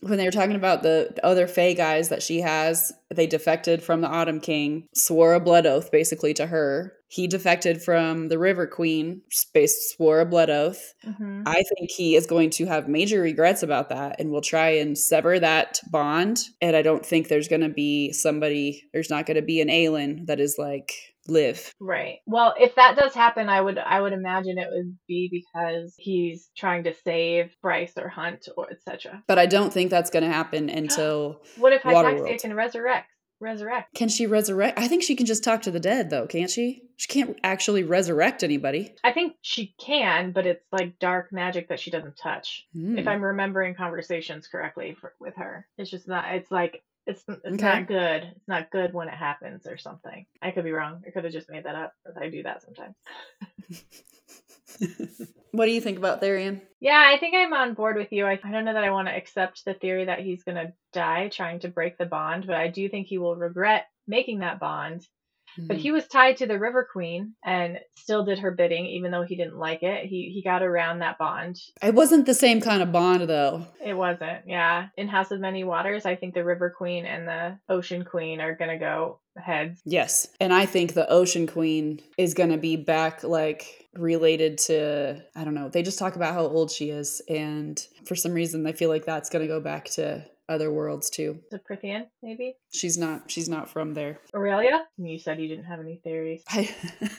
when 0.02 0.18
they 0.18 0.26
were 0.26 0.32
talking 0.32 0.56
about 0.56 0.84
the 0.84 1.14
other 1.24 1.48
Fey 1.48 1.74
guys 1.74 2.10
that 2.10 2.24
she 2.24 2.42
has, 2.42 2.94
they 3.10 3.28
defected 3.28 3.84
from 3.84 4.02
the 4.02 4.08
Autumn 4.08 4.40
King, 4.40 4.88
swore 4.94 5.34
a 5.34 5.40
blood 5.40 5.66
oath 5.66 5.92
basically 5.92 6.34
to 6.36 6.48
her. 6.48 6.94
He 7.08 7.28
defected 7.28 7.82
from 7.82 8.28
the 8.28 8.38
River 8.38 8.68
Queen, 8.68 9.24
space 9.32 9.94
swore 9.96 10.20
a 10.20 10.26
blood 10.26 10.50
oath. 10.50 10.94
Mm-hmm. 11.06 11.42
I 11.46 11.64
think 11.64 11.90
he 11.90 12.16
is 12.16 12.28
going 12.28 12.52
to 12.52 12.68
have 12.68 12.88
major 12.88 13.20
regrets 13.20 13.64
about 13.64 13.90
that 13.90 14.20
and 14.20 14.32
will 14.32 14.42
try 14.42 14.70
and 14.70 14.98
sever 14.98 15.40
that 15.40 15.80
bond. 15.92 16.40
And 16.62 16.76
I 16.76 16.84
don't 16.84 17.06
think 17.06 17.28
there's 17.28 17.48
going 17.48 17.62
to 17.62 17.70
be 17.70 18.14
somebody, 18.14 18.84
there's 18.94 19.10
not 19.10 19.26
going 19.26 19.36
to 19.36 19.42
be 19.42 19.60
an 19.60 19.70
Aelin 19.70 20.28
that 20.28 20.40
is 20.40 20.58
like, 20.60 20.94
live. 21.30 21.74
Right. 21.80 22.20
Well, 22.26 22.54
if 22.60 22.76
that 22.76 22.98
does 22.98 23.14
happen, 23.14 23.50
I 23.50 23.62
would 23.62 23.78
I 23.78 24.02
would 24.02 24.14
imagine 24.14 24.58
it 24.58 24.68
would 24.72 24.98
be 25.08 25.30
because 25.32 25.94
he's 25.98 26.50
trying 26.58 26.84
to 26.86 26.94
save 26.94 27.56
Bryce 27.62 27.94
or 27.98 28.10
Hunt 28.10 28.48
or 28.58 28.72
etc. 28.72 29.24
But 29.28 29.40
I 29.40 29.46
don't 29.46 29.72
think 29.72 29.92
that's 29.92 30.10
going 30.10 30.24
to 30.24 30.32
happen 30.32 30.70
until. 30.70 31.42
What 31.58 31.74
if 31.74 31.84
Hypaxia 31.84 32.42
can 32.42 32.54
resurrect? 32.54 33.08
Resurrect. 33.42 33.96
Can 33.96 34.10
she 34.10 34.28
resurrect? 34.28 34.78
I 34.78 34.90
think 34.90 35.02
she 35.02 35.16
can 35.16 35.26
just 35.26 35.46
talk 35.46 35.62
to 35.62 35.72
the 35.72 35.80
dead, 35.80 36.10
though, 36.10 36.28
can't 36.28 36.50
she? 36.50 36.84
She 36.98 37.08
can't 37.08 37.40
actually 37.42 37.84
resurrect 37.84 38.44
anybody. 38.44 38.94
I 39.02 39.14
think 39.14 39.36
she 39.42 39.74
can, 39.80 40.34
but 40.34 40.46
it's 40.46 40.66
like 40.74 41.00
dark 41.00 41.32
magic 41.32 41.70
that 41.70 41.80
she 41.80 41.90
doesn't 41.90 42.18
touch. 42.18 42.68
Hmm. 42.74 42.98
if 42.98 43.08
I'm 43.08 43.24
remembering 43.24 43.76
conversations 43.76 44.48
correctly 44.50 44.98
for, 45.00 45.14
with 45.22 45.36
her. 45.38 45.66
It's 45.78 45.90
just 45.90 46.06
not. 46.06 46.36
It's 46.36 46.52
like 46.52 46.84
it's 47.10 47.24
it's 47.28 47.46
Okay. 47.46 47.58
not 47.58 47.88
good. 47.88 48.24
It's 48.36 48.48
not 48.48 48.72
good 48.72 48.94
when 48.94 49.08
it 49.08 49.14
happens 49.14 49.66
or 49.66 49.78
something. 49.78 50.26
I 50.42 50.52
could 50.52 50.64
be 50.64 50.72
wrong. 50.72 51.04
I 51.06 51.12
could 51.12 51.24
have 51.24 51.34
just 51.34 51.50
made 51.50 51.66
that 51.66 51.76
up. 51.76 51.94
I 52.20 52.30
do 52.30 52.44
that 52.44 52.64
sometimes. 52.64 52.96
what 55.52 55.66
do 55.66 55.72
you 55.72 55.82
think 55.82 55.98
about 55.98 56.22
Tharion? 56.22 56.62
Yeah, 56.80 57.04
I 57.06 57.18
think 57.18 57.36
I'm 57.36 57.54
on 57.54 57.74
board 57.74 57.98
with 57.98 58.12
you. 58.12 58.26
I, 58.26 58.40
I 58.44 58.52
don't 58.52 58.66
know 58.66 58.74
that 58.74 58.84
I 58.84 58.92
want 58.92 59.08
to 59.08 59.16
accept 59.16 59.66
the 59.66 59.74
theory 59.74 60.06
that 60.06 60.20
he's 60.20 60.44
gonna 60.44 60.74
die 60.94 61.30
trying 61.30 61.60
to 61.62 61.68
break 61.68 61.98
the 61.98 62.06
bond, 62.06 62.46
but 62.48 62.56
I 62.56 62.68
do 62.68 62.88
think 62.88 63.08
he 63.08 63.18
will 63.18 63.36
regret 63.36 63.88
making 64.08 64.40
that 64.40 64.60
bond. 64.60 65.06
But 65.58 65.78
Hmm. 65.78 65.82
he 65.82 65.92
was 65.92 66.08
tied 66.08 66.38
to 66.38 66.46
the 66.48 66.60
River 66.60 66.88
Queen 66.92 67.34
and 67.44 67.80
still 67.96 68.24
did 68.24 68.40
her 68.40 68.52
bidding, 68.52 68.86
even 68.86 69.12
though 69.12 69.24
he 69.24 69.36
didn't 69.36 69.58
like 69.58 69.84
it. 69.84 70.06
He 70.06 70.32
he 70.34 70.42
got 70.44 70.62
around 70.64 71.00
that 71.00 71.18
bond. 71.18 71.60
It 71.82 71.94
wasn't 71.94 72.26
the 72.26 72.34
same 72.34 72.62
kind 72.62 72.82
of 72.82 72.92
bond, 72.92 73.28
though. 73.30 73.66
It 73.84 73.94
wasn't, 73.96 74.48
yeah. 74.48 74.88
In 74.98 75.08
House 75.08 75.32
of 75.32 75.40
Many 75.40 75.64
Waters, 75.64 76.06
I 76.06 76.16
think 76.16 76.34
the 76.34 76.44
River 76.46 76.70
Queen 76.76 77.06
and 77.06 77.28
the 77.28 77.58
Ocean 77.68 78.04
Queen 78.06 78.42
are 78.42 78.56
gonna 78.56 78.78
go 78.80 79.20
heads. 79.38 79.82
Yes. 79.86 80.28
And 80.42 80.54
I 80.54 80.66
think 80.66 80.94
the 80.94 81.10
Ocean 81.10 81.48
Queen 81.48 82.02
is 82.18 82.34
going 82.34 82.50
to 82.50 82.58
be 82.58 82.76
back, 82.76 83.24
like, 83.24 83.88
related 83.94 84.58
to, 84.58 85.22
I 85.34 85.46
don't 85.46 85.54
know, 85.54 85.70
they 85.70 85.82
just 85.82 85.98
talk 85.98 86.18
about 86.18 86.34
how 86.34 86.42
old 86.46 86.72
she 86.72 86.90
is. 86.90 87.22
And 87.30 87.82
for 88.06 88.16
some 88.16 88.34
reason, 88.34 88.68
I 88.68 88.74
feel 88.74 88.90
like 88.90 89.06
that's 89.06 89.30
going 89.30 89.44
to 89.44 89.48
go 89.48 89.62
back 89.62 89.86
to 89.92 90.26
other 90.50 90.72
worlds, 90.72 91.10
too. 91.10 91.40
The 91.52 91.60
Prythian, 91.60 92.08
maybe? 92.24 92.56
She's 92.72 92.98
not, 92.98 93.30
she's 93.32 93.48
not 93.48 93.70
from 93.70 93.94
there. 93.94 94.20
Erilea? 94.34 94.82
You 94.98 95.20
said 95.20 95.40
you 95.40 95.48
didn't 95.48 95.66
have 95.66 95.80
any 95.80 95.98
theories. 96.04 96.44
I, 96.50 96.70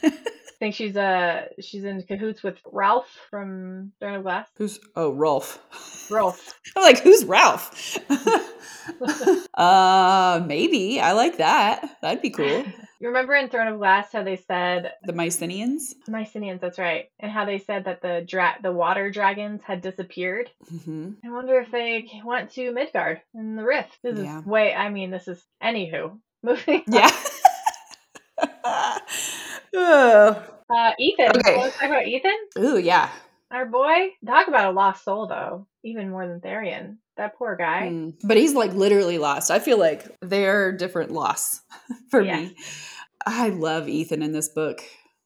I 0.03 0.11
think 0.59 0.75
she's 0.75 0.97
uh 0.97 1.47
she's 1.61 1.85
in 1.85 2.03
cahoots 2.03 2.43
with 2.43 2.59
Ralph 2.71 3.09
from 3.31 3.93
Throne 4.01 4.16
of 4.16 4.23
Glass. 4.25 4.49
who's, 4.59 4.79
oh, 4.97 5.12
Rolfe. 5.12 5.59
Rolfe. 6.11 6.53
I'm 6.77 6.83
like, 6.83 6.99
who's 6.99 7.25
Ralph? 7.25 7.97
uh, 9.55 10.43
maybe. 10.47 11.01
I 11.01 11.12
like 11.12 11.38
that. 11.38 11.99
That'd 12.03 12.21
be 12.23 12.31
cool. 12.31 12.64
You 13.00 13.08
remember 13.08 13.34
in 13.34 13.48
Throne 13.48 13.68
of 13.72 13.78
Glass 13.78 14.12
how 14.12 14.22
they 14.22 14.36
said 14.36 14.92
The 15.04 15.14
Mycenians? 15.14 15.94
Mycenians, 16.08 16.60
that's 16.60 16.78
right, 16.78 17.06
and 17.18 17.32
how 17.32 17.46
they 17.46 17.58
said 17.58 17.84
that 17.86 18.02
the 18.02 18.22
dra- 18.28 18.58
the 18.62 18.72
water 18.72 19.10
dragons 19.10 19.62
had 19.62 19.80
disappeared. 19.80 20.50
hmm 20.68 21.12
I 21.24 21.30
wonder 21.30 21.58
if 21.60 21.70
they 21.70 22.20
went 22.24 22.50
to 22.52 22.72
Midgard 22.72 23.22
in 23.34 23.56
the 23.56 23.64
Rift. 23.64 23.98
This 24.02 24.18
Yeah. 24.18 24.40
is 24.40 24.46
way. 24.46 24.74
I 24.74 24.90
mean, 24.90 25.10
this 25.10 25.28
is 25.28 25.42
anywho 25.62 26.18
moving. 26.42 26.84
Yeah. 26.86 27.10
Uh, 29.72 30.92
Ethan. 30.98 31.30
Okay. 31.36 31.56
Talk 31.56 31.82
about 31.82 32.06
Ethan. 32.06 32.36
Ooh, 32.58 32.78
yeah. 32.78 33.10
Our 33.50 33.66
boy, 33.66 34.10
talk 34.24 34.46
about 34.46 34.66
a 34.66 34.70
lost 34.70 35.02
soul 35.04 35.26
though, 35.26 35.66
even 35.85 36.11
more 36.11 36.27
than 36.27 36.40
Tharion. 36.40 36.97
That 37.16 37.37
poor 37.37 37.57
guy. 37.57 37.88
Mm. 37.93 38.14
But 38.25 38.37
he's 38.37 38.55
like 38.55 38.73
literally 38.75 39.19
lost. 39.19 39.51
I 39.51 39.59
feel 39.59 39.79
like 39.79 40.05
they're 40.23 40.73
different 40.73 41.11
loss 41.11 41.61
for 42.11 42.21
Yeah. 42.21 42.40
me. 42.40 42.57
I 43.27 43.51
love 43.51 43.88
Ethan 43.88 44.23
in 44.23 44.33
this 44.33 44.49
book 44.49 44.83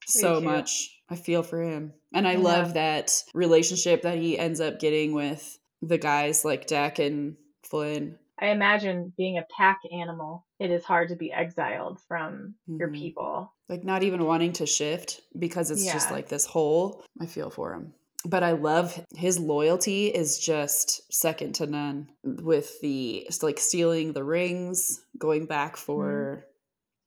so 0.07 0.41
much. 0.41 0.91
I 1.09 1.17
feel 1.17 1.43
for 1.43 1.63
him. 1.63 1.93
And 2.13 2.27
I 2.27 2.33
I 2.33 2.37
love 2.37 2.75
that 2.75 3.13
relationship 3.35 4.03
that 4.03 4.19
he 4.19 4.39
ends 4.39 4.61
up 4.61 4.81
getting 4.81 5.13
with 5.15 5.59
the 5.83 5.99
guys 5.99 6.45
like 6.45 6.67
Deck 6.67 6.99
and 6.99 7.37
Flynn. 7.63 8.19
I 8.41 8.47
imagine 8.49 9.13
being 9.17 9.39
a 9.39 9.47
pack 9.57 9.79
animal, 9.93 10.45
it 10.59 10.71
is 10.71 10.83
hard 10.85 11.11
to 11.11 11.17
be 11.17 11.33
exiled 11.33 12.01
from 12.09 12.57
your 12.67 12.89
Mhm. 12.89 12.95
people. 12.99 13.53
Like 13.69 13.85
not 13.85 14.03
even 14.03 14.25
wanting 14.25 14.53
to 14.55 14.67
shift 14.67 15.21
because 15.39 15.71
it's 15.71 15.85
just 15.85 16.11
like 16.11 16.29
this 16.29 16.45
hole. 16.47 17.03
I 17.21 17.27
feel 17.27 17.49
for 17.51 17.73
him. 17.75 17.95
But 18.27 18.43
I 18.43 18.53
love 18.53 19.05
his 19.15 19.39
loyalty 19.39 20.07
is 20.07 20.39
just 20.39 21.13
second 21.13 21.55
to 21.57 21.67
none 21.67 22.11
with 22.23 22.81
the 22.81 23.29
like 23.43 23.59
stealing 23.59 24.13
the 24.13 24.25
rings, 24.25 25.05
going 25.19 25.47
back 25.47 25.75
mm-hmm. 25.75 25.85
for 25.85 26.47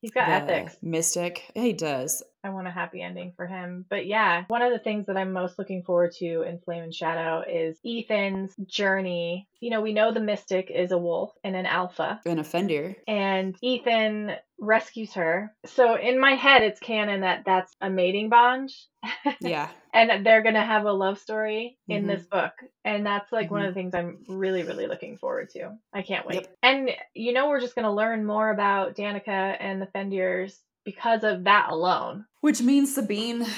He's 0.01 0.12
got 0.12 0.30
ethics. 0.30 0.77
Mystic. 0.82 1.49
He 1.56 1.73
does. 1.73 2.23
I 2.43 2.50
want 2.50 2.67
a 2.67 2.71
happy 2.71 3.02
ending 3.02 3.34
for 3.36 3.45
him. 3.47 3.86
But 3.89 4.06
yeah, 4.06 4.45
one 4.47 4.62
of 4.62 4.71
the 4.71 4.80
things 4.80 5.08
that 5.08 5.17
I'm 5.17 5.34
most 5.34 5.58
looking 5.60 5.84
forward 5.84 6.12
to 6.19 6.43
in 6.43 6.60
Flame 6.60 6.84
and 6.84 6.93
Shadow 6.93 7.43
is 7.50 7.78
Ethan's 7.86 8.56
journey. 8.65 9.47
You 9.60 9.71
know, 9.71 9.82
we 9.82 9.93
know 9.93 10.13
the 10.13 10.19
Mystic 10.19 10.69
is 10.73 10.91
a 10.91 10.97
wolf 10.97 11.32
and 11.43 11.56
an 11.56 11.65
alpha, 11.65 12.21
An 12.26 12.39
offender. 12.39 12.95
and 13.08 13.56
Ethan 13.62 14.32
rescues 14.60 15.13
her. 15.13 15.54
So 15.65 15.95
in 15.95 16.19
my 16.19 16.36
head, 16.36 16.62
it's 16.63 16.80
canon 16.80 17.21
that 17.21 17.43
that's 17.45 17.76
a 17.82 17.89
mating 17.89 18.30
bond. 18.30 18.71
Yeah. 19.41 19.69
and 19.93 20.26
they're 20.26 20.41
gonna 20.43 20.65
have 20.65 20.86
a 20.86 20.91
love 20.91 21.17
story 21.19 21.78
in 21.88 22.04
Mhm. 22.04 22.08
this 22.08 22.26
book 22.26 22.52
and 22.84 23.06
that's 23.06 23.32
like 23.32 23.50
one 23.52 23.62
of 23.63 23.67
the 23.69 23.73
things 23.73 23.93
i'm 23.93 24.23
really 24.28 24.63
really 24.63 24.86
looking 24.88 25.17
forward 25.17 25.50
to 25.52 25.71
i 25.93 26.02
can't 26.02 26.26
wait 26.26 26.36
Yep. 26.41 26.56
and 26.63 26.89
you 27.13 27.32
know 27.34 27.47
we're 27.47 27.62
just 27.62 27.76
gonna 27.76 27.93
learn 27.93 28.26
more 28.26 28.50
about 28.50 28.95
Danika 28.95 29.56
and 29.60 29.82
the 29.82 29.86
Fendyrs 29.88 30.58
because 30.88 31.23
of 31.23 31.43
that 31.43 31.67
alone 31.69 32.26
Which 32.41 32.62
means 32.62 32.95
Sabine. 32.95 33.45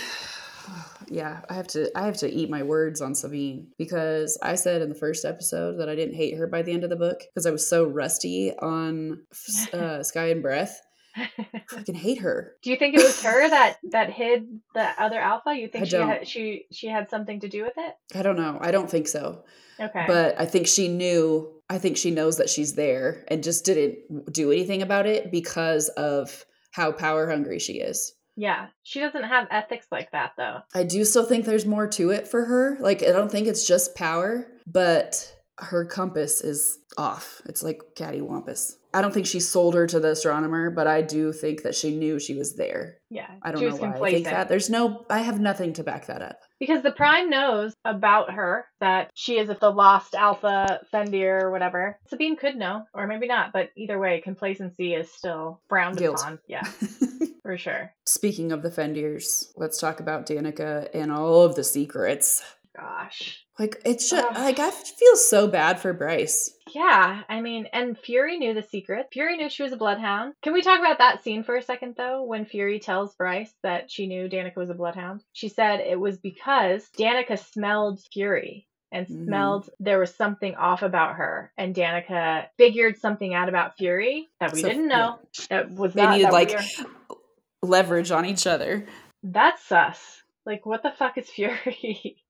Yeah, 1.12 1.42
I 1.50 1.56
have 1.56 1.68
to. 1.70 1.90
I 1.98 2.06
have 2.06 2.18
to 2.18 2.30
eat 2.32 2.52
my 2.52 2.62
words 2.62 3.02
on 3.02 3.16
Sabine 3.16 3.68
because 3.80 4.38
I 4.44 4.54
said 4.54 4.84
in 4.84 4.90
the 4.90 4.96
first 4.96 5.26
episode 5.26 5.78
that 5.80 5.90
I 5.90 5.96
didn't 5.96 6.14
hate 6.14 6.38
her 6.38 6.46
by 6.46 6.62
the 6.62 6.72
end 6.72 6.84
of 6.84 6.92
the 6.92 6.96
book 6.96 7.22
because 7.24 7.48
I 7.48 7.52
was 7.52 7.66
so 7.68 7.84
rusty 7.86 8.54
on 8.60 9.24
uh, 9.74 10.04
Sky 10.04 10.28
and 10.30 10.44
Breath. 10.44 10.80
I 11.16 11.30
fucking 11.70 11.96
hate 11.96 12.20
her. 12.20 12.54
do 12.62 12.70
you 12.70 12.76
think 12.78 12.94
it 12.96 13.02
was 13.04 13.24
her 13.24 13.50
that 13.50 13.78
that 13.92 14.12
hid 14.12 14.60
the 14.76 14.88
other 15.02 15.20
alpha 15.20 15.56
you 15.56 15.68
think 15.68 15.88
she 15.88 15.96
had 15.96 16.28
she 16.28 16.66
she 16.72 16.86
had 16.88 17.10
something 17.10 17.40
to 17.40 17.50
do 17.50 17.64
with 17.64 17.74
it 17.78 17.96
I 18.16 18.22
don't 18.22 18.38
know. 18.38 18.60
I 18.62 18.70
don't 18.70 18.90
think 18.90 19.08
so. 19.08 19.44
okay 19.80 20.06
But 20.06 20.40
I 20.40 20.46
think 20.46 20.68
she 20.68 20.88
knew. 20.88 21.52
I 21.72 21.80
think 21.80 21.98
she 21.98 22.12
knows 22.12 22.38
that 22.38 22.50
she's 22.50 22.74
there 22.76 23.26
and 23.30 23.44
just 23.44 23.66
didn't 23.66 24.32
do 24.32 24.52
anything 24.52 24.84
about 24.84 25.08
it 25.08 25.32
because 25.32 25.90
of 25.90 26.46
how 26.72 26.92
power 26.92 27.30
hungry 27.30 27.60
she 27.60 27.74
is. 27.74 28.14
yeah 28.36 28.68
she 28.84 29.00
doesn't 29.00 29.24
have 29.24 29.48
ethics 29.52 29.88
like 29.92 30.12
that 30.12 30.32
though 30.38 30.60
I 30.74 30.84
do 30.84 31.04
still 31.06 31.26
think 31.26 31.46
there's 31.46 31.66
more 31.66 31.88
to 31.88 32.10
it 32.12 32.28
for 32.28 32.46
her. 32.46 32.78
Like, 32.80 33.02
I 33.04 33.12
don't 33.12 33.32
think 33.32 33.48
it's 33.48 33.68
just 33.68 33.96
power, 33.96 34.48
but 34.68 35.36
her 35.58 35.84
compass 35.84 36.42
is 36.42 36.78
off. 36.98 37.42
It's 37.46 37.62
like 37.64 37.82
cattywampus. 37.96 38.74
I 38.94 39.02
don't 39.02 39.14
think 39.14 39.28
she 39.28 39.40
sold 39.42 39.74
her 39.76 39.86
to 39.88 40.00
the 40.00 40.12
astronomer, 40.12 40.70
but 40.72 40.88
I 40.88 41.02
do 41.02 41.34
think 41.34 41.64
that 41.64 41.76
she 41.76 41.96
knew 41.96 42.18
she 42.20 42.34
was 42.36 42.56
there. 42.56 42.98
yeah 43.10 43.30
I 43.44 43.52
don't 43.52 43.62
know 43.62 43.76
why 43.76 43.90
I 43.90 43.92
complacent. 43.92 44.24
think 44.24 44.36
that. 44.36 44.48
There's 44.50 44.70
no, 44.70 45.06
I 45.10 45.20
have 45.20 45.40
nothing 45.40 45.74
to 45.74 45.84
back 45.84 46.06
that 46.08 46.22
up. 46.22 46.40
Because 46.60 46.84
the 46.84 46.92
Prime 46.92 47.30
knows 47.30 47.74
about 47.86 48.34
her 48.34 48.66
that 48.80 49.12
she 49.14 49.38
is 49.38 49.50
if 49.50 49.60
the 49.60 49.70
lost 49.70 50.14
Alpha 50.14 50.82
Fendyr 50.94 51.44
or 51.44 51.52
whatever. 51.52 51.98
Sabine 52.08 52.36
could 52.36 52.56
know, 52.56 52.84
or 52.94 53.08
maybe 53.08 53.28
not, 53.28 53.54
but 53.54 53.70
either 53.78 53.98
way, 53.98 54.22
complacency 54.22 54.94
is 54.94 55.12
still 55.12 55.62
frowned 55.70 55.98
Guilt. 55.98 56.20
upon. 56.20 56.40
Yeah, 56.48 56.64
for 57.44 57.58
sure. 57.58 57.94
Speaking 58.06 58.52
of 58.52 58.62
the 58.62 58.70
Fendyrs, 58.70 59.52
let's 59.56 59.80
talk 59.80 60.00
about 60.00 60.28
Danika 60.28 60.90
and 60.94 61.12
all 61.12 61.44
of 61.44 61.56
the 61.56 61.64
secrets. 61.64 62.44
Gosh. 62.78 63.44
Like, 63.58 63.82
it's 63.84 64.10
just, 64.10 64.26
Ugh. 64.26 64.36
like, 64.38 64.60
I 64.60 64.72
feel 64.72 65.16
so 65.16 65.48
bad 65.48 65.80
for 65.80 65.92
Bryce. 65.94 66.50
Yeah, 66.74 67.24
I 67.28 67.42
mean, 67.42 67.68
and 67.74 67.98
Fury 67.98 68.38
knew 68.38 68.54
the 68.54 68.62
secret. 68.64 69.08
Fury 69.12 69.38
knew 69.38 69.50
she 69.50 69.64
was 69.64 69.72
a 69.74 69.78
bloodhound. 69.78 70.34
Can 70.44 70.54
we 70.54 70.62
talk 70.62 70.80
about 70.80 71.00
that 71.00 71.24
scene 71.24 71.44
for 71.44 71.56
a 71.56 71.62
second, 71.62 71.96
though? 71.98 72.24
When 72.24 72.46
Fury 72.46 72.80
tells 72.80 73.16
Bryce 73.16 73.54
that 73.64 73.92
she 73.92 74.08
knew 74.08 74.30
Danika 74.30 74.58
was 74.58 74.70
a 74.70 74.74
bloodhound, 74.76 75.22
she 75.34 75.50
said 75.50 75.80
it 75.80 76.00
was 76.00 76.18
because 76.18 76.88
Danika 76.98 77.38
smelled 77.52 78.00
Fury 78.14 78.68
and 78.92 79.08
Mhm. 79.08 79.26
smelled 79.26 79.70
there 79.80 80.00
was 80.00 80.16
something 80.16 80.56
off 80.56 80.82
about 80.82 81.16
her, 81.16 81.52
and 81.58 81.76
Danika 81.76 82.48
figured 82.58 82.98
something 82.98 83.34
out 83.34 83.48
about 83.50 83.78
Fury 83.78 84.28
that 84.40 84.52
we 84.54 84.62
So, 84.62 84.68
didn't 84.70 84.88
know. 84.88 85.20
That 85.50 85.70
was 85.72 85.94
They 85.94 86.04
not 86.04 86.18
needed, 86.18 86.32
like, 86.32 86.50
we 86.58 87.28
leverage 87.62 88.12
on 88.12 88.26
each 88.26 88.48
other. 88.48 88.88
that's 89.22 89.64
sus. 89.64 90.24
Like, 90.46 90.66
what 90.66 90.82
the 90.82 90.92
fuck 90.92 91.18
is 91.18 91.30
Fury? 91.30 92.18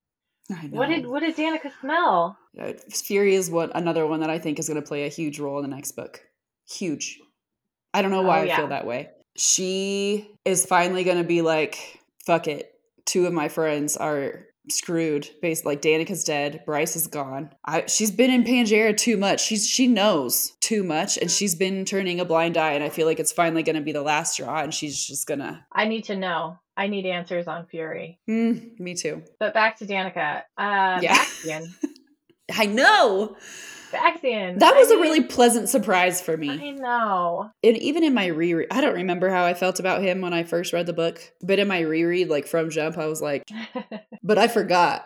I 0.52 0.68
know. 0.68 0.78
what 0.80 0.90
did 0.90 1.06
what 1.08 1.20
did 1.22 1.36
Danika 1.36 1.72
smell? 1.82 2.38
Uh, 2.60 2.74
Fury 2.90 3.36
is 3.36 3.50
what 3.52 3.72
another 3.76 4.06
one 4.08 4.20
that 4.22 4.30
I 4.30 4.40
think 4.40 4.60
is 4.60 4.68
going 4.68 4.82
to 4.82 4.88
play 4.88 5.06
a 5.06 5.10
huge 5.10 5.40
role 5.40 5.58
in 5.64 5.70
the 5.70 5.76
next 5.76 5.94
book. 5.94 6.22
Huge. 6.68 7.20
I 7.94 8.02
don't 8.02 8.12
know 8.12 8.22
why 8.22 8.42
Oh, 8.48 8.52
I 8.52 8.56
feel 8.56 8.68
that 8.68 8.86
way. 8.86 9.10
She 9.36 10.30
is 10.46 10.66
finally 10.66 11.04
going 11.04 11.18
to 11.18 11.24
be 11.24 11.42
like, 11.42 12.00
fuck 12.26 12.48
it. 12.48 12.72
Two 13.06 13.26
of 13.26 13.34
my 13.34 13.48
friends 13.48 13.96
are 13.98 14.46
screwed. 14.72 15.30
Based 15.42 15.66
like 15.66 15.82
Danika's 15.82 16.24
dead, 16.24 16.64
Bryce 16.66 16.96
is 16.96 17.08
gone. 17.08 17.52
I 17.66 17.86
she's 17.88 18.12
been 18.12 18.32
in 18.32 18.44
Pangera 18.44 18.96
too 18.96 19.18
much. 19.18 19.42
She's 19.42 19.68
she 19.68 19.88
knows 19.88 20.54
too 20.62 20.84
much, 20.84 21.18
and 21.18 21.30
she's 21.30 21.56
been 21.56 21.86
turning 21.86 22.20
a 22.20 22.26
blind 22.26 22.58
eye. 22.58 22.74
And 22.74 22.84
I 22.84 22.90
feel 22.90 23.06
like 23.08 23.20
it's 23.20 23.32
finally 23.32 23.64
going 23.64 23.76
to 23.76 23.82
be 23.82 23.92
the 23.92 24.02
last 24.02 24.34
straw, 24.34 24.62
and 24.62 24.74
she's 24.74 25.04
just 25.04 25.28
gonna. 25.28 25.66
I 25.72 25.86
need 25.86 26.06
to 26.06 26.16
know. 26.16 26.58
I 26.78 26.88
need 26.88 27.06
answers 27.06 27.48
on 27.48 27.66
Fury. 27.68 28.20
Mm, 28.30 28.80
me 28.80 28.96
too. 28.96 29.24
But 29.40 29.54
back 29.54 29.78
to 29.80 29.86
Danika. 29.86 30.44
Uh, 30.58 31.00
Yeah. 31.02 31.62
I 32.54 32.66
know 32.66 33.36
Baxian. 33.92 34.60
that 34.60 34.74
I 34.76 34.80
was 34.80 34.90
a 34.92 34.94
mean, 34.96 35.02
really 35.04 35.24
pleasant 35.24 35.70
surprise 35.70 36.22
for 36.22 36.36
me. 36.38 36.50
I 36.50 36.72
know. 36.72 37.50
and 37.64 37.78
even 37.78 38.04
in 38.04 38.14
my 38.14 38.28
reread, 38.28 38.68
I 38.72 38.82
don't 38.82 38.96
remember 38.96 39.30
how 39.30 39.46
I 39.46 39.54
felt 39.54 39.80
about 39.80 40.02
him 40.02 40.22
when 40.22 40.34
I 40.34 40.44
first 40.44 40.74
read 40.74 40.86
the 40.86 40.94
book, 40.94 41.20
but 41.42 41.60
in 41.60 41.68
my 41.68 41.80
reread, 41.80 42.30
like 42.30 42.48
from 42.48 42.70
Jump, 42.70 42.98
I 42.98 43.08
was 43.08 43.22
like, 43.22 43.44
but 44.24 44.38
I 44.38 44.48
forgot 44.48 45.06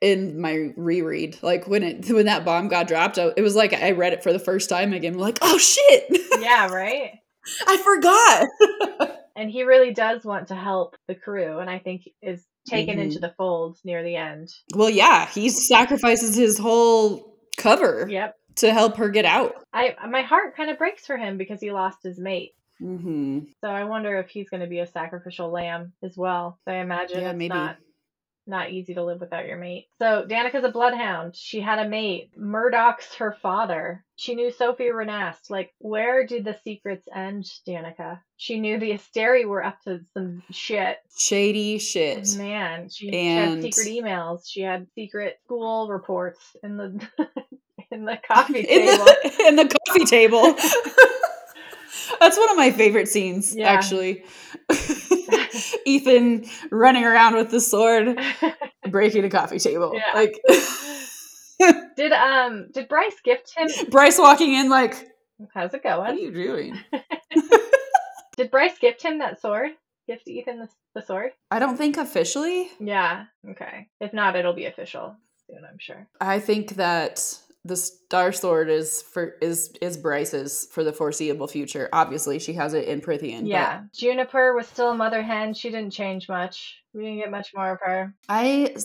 in 0.00 0.40
my 0.40 0.72
reread, 0.76 1.38
like 1.42 1.66
when 1.66 1.82
it 1.82 2.10
when 2.10 2.26
that 2.26 2.44
bomb 2.44 2.68
got 2.68 2.88
dropped, 2.88 3.18
I, 3.18 3.32
it 3.36 3.42
was 3.42 3.56
like 3.56 3.72
I 3.72 3.92
read 3.92 4.12
it 4.12 4.22
for 4.22 4.32
the 4.32 4.38
first 4.38 4.68
time 4.68 4.92
again, 4.92 5.16
like, 5.18 5.38
oh 5.40 5.56
shit, 5.58 6.04
yeah, 6.40 6.66
right. 6.68 7.12
I 7.66 7.76
forgot. 7.78 9.10
And 9.36 9.50
he 9.50 9.64
really 9.64 9.92
does 9.92 10.24
want 10.24 10.46
to 10.48 10.54
help 10.54 10.94
the 11.08 11.16
crew, 11.16 11.58
and 11.58 11.68
I 11.68 11.80
think 11.80 12.02
is 12.22 12.46
taken 12.68 12.98
Mhm. 12.98 13.02
into 13.02 13.18
the 13.18 13.34
fold 13.36 13.78
near 13.82 14.04
the 14.04 14.14
end. 14.14 14.48
well, 14.76 14.88
yeah, 14.88 15.26
he 15.26 15.48
sacrifices 15.48 16.36
his 16.36 16.56
whole 16.56 17.33
cover 17.56 18.06
Yep. 18.08 18.34
to 18.56 18.72
help 18.72 18.96
her 18.96 19.08
get 19.08 19.24
out. 19.24 19.54
I 19.72 19.94
my 20.08 20.22
heart 20.22 20.56
kind 20.56 20.70
of 20.70 20.78
breaks 20.78 21.06
for 21.06 21.16
him 21.16 21.38
because 21.38 21.60
he 21.60 21.72
lost 21.72 21.98
his 22.02 22.18
mate. 22.18 22.52
Mm-hmm. 22.82 23.40
So 23.60 23.68
I 23.68 23.84
wonder 23.84 24.18
if 24.18 24.28
he's 24.30 24.50
going 24.50 24.60
to 24.62 24.66
be 24.66 24.80
a 24.80 24.86
sacrificial 24.86 25.50
lamb 25.50 25.92
as 26.02 26.16
well. 26.16 26.58
So 26.64 26.72
I 26.72 26.76
imagine 26.78 27.20
Yeah, 27.20 27.30
it's 27.30 27.38
maybe. 27.38 27.54
not 27.54 27.76
not 28.46 28.70
easy 28.70 28.94
to 28.94 29.04
live 29.04 29.20
without 29.20 29.46
your 29.46 29.56
mate. 29.58 29.86
So 29.98 30.26
Danika's 30.28 30.64
a 30.64 30.70
bloodhound. 30.70 31.34
She 31.36 31.60
had 31.60 31.78
a 31.78 31.88
mate. 31.88 32.30
Mordoc's 32.38 33.14
her 33.16 33.36
father. 33.42 34.04
She 34.16 34.34
knew 34.34 34.50
Sofie 34.52 34.92
Renast. 34.92 35.50
Like, 35.50 35.72
where 35.78 36.26
did 36.26 36.44
the 36.44 36.56
secrets 36.64 37.06
end, 37.14 37.44
Danika? 37.66 38.20
She 38.36 38.60
knew 38.60 38.78
the 38.78 38.92
Asteri 38.92 39.46
were 39.46 39.64
up 39.64 39.80
to 39.84 40.00
some 40.14 40.42
shit. 40.50 40.98
Shady 41.16 41.78
shit. 41.78 42.36
Man, 42.36 42.88
she, 42.90 43.10
And- 43.10 43.62
she 43.62 43.66
had 43.66 43.74
secret 43.74 43.86
emails. 44.04 44.40
She 44.48 44.60
had 44.60 44.86
secret 44.94 45.38
school 45.44 45.88
reports 45.88 46.38
in 46.62 46.76
the 46.76 47.08
in 47.90 48.04
the 48.04 48.18
coffee 48.28 48.60
in 48.60 48.66
table. 48.66 49.04
the, 49.04 49.44
in 49.48 49.56
the 49.56 49.78
coffee 49.86 50.04
table. 50.04 50.54
That's 52.20 52.36
one 52.38 52.50
of 52.50 52.56
my 52.56 52.70
favorite 52.70 53.08
scenes, 53.08 53.54
Yeah. 53.54 53.68
actually. 53.70 54.24
Ethan 55.86 56.46
running 56.70 57.04
around 57.04 57.34
with 57.34 57.50
the 57.50 57.60
sword, 57.60 58.18
breaking 58.90 59.24
a 59.24 59.30
coffee 59.30 59.58
table. 59.58 59.92
Yeah. 59.94 60.12
Like 60.14 60.40
did 61.96 62.12
um 62.12 62.68
did 62.72 62.88
Bryce 62.88 63.20
gift 63.24 63.54
him? 63.56 63.68
Bryce 63.90 64.18
walking 64.18 64.54
in, 64.54 64.68
like, 64.68 65.08
How's 65.52 65.74
it 65.74 65.82
going? 65.82 65.98
what 65.98 66.10
are 66.10 66.14
you 66.14 66.32
doing? 66.32 66.78
Did 68.36 68.50
Bryce 68.50 68.78
gift 68.78 69.02
him 69.02 69.18
that 69.18 69.40
sword? 69.40 69.70
Gift 70.06 70.28
Ethan 70.28 70.58
the, 70.58 70.68
the 70.94 71.02
sword? 71.02 71.30
I 71.50 71.58
don't 71.58 71.76
think 71.76 71.96
officially. 71.96 72.68
Yeah. 72.78 73.24
Okay. 73.50 73.88
If 74.00 74.12
not, 74.12 74.36
it'll 74.36 74.52
be 74.52 74.66
official 74.66 75.16
soon. 75.48 75.64
I'm 75.64 75.78
sure. 75.78 76.06
I 76.20 76.40
think 76.40 76.74
that 76.76 77.38
the 77.64 77.76
Star 78.14 78.30
Sword 78.30 78.70
is 78.70 79.02
for 79.02 79.34
is 79.42 79.72
is 79.82 79.96
Bryce's 79.96 80.68
for 80.70 80.84
the 80.84 80.92
foreseeable 80.92 81.48
future. 81.48 81.88
Obviously, 81.92 82.38
she 82.38 82.52
has 82.52 82.72
it 82.72 82.86
in 82.86 83.00
Prythian. 83.00 83.40
but- 83.40 83.46
Yeah. 83.48 83.82
Juniper 83.92 84.54
was 84.54 84.68
still 84.68 84.90
a 84.90 84.94
mother 84.94 85.20
hen. 85.20 85.52
She 85.52 85.68
didn't 85.70 85.90
change 85.90 86.28
much. 86.28 86.80
We 86.92 87.02
didn't 87.02 87.18
get 87.18 87.30
much 87.32 87.50
more 87.56 87.72
of 87.72 87.80
her. 87.80 88.14
I, 88.28 88.76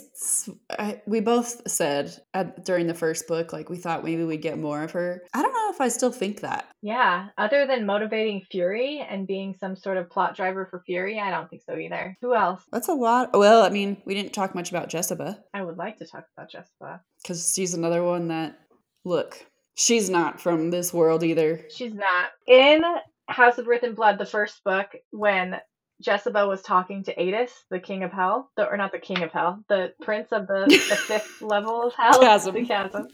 I 0.72 1.00
we 1.06 1.20
both 1.20 1.70
said 1.70 2.12
at, 2.34 2.65
during 2.65 2.88
the 2.88 2.96
first 2.96 3.28
book, 3.28 3.54
like 3.54 3.70
we 3.70 3.78
thought 3.78 4.04
maybe 4.04 4.24
we'd 4.24 4.42
get 4.42 4.58
more 4.58 4.82
of 4.82 4.89
her. 4.94 5.22
I 5.36 5.44
don't 5.44 5.54
know 5.54 5.70
if 5.70 5.80
I 5.80 5.89
still 5.89 6.12
think 6.12 6.42
that. 6.42 6.65
Yeah, 6.82 7.28
other 7.38 7.68
than 7.68 7.86
motivating 7.86 8.42
Fury 8.50 9.06
and 9.08 9.28
being 9.28 9.54
some 9.60 9.76
sort 9.76 9.98
of 9.98 10.10
plot 10.10 10.36
driver 10.36 10.65
for 10.65 10.82
Fury, 10.88 11.20
I 11.20 11.30
don't 11.30 11.48
think 11.52 11.62
so 11.63 11.78
either. 11.78 12.18
Who 12.22 12.34
else? 12.34 12.63
That's 12.72 12.88
a 12.88 12.94
lot. 12.94 13.38
Well, 13.38 13.62
I 13.62 13.70
mean, 13.70 14.02
we 14.06 14.15
didn't 14.15 14.34
talk 14.34 14.56
much 14.56 14.72
about 14.72 14.89
Jesiba 14.89 15.38
I 15.54 15.62
would 15.62 15.78
like 15.78 15.98
to 15.98 16.08
talk 16.08 16.26
about 16.36 16.52
Jesiba. 16.52 17.02
because 17.22 17.54
she's 17.56 17.76
another 17.76 18.02
one 18.04 18.30
that, 18.30 18.58
look, 19.06 19.46
she's 19.76 20.10
not 20.10 20.42
from 20.42 20.72
this 20.72 20.94
world 20.94 21.24
either. 21.24 21.66
She's 21.70 21.94
not. 21.94 22.30
In 22.48 22.84
House 23.28 23.58
of 23.58 23.68
Earth 23.68 23.84
and 23.84 23.96
Blood, 23.96 24.18
the 24.18 24.26
first 24.26 24.64
book, 24.64 24.88
when 25.12 25.56
Jesiba 26.04 26.48
was 26.48 26.62
talking 26.62 27.04
to 27.04 27.16
Aidas, 27.16 27.52
the 27.70 27.80
king 27.80 28.04
of 28.04 28.12
hell, 28.12 28.52
the, 28.56 28.66
or 28.68 28.78
not 28.78 28.92
the 28.92 29.00
king 29.00 29.22
of 29.22 29.32
hell, 29.32 29.64
the 29.68 29.94
prince 30.02 30.30
of 30.32 30.48
the, 30.48 30.66
the 30.68 30.96
fifth 31.08 31.42
level 31.42 31.84
of 31.84 31.94
hell, 31.94 32.20
Chasm. 32.22 32.54
the 32.56 32.66
chasm. 32.66 33.08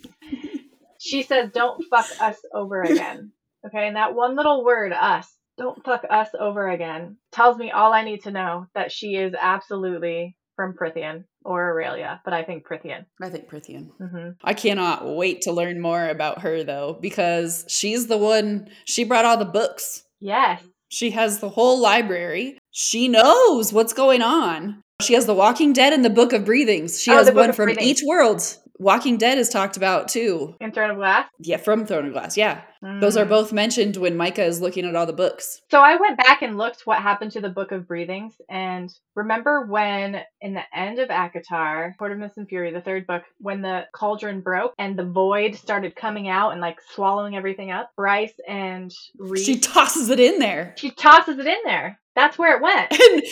She 0.99 1.23
says, 1.23 1.51
"Don't 1.51 1.83
fuck 1.89 2.05
us 2.21 2.37
over 2.53 2.81
again." 2.83 3.31
Okay, 3.65 3.87
and 3.87 3.95
that 3.95 4.13
one 4.15 4.35
little 4.35 4.63
word, 4.63 4.93
"us," 4.93 5.27
don't 5.57 5.83
fuck 5.83 6.03
us 6.09 6.29
over 6.39 6.69
again, 6.69 7.17
tells 7.31 7.57
me 7.57 7.71
all 7.71 7.91
I 7.93 8.03
need 8.03 8.23
to 8.23 8.31
know 8.31 8.67
that 8.75 8.91
she 8.91 9.15
is 9.15 9.33
absolutely 9.39 10.35
from 10.55 10.73
Prythian 10.73 11.25
or 11.43 11.73
Erilea, 11.75 12.19
but 12.23 12.33
I 12.33 12.43
think 12.43 12.65
Prythian. 12.67 13.05
I 13.21 13.29
think 13.29 13.49
Prythian. 13.49 13.89
hmm 13.99 14.29
I 14.43 14.53
cannot 14.53 15.05
wait 15.15 15.41
to 15.41 15.51
learn 15.51 15.81
more 15.81 16.07
about 16.07 16.41
her 16.41 16.63
though, 16.63 16.97
because 17.01 17.65
she's 17.67 18.07
the 18.07 18.17
one, 18.17 18.67
she 18.85 19.03
brought 19.03 19.25
all 19.25 19.37
the 19.37 19.45
books. 19.45 20.03
Yes, 20.19 20.63
She 20.89 21.11
has 21.11 21.39
the 21.39 21.49
whole 21.49 21.79
library. 21.81 22.57
She 22.71 23.07
knows 23.07 23.73
what's 23.73 23.93
going 23.93 24.21
on. 24.21 24.81
She 25.01 25.13
has 25.13 25.25
The 25.25 25.33
Walking 25.33 25.73
Dead 25.73 25.91
and 25.91 26.05
the 26.05 26.09
Book 26.09 26.31
of 26.31 26.45
Breathings. 26.45 27.01
She 27.01 27.11
Oh, 27.11 27.15
has 27.17 27.29
one 27.31 27.51
from 27.51 27.65
Breathings. 27.65 27.85
each 27.87 28.01
world. 28.05 28.41
Walking 28.79 29.17
Dead 29.17 29.37
is 29.37 29.49
talked 29.49 29.75
about 29.77 30.07
too. 30.07 30.55
in 30.61 30.71
Throne 30.71 30.91
of 30.91 30.97
Glass. 30.97 31.27
Yeah, 31.39 31.57
from 31.57 31.85
Throne 31.85 32.05
of 32.07 32.13
Glass. 32.13 32.37
Yeah. 32.37 32.61
Those 32.99 33.17
are 33.17 33.25
Mm. 33.25 33.29
both 33.29 33.51
mentioned 33.51 33.97
when 33.97 34.15
Micah 34.15 34.43
is 34.45 34.61
looking 34.61 34.85
at 34.85 34.95
all 34.95 35.05
the 35.05 35.13
books. 35.13 35.61
So 35.71 35.79
I 35.79 35.95
went 35.95 36.17
back 36.17 36.41
and 36.41 36.57
looked 36.57 36.85
what 36.85 36.99
happened 37.01 37.31
to 37.31 37.41
the 37.41 37.49
Book 37.49 37.71
of 37.71 37.87
Breathings, 37.87 38.33
and 38.49 38.89
remember 39.15 39.65
when 39.65 40.21
in 40.41 40.53
the 40.53 40.61
end 40.73 40.99
of 40.99 41.09
ACOTAR, 41.09 41.97
Court 41.97 42.11
of 42.11 42.17
Mist 42.19 42.37
and 42.37 42.47
Fury, 42.47 42.71
the 42.71 42.81
third 42.81 43.07
book, 43.07 43.23
when 43.39 43.61
the 43.61 43.85
cauldron 43.93 44.41
broke 44.41 44.73
and 44.77 44.97
the 44.97 45.03
void 45.05 45.55
started 45.55 45.95
coming 45.95 46.27
out 46.29 46.51
and 46.51 46.61
like 46.61 46.77
swallowing 46.93 47.35
everything 47.35 47.71
up, 47.71 47.89
Bryce 47.97 48.33
and 48.47 48.91
Reese, 49.17 49.45
She 49.45 49.57
tosses 49.59 50.09
it 50.09 50.19
in 50.19 50.39
there. 50.39 50.73
She 50.77 50.91
tosses 50.91 51.39
it 51.39 51.47
in 51.47 51.57
there. 51.65 51.99
That's 52.15 52.37
where 52.37 52.55
it 52.55 52.61
went. 52.61 52.91
And, 53.01 53.23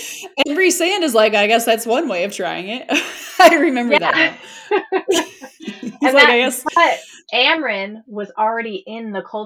and 0.48 0.58
Rhysand 0.58 1.04
is 1.04 1.13
like, 1.13 1.36
I 1.36 1.48
guess 1.48 1.63
that's 1.66 1.86
one 1.86 2.08
way 2.10 2.24
of 2.24 2.34
trying 2.34 2.68
it. 2.70 2.86
I 3.39 3.56
remember 3.56 3.98
that. 4.00 4.38
He's 5.60 5.82
And 5.84 5.92
like, 6.02 6.13
that- 6.13 6.30
I 6.30 6.38
guess. 6.39 6.63
But 6.76 7.00
Amren 7.34 8.02
was 8.08 8.32
already 8.38 8.84
in 8.86 9.12
the 9.12 9.22
cauldron 9.22 9.42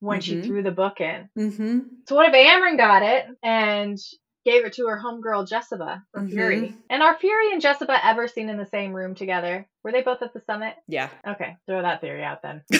when 0.00 0.20
she 0.20 0.36
Mhm. 0.36 0.44
threw 0.44 0.62
the 0.62 0.70
book 0.70 1.00
in. 1.00 1.28
Mm-hmm. 1.38 1.78
So 2.08 2.14
what 2.16 2.28
if 2.28 2.34
Amren 2.34 2.76
got 2.76 3.02
it 3.02 3.26
and 3.42 3.98
gave 4.44 4.64
it 4.64 4.72
to 4.74 4.86
her 4.86 5.00
homegirl 5.04 5.48
Jesiba 5.48 6.02
from 6.12 6.28
Mhm. 6.28 6.32
Fury? 6.32 6.74
And 6.90 7.02
are 7.02 7.16
Fury 7.18 7.52
and 7.52 7.60
Jesiba 7.62 7.98
ever 8.02 8.26
seen 8.28 8.48
in 8.48 8.56
the 8.56 8.66
same 8.66 8.92
room 8.92 9.14
together? 9.14 9.66
Were 9.84 9.92
they 9.92 10.02
both 10.02 10.22
at 10.22 10.32
the 10.32 10.40
summit? 10.46 10.74
Yeah. 10.86 11.08
Okay, 11.26 11.56
throw 11.66 11.82
that 11.82 12.00
theory 12.00 12.22
out 12.24 12.42
then. 12.42 12.62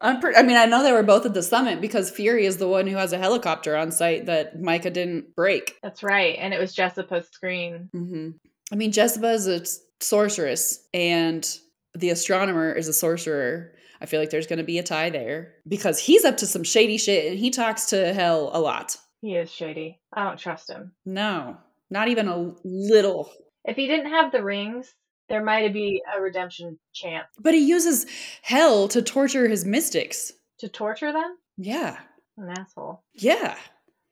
I 0.00 0.42
mean, 0.42 0.56
I 0.56 0.66
know 0.66 0.82
they 0.82 0.92
were 0.92 1.02
both 1.02 1.24
at 1.26 1.34
the 1.34 1.42
summit 1.42 1.80
because 1.80 2.10
Fury 2.10 2.44
is 2.44 2.58
the 2.58 2.68
one 2.68 2.86
who 2.86 2.96
has 2.96 3.12
a 3.12 3.18
helicopter 3.18 3.76
on 3.76 3.90
site 3.90 4.26
that 4.26 4.60
Micah 4.60 4.90
didn't 4.90 5.34
break. 5.34 5.76
That's 5.82 6.02
right, 6.02 6.36
and 6.38 6.52
it 6.52 6.60
was 6.60 6.74
Jesiba's 6.74 7.28
screen. 7.28 7.88
hmm 7.92 8.30
I 8.72 8.74
mean, 8.76 8.90
Jesiba 8.92 9.32
is 9.32 9.46
a 9.46 9.62
sorceress, 10.04 10.86
and 10.92 11.48
the 11.94 12.10
astronomer 12.10 12.72
is 12.72 12.88
a 12.88 12.92
sorcerer. 12.92 13.72
I 14.00 14.06
feel 14.06 14.20
like 14.20 14.30
there's 14.30 14.46
going 14.46 14.58
to 14.58 14.64
be 14.64 14.78
a 14.78 14.82
tie 14.82 15.10
there 15.10 15.54
because 15.66 15.98
he's 15.98 16.24
up 16.24 16.36
to 16.38 16.46
some 16.46 16.64
shady 16.64 16.98
shit, 16.98 17.30
and 17.30 17.38
he 17.38 17.50
talks 17.50 17.86
to 17.86 18.12
Hell 18.14 18.50
a 18.52 18.60
lot. 18.60 18.96
He 19.22 19.34
is 19.36 19.50
shady. 19.50 20.00
I 20.12 20.24
don't 20.24 20.38
trust 20.38 20.68
him. 20.70 20.92
No, 21.04 21.56
not 21.90 22.08
even 22.08 22.28
a 22.28 22.54
little. 22.64 23.30
If 23.64 23.76
he 23.76 23.86
didn't 23.86 24.10
have 24.10 24.30
the 24.32 24.42
rings, 24.44 24.94
there 25.28 25.42
might 25.42 25.72
be 25.72 26.02
a 26.16 26.20
redemption 26.20 26.78
chance 26.94 27.26
But 27.40 27.54
he 27.54 27.60
uses 27.66 28.06
Hell 28.42 28.88
to 28.88 29.02
torture 29.02 29.48
his 29.48 29.64
mystics. 29.64 30.32
to 30.58 30.68
torture 30.68 31.12
them. 31.12 31.36
Yeah, 31.58 31.98
An 32.36 32.50
asshole. 32.56 33.02
yeah. 33.14 33.56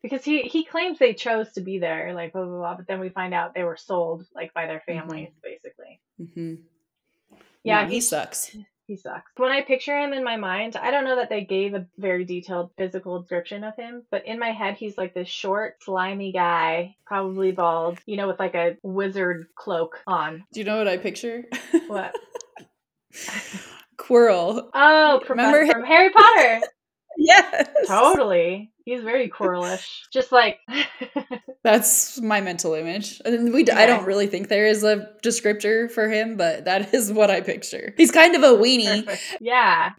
Because 0.02 0.24
he 0.24 0.42
he 0.42 0.64
claims 0.64 0.98
they 0.98 1.14
chose 1.14 1.52
to 1.52 1.60
be 1.62 1.78
there, 1.78 2.12
like 2.14 2.32
blah 2.32 2.44
blah 2.44 2.58
blah, 2.58 2.74
but 2.76 2.86
then 2.86 3.00
we 3.00 3.08
find 3.10 3.32
out 3.32 3.54
they 3.54 3.64
were 3.64 3.76
sold, 3.76 4.26
like 4.34 4.52
by 4.52 4.66
their 4.66 4.82
families, 4.86 5.30
basically. 5.42 6.00
hmm 6.18 6.54
Yeah, 7.62 7.86
he 7.86 7.94
he 7.94 8.00
sucks. 8.00 8.54
He 8.86 8.96
sucks. 8.96 9.30
When 9.36 9.50
I 9.50 9.62
picture 9.62 9.98
him 9.98 10.12
in 10.12 10.22
my 10.24 10.36
mind, 10.36 10.76
I 10.76 10.90
don't 10.90 11.04
know 11.04 11.16
that 11.16 11.30
they 11.30 11.42
gave 11.42 11.72
a 11.72 11.86
very 11.96 12.24
detailed 12.24 12.70
physical 12.76 13.20
description 13.20 13.64
of 13.64 13.74
him, 13.76 14.02
but 14.10 14.26
in 14.26 14.38
my 14.38 14.50
head, 14.50 14.76
he's 14.76 14.98
like 14.98 15.14
this 15.14 15.28
short, 15.28 15.76
slimy 15.82 16.32
guy, 16.32 16.96
probably 17.06 17.52
bald, 17.52 17.98
you 18.04 18.18
know, 18.18 18.28
with 18.28 18.38
like 18.38 18.54
a 18.54 18.76
wizard 18.82 19.46
cloak 19.54 20.00
on. 20.06 20.44
Do 20.52 20.60
you 20.60 20.66
know 20.66 20.76
what 20.76 20.88
I 20.88 20.98
picture? 20.98 21.44
What? 21.86 22.14
Quirrell. 23.96 24.68
Oh, 24.74 25.22
Remember 25.28 25.66
from 25.72 25.84
Harry 25.84 26.10
Potter. 26.10 26.60
Yes. 27.18 27.68
totally. 27.86 28.70
He's 28.84 29.02
very 29.02 29.30
Quirrellish. 29.30 30.00
Just 30.12 30.30
like. 30.32 30.58
That's 31.62 32.20
my 32.20 32.40
mental 32.40 32.74
image. 32.74 33.20
And 33.24 33.52
we, 33.52 33.62
I 33.70 33.86
don't 33.86 34.04
really 34.04 34.26
think 34.26 34.48
there 34.48 34.66
is 34.66 34.84
a 34.84 35.08
descriptor 35.22 35.90
for 35.90 36.08
him, 36.08 36.36
but 36.36 36.64
that 36.66 36.92
is 36.94 37.10
what 37.12 37.30
I 37.30 37.40
picture. 37.40 37.94
He's 37.96 38.10
kind 38.10 38.34
of 38.34 38.42
a 38.42 38.48
weenie. 38.60 39.04
Perfect. 39.06 39.36
Yeah. 39.40 39.92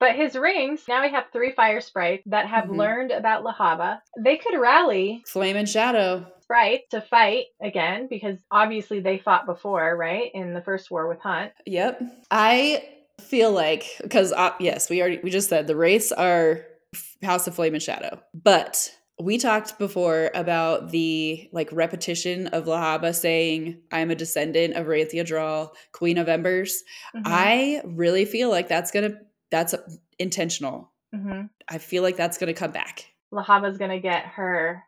but 0.00 0.16
his 0.16 0.34
rings, 0.34 0.82
now 0.88 1.02
we 1.02 1.10
have 1.10 1.24
three 1.32 1.52
fire 1.52 1.80
sprites 1.80 2.24
that 2.26 2.46
have 2.46 2.64
Mhm. 2.64 2.76
learned 2.76 3.10
about 3.12 3.44
Lehabah. 3.44 4.00
They 4.18 4.36
could 4.38 4.58
rally 4.58 5.22
Flame 5.26 5.56
and 5.56 5.68
shadow. 5.68 6.26
Sprite 6.42 6.90
to 6.90 7.00
fight 7.02 7.46
again 7.62 8.08
because 8.08 8.38
obviously 8.50 9.00
they 9.00 9.18
fought 9.18 9.46
before, 9.46 9.96
right? 9.96 10.30
In 10.34 10.54
the 10.54 10.62
first 10.62 10.90
war 10.90 11.06
with 11.08 11.20
Hunt. 11.20 11.52
Yep. 11.66 12.02
I 12.30 12.88
feel 13.20 13.52
like 13.52 13.84
because 14.02 14.32
uh, 14.32 14.52
yes, 14.60 14.88
we 14.90 15.00
already 15.00 15.20
we 15.22 15.30
just 15.30 15.48
said 15.48 15.66
the 15.66 15.76
wraiths 15.76 16.12
are 16.12 16.64
House 17.22 17.46
of 17.46 17.54
Flame 17.54 17.74
and 17.74 17.82
Shadow, 17.82 18.20
but 18.34 18.90
we 19.20 19.36
talked 19.36 19.78
before 19.78 20.30
about 20.34 20.90
the 20.90 21.48
like 21.52 21.68
repetition 21.72 22.46
of 22.48 22.66
Lehabah 22.66 23.14
saying, 23.14 23.80
"I'm 23.90 24.10
a 24.10 24.14
descendant 24.14 24.74
of 24.74 24.86
Ranthia 24.86 25.24
Drahl, 25.24 25.70
Queen 25.92 26.18
of 26.18 26.28
Embers." 26.28 26.82
Mhm. 27.14 27.22
I 27.24 27.82
really 27.84 28.24
feel 28.24 28.48
like 28.50 28.68
that's 28.68 28.90
gonna 28.90 29.14
that's 29.50 29.74
intentional. 30.18 30.92
Mhm. 31.14 31.50
I 31.68 31.78
feel 31.78 32.02
like 32.02 32.16
that's 32.16 32.38
gonna 32.38 32.54
come 32.54 32.70
back. 32.70 33.06
Lehabah's 33.32 33.78
gonna 33.78 34.00
get 34.00 34.24
her. 34.24 34.84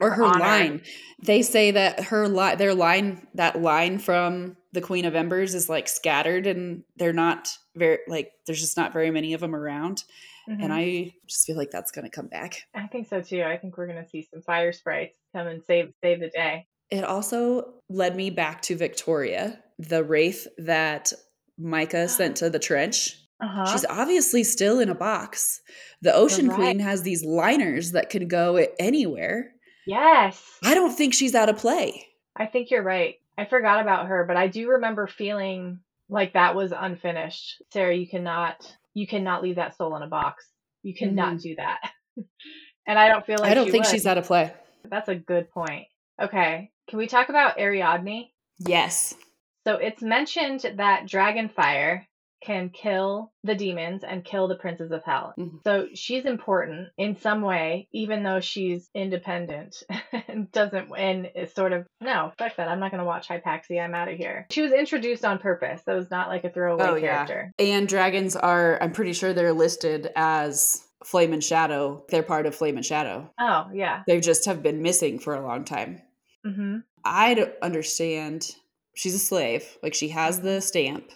Or 0.00 0.10
Her 0.10 0.24
her 0.24 0.38
line. 0.40 0.82
They 1.22 1.42
say 1.42 1.70
that 1.70 2.04
her 2.04 2.26
line, 2.26 2.58
their 2.58 2.74
line, 2.74 3.28
that 3.34 3.62
line 3.62 3.98
from 3.98 4.56
the 4.72 4.80
Queen 4.80 5.04
of 5.04 5.14
Embers 5.14 5.54
is 5.54 5.68
like 5.68 5.86
scattered, 5.86 6.46
and 6.48 6.82
they're 6.96 7.12
not 7.12 7.56
very 7.76 7.98
like. 8.08 8.32
There's 8.46 8.60
just 8.60 8.76
not 8.76 8.92
very 8.92 9.10
many 9.10 9.32
of 9.34 9.40
them 9.40 9.54
around, 9.54 10.04
Mhm. 10.48 10.62
and 10.62 10.72
I 10.72 11.14
just 11.26 11.46
feel 11.46 11.56
like 11.56 11.70
that's 11.70 11.90
gonna 11.90 12.10
come 12.10 12.28
back. 12.28 12.62
I 12.74 12.86
think 12.86 13.08
so 13.08 13.20
too. 13.20 13.42
I 13.42 13.56
think 13.56 13.76
we're 13.76 13.86
gonna 13.86 14.08
see 14.08 14.22
some 14.22 14.42
fire 14.42 14.72
sprites 14.72 15.18
come 15.34 15.46
and 15.46 15.62
save 15.64 15.92
save 16.02 16.20
the 16.20 16.30
day. 16.30 16.66
It 16.90 17.04
also 17.04 17.74
led 17.88 18.14
me 18.16 18.30
back 18.30 18.60
to 18.62 18.76
Victoria, 18.76 19.62
the 19.78 20.04
wraith 20.04 20.46
that 20.58 21.12
Micah 21.58 22.08
sent 22.08 22.36
to 22.38 22.50
the 22.50 22.58
trench. 22.58 23.16
Uh 23.40 23.48
huh. 23.48 23.66
She's 23.72 23.84
obviously 23.86 24.44
still 24.44 24.78
in 24.78 24.88
a 24.88 24.94
box. 24.94 25.60
The 26.02 26.14
Ocean 26.14 26.48
right. 26.48 26.56
Queen 26.56 26.78
has 26.78 27.02
these 27.02 27.24
liners 27.24 27.92
that 27.92 28.10
can 28.10 28.28
go 28.28 28.56
anywhere. 28.78 29.52
Yes. 29.86 30.42
I 30.62 30.74
don't 30.74 30.92
think 30.96 31.14
she's 31.14 31.34
out 31.34 31.48
of 31.48 31.58
play. 31.58 32.06
I 32.36 32.46
think 32.46 32.70
you're 32.70 32.82
right. 32.82 33.16
I 33.36 33.44
forgot 33.44 33.80
about 33.80 34.06
her, 34.06 34.24
but 34.24 34.36
I 34.36 34.46
do 34.46 34.68
remember 34.70 35.06
feeling 35.06 35.80
like 36.08 36.34
that 36.34 36.54
was 36.54 36.72
unfinished. 36.76 37.62
Sarah, 37.72 37.94
you 37.96 38.08
cannot 38.08 38.56
you 38.94 39.06
cannot 39.06 39.42
leave 39.42 39.56
that 39.56 39.76
soul 39.76 39.96
in 39.96 40.02
a 40.02 40.06
box. 40.06 40.46
You 40.82 40.94
cannot 40.94 41.38
do 41.38 41.56
that. 41.56 41.80
and 42.86 42.98
I 42.98 43.08
don't 43.08 43.24
feel 43.26 43.36
like 43.38 43.44
Mm-hmm. 43.44 43.50
I 43.50 43.54
don't 43.54 43.70
think 43.70 43.84
would. 43.84 43.90
she's 43.90 44.06
out 44.06 44.18
of 44.18 44.26
play. 44.26 44.52
That's 44.88 45.08
a 45.08 45.14
good 45.14 45.50
point. 45.50 45.86
Okay. 46.20 46.70
Can 46.88 46.98
we 46.98 47.06
talk 47.06 47.28
about 47.30 47.58
Ariadne? 47.58 48.26
Yes. 48.58 49.14
So 49.66 49.76
it's 49.76 50.02
mentioned 50.02 50.60
that 50.76 51.06
Dragonfire 51.06 52.04
can 52.42 52.68
kill 52.70 53.32
the 53.42 53.54
demons 53.54 54.04
and 54.04 54.24
kill 54.24 54.48
the 54.48 54.54
princes 54.56 54.90
of 54.90 55.02
hell. 55.04 55.32
Mhm. 55.38 55.62
So 55.64 55.88
she's 55.94 56.24
important 56.26 56.88
in 56.98 57.16
some 57.16 57.40
way, 57.42 57.88
even 57.92 58.22
though 58.22 58.40
she's 58.40 58.90
independent 58.94 59.82
and 60.28 60.50
doesn't 60.52 60.90
and 60.96 61.30
is 61.34 61.52
sort 61.54 61.72
of 61.72 61.86
no, 62.00 62.32
fuck 62.38 62.56
that. 62.56 62.68
I'm 62.68 62.80
not 62.80 62.90
gonna 62.90 63.04
watch 63.04 63.28
Hypaxia. 63.28 63.82
I'm 63.82 63.94
out 63.94 64.08
of 64.08 64.16
here. 64.18 64.46
She 64.50 64.60
was 64.62 64.72
introduced 64.72 65.24
on 65.24 65.38
purpose. 65.38 65.80
That 65.86 65.94
was 65.96 66.10
not 66.10 66.28
like 66.28 66.44
a 66.44 66.50
throwaway 66.50 66.84
Oh, 66.86 66.94
yeah. 66.96 67.24
character. 67.24 67.52
And 67.58 67.88
dragons 67.88 68.36
are, 68.36 68.78
I'm 68.82 68.92
pretty 68.92 69.14
sure 69.14 69.32
they're 69.32 69.52
listed 69.54 70.10
as 70.14 70.82
Flame 71.04 71.32
and 71.32 71.42
Shadow. 71.44 72.04
They're 72.10 72.22
part 72.22 72.46
of 72.46 72.54
Flame 72.54 72.76
and 72.76 72.84
Shadow. 72.84 73.30
Oh, 73.40 73.68
yeah. 73.72 74.02
They 74.06 74.20
just 74.20 74.44
have 74.46 74.62
been 74.62 74.82
missing 74.82 75.18
for 75.18 75.34
a 75.34 75.46
long 75.46 75.64
time. 75.64 76.02
Mm-hmm. 76.46 76.78
I 77.04 77.34
don't 77.34 77.52
understand. 77.62 78.50
She's 78.94 79.14
a 79.14 79.18
slave. 79.18 79.64
Like 79.82 79.94
she 79.94 80.08
has 80.08 80.40
the 80.40 80.60
stamp. 80.60 81.10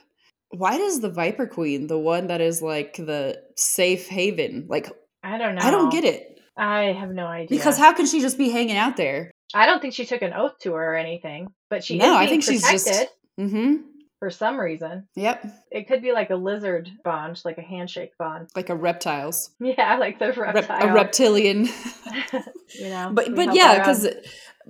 Why 0.51 0.79
does 0.79 1.01
the 1.01 1.11
Viper 1.11 1.47
Queen, 1.47 1.87
the 1.87 1.99
one 1.99 2.29
that 2.29 2.41
is 2.41 2.63
like 2.63 2.97
the 2.97 3.43
safe 3.57 4.09
haven, 4.09 4.67
like 4.69 4.91
I 5.23 5.37
don't 5.39 5.55
know. 5.55 5.63
I 5.63 5.71
don't 5.71 5.91
get 5.91 6.05
it. 6.05 6.41
I 6.57 6.85
have 6.93 7.11
no 7.11 7.27
idea. 7.27 7.57
Because 7.59 7.77
how 7.79 7.93
can 7.93 8.07
she 8.07 8.21
just 8.21 8.39
be 8.39 8.51
hanging 8.51 8.77
out 8.77 8.97
there? 8.97 9.31
I 9.55 9.67
don't 9.67 9.81
think 9.81 9.95
she 9.95 10.05
took 10.07 10.23
an 10.23 10.33
oath 10.33 10.59
to 10.63 10.73
her 10.75 10.93
or 10.95 10.97
anything, 10.97 11.49
but 11.71 11.85
she 11.85 11.99
No, 11.99 12.17
I 12.17 12.27
think 12.27 12.43
she's 12.43 12.63
just- 12.69 13.07
Mm-hmm. 13.39 13.77
for 14.19 14.31
some 14.31 14.59
reason. 14.59 15.07
Yep. 15.15 15.47
It 15.71 15.87
could 15.87 16.03
be 16.03 16.11
like 16.13 16.31
a 16.31 16.35
lizard 16.35 16.91
bond, 17.05 17.41
like 17.45 17.57
a 17.59 17.63
handshake 17.63 18.11
bond. 18.19 18.49
Like 18.57 18.69
a 18.69 18.75
reptiles. 18.75 19.51
Yeah, 19.61 19.97
like 19.97 20.19
the 20.19 20.33
Rep- 20.33 20.55
reptile. 20.55 20.89
a 20.89 20.93
reptilian. 20.93 21.67
you 22.75 22.89
know. 22.89 23.13
but 23.15 23.35
but 23.37 23.55
yeah, 23.55 23.79
because 23.79 24.09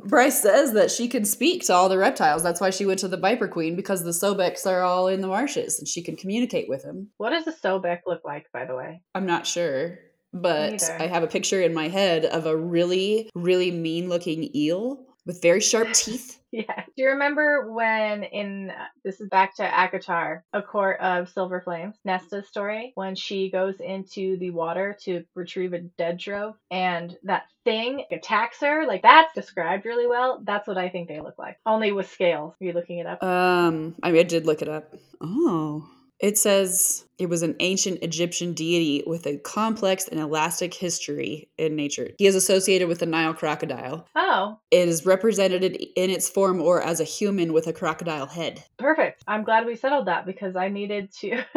Bryce 0.04 0.40
says 0.40 0.72
that 0.72 0.90
she 0.90 1.08
can 1.08 1.24
speak 1.24 1.64
to 1.66 1.74
all 1.74 1.88
the 1.88 1.98
reptiles. 1.98 2.42
That's 2.42 2.60
why 2.60 2.70
she 2.70 2.86
went 2.86 3.00
to 3.00 3.08
the 3.08 3.16
Viper 3.16 3.48
Queen 3.48 3.76
because 3.76 4.02
the 4.02 4.10
Sobex 4.10 4.66
are 4.66 4.82
all 4.82 5.08
in 5.08 5.20
the 5.20 5.28
marshes 5.28 5.78
and 5.78 5.88
she 5.88 6.02
can 6.02 6.16
communicate 6.16 6.68
with 6.68 6.82
them. 6.82 7.08
what 7.16 7.30
does 7.30 7.46
a 7.46 7.52
Sobek 7.52 8.00
look 8.06 8.22
like, 8.24 8.46
by 8.52 8.64
the 8.64 8.74
way? 8.74 9.02
I'm 9.14 9.26
not 9.26 9.46
sure, 9.46 9.98
but. 10.32 10.82
I 10.98 11.06
have 11.06 11.22
a 11.22 11.28
picture 11.28 11.60
in 11.60 11.74
my 11.74 11.88
head 11.88 12.24
of 12.24 12.46
a 12.46 12.56
really 12.56 13.30
really 13.34 13.70
mean 13.70 14.08
looking 14.08 14.54
eel 14.54 15.06
with 15.26 15.42
very 15.42 15.60
sharp 15.60 15.92
teeth. 15.92 16.37
Yeah. 16.52 16.84
Do 16.96 17.02
you 17.02 17.08
remember 17.10 17.70
when 17.70 18.22
in 18.22 18.72
this 19.04 19.20
is 19.20 19.28
back 19.28 19.56
to 19.56 19.62
ACOTAR, 19.62 20.42
a 20.52 20.62
court 20.62 20.98
of 21.00 21.28
silver 21.28 21.60
flames, 21.60 21.96
Nesta's 22.06 22.48
story, 22.48 22.92
when 22.94 23.16
she 23.16 23.50
goes 23.50 23.80
into 23.80 24.38
the 24.38 24.50
water 24.50 24.96
to 25.02 25.24
retrieve 25.34 25.74
a 25.74 25.80
Dread 25.80 26.18
Trove 26.18 26.54
and 26.70 27.16
that 27.24 27.44
thing 27.64 28.04
attacks 28.10 28.60
her? 28.60 28.86
Like 28.86 29.02
that's 29.02 29.34
described 29.34 29.84
really 29.84 30.06
well. 30.06 30.40
That's 30.42 30.66
what 30.66 30.78
I 30.78 30.88
think 30.88 31.08
they 31.08 31.20
look 31.20 31.38
like. 31.38 31.58
Only 31.66 31.92
with 31.92 32.10
scales. 32.10 32.54
Are 32.60 32.64
you 32.64 32.72
looking 32.72 32.98
it 32.98 33.06
up? 33.06 33.22
Um, 33.22 33.94
I 34.02 34.10
mean, 34.10 34.20
I 34.20 34.24
did 34.24 34.46
look 34.46 34.62
it 34.62 34.68
up. 34.68 34.94
Oh. 35.20 35.86
It 36.20 36.36
says 36.36 37.04
it 37.18 37.28
was 37.28 37.42
an 37.42 37.54
ancient 37.60 38.02
Egyptian 38.02 38.52
deity 38.52 39.04
with 39.06 39.26
a 39.26 39.38
complex 39.38 40.08
and 40.08 40.18
elastic 40.18 40.74
history 40.74 41.48
in 41.58 41.76
nature. 41.76 42.10
He 42.18 42.26
is 42.26 42.34
associated 42.34 42.88
with 42.88 42.98
the 42.98 43.06
Nile 43.06 43.34
crocodile. 43.34 44.06
oh, 44.16 44.58
It 44.72 44.88
is 44.88 45.06
represented 45.06 45.62
in 45.64 46.10
its 46.10 46.28
form 46.28 46.60
or 46.60 46.82
as 46.82 47.00
a 47.00 47.04
human 47.04 47.52
with 47.52 47.66
a 47.68 47.72
crocodile 47.72 48.26
head. 48.26 48.64
perfect. 48.78 49.22
I'm 49.28 49.44
glad 49.44 49.64
we 49.66 49.76
settled 49.76 50.06
that 50.06 50.26
because 50.26 50.56
I 50.56 50.68
needed 50.68 51.12
to 51.20 51.42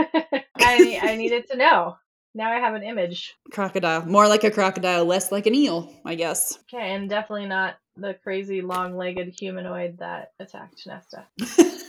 I 0.59 0.99
I 1.01 1.15
needed 1.15 1.47
to 1.49 1.57
know. 1.57 1.97
Now 2.33 2.51
I 2.51 2.59
have 2.59 2.75
an 2.75 2.83
image. 2.83 3.35
Crocodile. 3.51 4.05
More 4.05 4.27
like 4.27 4.43
a 4.45 4.51
crocodile, 4.51 5.03
less 5.05 5.31
like 5.31 5.47
an 5.47 5.55
eel, 5.55 5.91
I 6.05 6.15
guess. 6.15 6.57
Okay, 6.73 6.91
and 6.93 7.09
definitely 7.09 7.47
not 7.47 7.75
the 7.97 8.13
crazy 8.23 8.61
long-legged 8.61 9.33
humanoid 9.37 9.97
that 9.99 10.31
attacked 10.39 10.87
Nesta. 10.87 11.25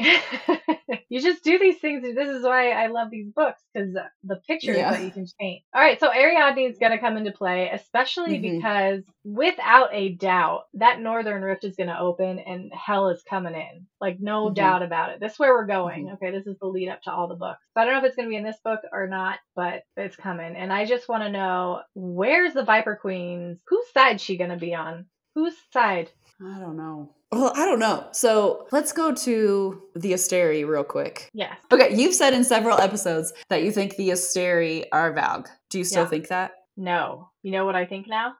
you 1.08 1.20
just 1.20 1.44
do 1.44 1.58
these 1.58 1.78
things. 1.78 2.02
This 2.02 2.28
is 2.28 2.42
why 2.42 2.70
I 2.70 2.86
love 2.88 3.10
these 3.10 3.28
books 3.34 3.60
because 3.72 3.94
the 4.24 4.36
pictures 4.46 4.76
Yeah. 4.76 4.90
that 4.92 5.02
you 5.04 5.10
can 5.10 5.26
paint. 5.38 5.62
All 5.74 5.80
right, 5.82 5.98
so 6.00 6.08
Ariadne 6.08 6.70
is 6.70 6.78
going 6.78 6.92
to 6.92 6.98
come 6.98 7.16
into 7.16 7.32
play, 7.32 7.70
especially 7.72 8.38
Mhm. 8.38 8.42
because 8.56 9.02
without 9.24 9.90
a 9.92 10.10
doubt, 10.14 10.62
that 10.74 11.00
northern 11.00 11.42
rift 11.42 11.64
is 11.64 11.76
going 11.76 11.88
to 11.88 11.98
open 11.98 12.38
and 12.38 12.72
hell 12.72 13.08
is 13.08 13.22
coming 13.22 13.54
in. 13.54 13.86
Like, 14.00 14.18
no 14.20 14.48
Mhm. 14.50 14.54
doubt 14.54 14.82
about 14.82 15.10
it. 15.10 15.20
This 15.20 15.32
is 15.32 15.38
where 15.38 15.52
we're 15.52 15.66
going. 15.66 16.06
Mhm. 16.06 16.14
Okay, 16.14 16.30
this 16.30 16.46
is 16.46 16.58
the 16.58 16.66
lead 16.66 16.88
up 16.88 17.02
to 17.02 17.12
all 17.12 17.28
the 17.28 17.34
books. 17.36 17.60
So 17.74 17.80
I 17.80 17.84
don't 17.84 17.94
know 17.94 18.00
if 18.00 18.04
it's 18.06 18.16
going 18.16 18.26
to 18.28 18.30
be 18.30 18.36
in 18.36 18.44
this 18.44 18.60
book 18.64 18.80
or 18.92 19.06
not, 19.06 19.38
but 19.54 19.82
it's 19.96 20.16
coming. 20.16 20.56
And 20.56 20.72
I 20.72 20.84
just 20.86 21.08
want 21.08 21.22
to 21.24 21.30
know 21.30 21.82
where's 21.94 22.54
the 22.54 22.64
Viper 22.64 22.96
Queens? 22.96 23.60
Whose 23.68 23.90
side's 23.92 24.22
she 24.22 24.36
going 24.36 24.50
to 24.50 24.56
be 24.56 24.74
on? 24.74 25.06
Whose 25.34 25.56
side? 25.72 26.10
I 26.42 26.58
don't 26.58 26.76
know. 26.76 27.10
Well, 27.32 27.52
I 27.54 27.64
don't 27.66 27.78
know. 27.78 28.08
So 28.12 28.66
let's 28.72 28.92
go 28.92 29.14
to 29.14 29.82
the 29.94 30.12
Asteri 30.12 30.66
real 30.66 30.82
quick. 30.84 31.28
Yes. 31.32 31.56
Okay, 31.72 31.94
you've 31.94 32.14
said 32.14 32.32
in 32.34 32.42
several 32.44 32.80
episodes 32.80 33.32
that 33.50 33.62
you 33.62 33.70
think 33.70 33.96
the 33.96 34.08
Asteri 34.10 34.84
are 34.90 35.12
Valg. 35.14 35.46
Do 35.68 35.78
you 35.78 35.84
still 35.84 36.04
Yeah. 36.04 36.08
think 36.08 36.28
that? 36.28 36.52
No. 36.76 37.28
You 37.42 37.52
know 37.52 37.64
what 37.66 37.76
I 37.76 37.84
think 37.86 38.08
now? 38.08 38.34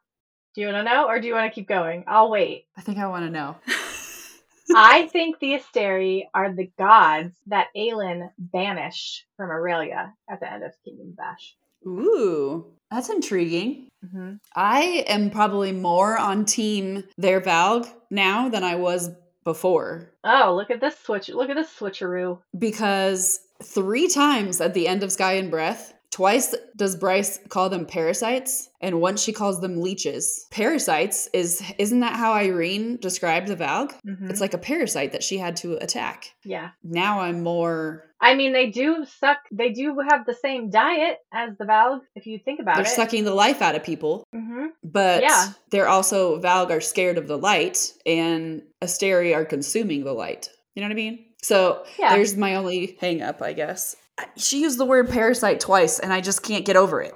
Do 0.54 0.60
you 0.62 0.66
want 0.68 0.78
to 0.78 0.82
know 0.92 1.06
or 1.06 1.20
do 1.20 1.28
you 1.28 1.34
want 1.34 1.52
to 1.52 1.54
keep 1.54 1.68
going? 1.68 2.04
I'll 2.08 2.30
wait. 2.30 2.66
I 2.76 2.80
think 2.80 2.98
I 2.98 3.06
want 3.06 3.24
to 3.26 3.30
know. 3.30 3.56
I 4.74 5.06
think 5.12 5.38
the 5.38 5.52
Asteri 5.60 6.24
are 6.34 6.52
the 6.52 6.70
gods 6.78 7.36
that 7.46 7.68
Aelin 7.76 8.30
banished 8.38 9.24
from 9.36 9.50
Erilea 9.50 10.12
at 10.28 10.40
the 10.40 10.52
end 10.52 10.64
of 10.64 10.72
Kingdom 10.84 11.14
of 11.16 11.24
Ash. 11.24 11.54
Ooh, 11.86 12.66
that's 12.90 13.08
intriguing. 13.10 13.88
Mm-hmm. 14.04 14.34
I 14.56 15.04
am 15.08 15.30
probably 15.30 15.72
more 15.72 16.18
on 16.18 16.44
team 16.44 17.04
their 17.18 17.40
Valg 17.40 17.86
now 18.10 18.48
than 18.48 18.64
I 18.64 18.74
was 18.76 19.10
before 19.44 20.12
Oh, 20.24 20.54
look 20.54 20.70
at 20.70 20.80
this 20.80 20.98
switch. 20.98 21.28
Look 21.30 21.48
at 21.50 21.56
this 21.56 21.70
switcheroo. 21.78 22.38
because 22.58 23.40
three 23.62 24.08
times 24.08 24.60
at 24.60 24.74
the 24.74 24.86
end 24.88 25.02
of 25.02 25.12
Sky 25.12 25.34
and 25.34 25.50
Breath, 25.50 25.94
twice 26.10 26.54
does 26.76 26.96
Bryce 26.96 27.38
call 27.48 27.68
them 27.70 27.86
parasites, 27.86 28.68
and 28.80 29.00
once 29.00 29.22
she 29.22 29.32
calls 29.32 29.60
them 29.60 29.80
leeches. 29.80 30.46
Parasites 30.50 31.28
is 31.32 31.62
isn't 31.78 32.00
that 32.00 32.16
how 32.16 32.32
Irene 32.32 32.96
described 32.96 33.48
the 33.48 33.56
Valg? 33.56 33.92
Mhm. 34.06 34.30
It's 34.30 34.40
like 34.40 34.54
a 34.54 34.58
parasite 34.58 35.12
that 35.12 35.22
she 35.22 35.38
had 35.38 35.56
to 35.56 35.76
attack. 35.82 36.34
Yeah. 36.44 36.70
Now 36.82 37.20
I'm 37.20 37.42
more 37.42 38.04
I 38.20 38.34
mean, 38.34 38.52
they 38.52 38.70
do 38.70 39.06
suck. 39.18 39.38
They 39.50 39.70
do 39.70 39.96
have 40.08 40.26
the 40.26 40.34
same 40.34 40.68
diet 40.70 41.18
as 41.32 41.56
the 41.58 41.64
Valg, 41.64 42.00
if 42.14 42.26
you 42.26 42.38
think 42.38 42.60
about 42.60 42.78
it. 42.78 42.84
they're 42.84 42.94
sucking 42.94 43.24
the 43.24 43.34
life 43.34 43.62
out 43.62 43.74
of 43.74 43.82
people, 43.82 44.24
hmm 44.34 44.66
but 44.84 45.22
Yeah. 45.22 45.46
they're 45.70 45.88
also 45.88 46.40
Valg 46.40 46.70
are 46.70 46.80
scared 46.80 47.16
of 47.18 47.26
the 47.28 47.38
light, 47.38 47.92
and 48.04 48.62
Asteri 48.82 49.34
are 49.34 49.44
consuming 49.44 50.04
the 50.04 50.12
light. 50.12 50.48
You 50.74 50.82
know 50.82 50.88
what 50.88 50.92
I 50.92 50.96
mean? 50.96 51.24
So 51.42 51.84
Yeah. 51.98 52.14
there's 52.14 52.36
my 52.36 52.54
only 52.56 52.96
hang 53.00 53.22
up, 53.22 53.40
I 53.42 53.52
guess. 53.54 53.96
She 54.36 54.60
used 54.60 54.76
the 54.78 54.84
word 54.84 55.08
parasite 55.08 55.60
twice, 55.60 55.98
and 55.98 56.12
I 56.12 56.20
just 56.20 56.42
can't 56.42 56.64
get 56.66 56.76
over 56.76 57.00
it. 57.00 57.14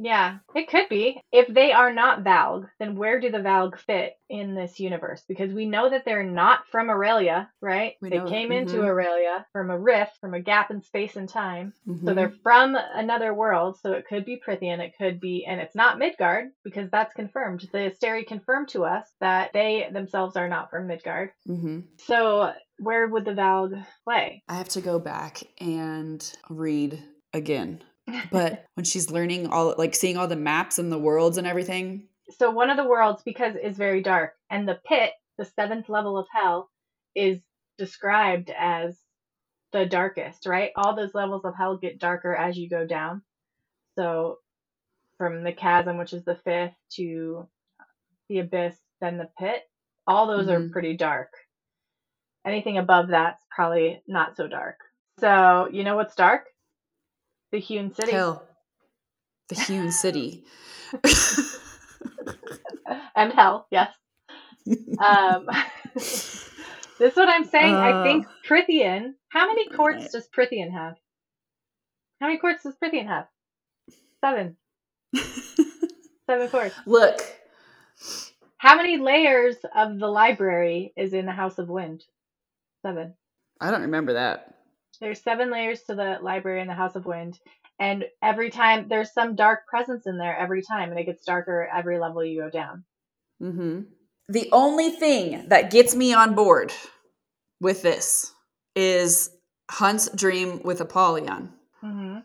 Yeah, 0.00 0.38
it 0.54 0.68
could 0.68 0.88
be. 0.88 1.20
If 1.32 1.48
they 1.48 1.72
are 1.72 1.92
not 1.92 2.22
Valg, 2.22 2.68
then 2.78 2.94
where 2.96 3.18
do 3.20 3.30
the 3.30 3.38
Valg 3.38 3.78
fit 3.78 4.14
in 4.30 4.54
this 4.54 4.78
universe? 4.78 5.24
Because 5.28 5.52
we 5.52 5.66
know 5.66 5.90
that 5.90 6.04
they're 6.04 6.22
not 6.22 6.66
from 6.70 6.86
Erilea, 6.86 7.48
right? 7.60 7.94
We 8.00 8.10
they 8.10 8.20
came 8.28 8.52
into 8.52 8.76
mhm. 8.76 8.84
Erilea 8.84 9.44
from 9.52 9.70
a 9.70 9.78
rift, 9.78 10.16
from 10.20 10.34
a 10.34 10.40
gap 10.40 10.70
in 10.70 10.82
space 10.82 11.16
and 11.16 11.28
time. 11.28 11.72
So 11.84 11.92
Mhm. 11.92 12.14
they're 12.14 12.34
from 12.42 12.76
another 12.76 13.34
world, 13.34 13.78
so 13.80 13.92
it 13.92 14.06
could 14.06 14.24
be 14.24 14.40
Prythian, 14.40 14.78
it 14.78 14.94
could 14.96 15.18
be, 15.20 15.44
and 15.44 15.60
it's 15.60 15.74
not 15.74 15.98
Midgard 15.98 16.50
because 16.62 16.90
that's 16.90 17.12
confirmed. 17.14 17.68
The 17.72 17.90
Asteri 17.90 18.24
confirmed 18.26 18.68
to 18.68 18.84
us 18.84 19.12
that 19.20 19.52
they 19.52 19.88
themselves 19.92 20.36
are 20.36 20.48
not 20.48 20.70
from 20.70 20.86
Midgard. 20.86 21.32
Mhm. 21.48 21.88
So 21.98 22.52
where 22.78 23.08
would 23.08 23.24
the 23.24 23.32
Valg 23.34 23.84
play? 24.04 24.44
I 24.48 24.54
have 24.54 24.68
to 24.70 24.80
go 24.80 25.00
back 25.00 25.42
and 25.60 26.20
read 26.48 27.02
again. 27.32 27.82
But 28.30 28.64
when 28.74 28.84
she's 28.84 29.10
learning 29.10 29.48
all, 29.48 29.74
like 29.78 29.94
seeing 29.94 30.16
all 30.16 30.28
the 30.28 30.36
maps 30.36 30.78
and 30.78 30.90
the 30.90 30.98
worlds 30.98 31.38
and 31.38 31.46
everything, 31.46 32.08
so 32.38 32.50
one 32.50 32.70
of 32.70 32.76
the 32.76 32.86
worlds 32.88 33.22
because 33.22 33.56
is 33.56 33.76
very 33.76 34.02
dark 34.02 34.34
and 34.50 34.68
the 34.68 34.80
pit 34.86 35.12
the 35.38 35.44
seventh 35.44 35.88
level 35.88 36.18
of 36.18 36.26
hell 36.32 36.68
is 37.14 37.40
described 37.78 38.50
as 38.50 38.98
the 39.72 39.86
darkest 39.86 40.46
right? 40.46 40.70
All 40.76 40.94
those 40.96 41.14
levels 41.14 41.44
of 41.44 41.54
hell 41.56 41.76
get 41.76 41.98
darker 41.98 42.34
as 42.34 42.56
you 42.56 42.68
go 42.68 42.86
down. 42.86 43.22
So 43.96 44.38
from 45.16 45.42
the 45.42 45.52
chasm 45.52 45.98
which 45.98 46.12
is 46.12 46.24
the 46.24 46.36
fifth 46.36 46.74
to 46.96 47.48
the 48.28 48.38
abyss 48.40 48.76
then 49.00 49.16
the 49.18 49.30
pit 49.38 49.62
all 50.06 50.26
those 50.26 50.48
are 50.48 50.60
Mhm. 50.60 50.72
pretty 50.72 50.96
dark. 50.96 51.30
Anything 52.46 52.78
above 52.78 53.08
that's 53.08 53.44
probably 53.50 54.02
not 54.06 54.36
so 54.36 54.48
dark. 54.48 54.78
So 55.18 55.68
you 55.72 55.84
know 55.84 55.96
what's 55.96 56.14
dark 56.14 56.46
the 57.52 57.60
hewn 57.60 57.94
city 57.94 58.12
hell, 58.12 58.42
the 59.48 59.54
hewn 59.60 59.90
city. 59.92 60.44
and 63.16 63.32
hell 63.32 63.66
yes 63.70 63.90
um, 64.98 65.46
this 65.94 66.42
is 67.00 67.16
what 67.16 67.28
I'm 67.28 67.44
saying. 67.44 67.74
I 67.74 67.92
Uh. 67.92 68.02
think 68.02 68.26
Prythian. 68.48 69.14
How 69.30 69.46
many 69.46 69.68
courts 69.68 70.12
does 70.12 70.28
Prythian 70.28 70.72
have? 70.72 70.96
How 72.20 72.26
many 72.28 72.38
courts 72.38 72.62
does 72.64 72.74
Prythian 72.82 73.06
have? 73.06 73.26
Seven. 74.24 74.56
Seven 76.28 76.48
courts. 76.48 76.74
Look, 76.86 77.20
How 78.58 78.76
many 78.76 78.98
layers 78.98 79.56
of 79.74 79.98
the 79.98 80.08
library 80.08 80.92
is 80.96 81.12
in 81.12 81.26
the 81.26 81.32
House 81.32 81.58
of 81.58 81.68
Wind? 81.68 82.04
Seven. 82.84 83.14
I 83.60 83.70
don't 83.70 83.82
remember 83.82 84.14
that. 84.14 84.57
There's 85.00 85.22
seven 85.22 85.50
layers 85.50 85.82
to 85.84 85.94
the 85.94 86.18
library 86.22 86.60
in 86.60 86.66
the 86.68 86.74
House 86.74 86.96
of 86.96 87.06
Wind. 87.06 87.38
And 87.80 88.04
every 88.22 88.50
time 88.50 88.88
there's 88.88 89.12
some 89.12 89.36
dark 89.36 89.66
presence 89.68 90.06
in 90.06 90.18
there 90.18 90.36
every 90.36 90.62
time, 90.62 90.90
and 90.90 90.98
it 90.98 91.04
gets 91.04 91.24
darker 91.24 91.68
every 91.72 91.98
level 91.98 92.24
you 92.24 92.40
go 92.42 92.50
down. 92.50 92.84
hmm 93.40 93.82
The 94.28 94.48
only 94.52 94.90
thing 94.90 95.48
that 95.48 95.70
gets 95.70 95.94
me 95.94 96.12
on 96.12 96.34
board 96.34 96.72
with 97.60 97.82
this 97.82 98.32
is 98.74 99.30
Hunt's 99.70 100.08
dream 100.10 100.60
with 100.64 100.80
Apollyon 100.80 101.52
Mm-hmm. 101.84 102.18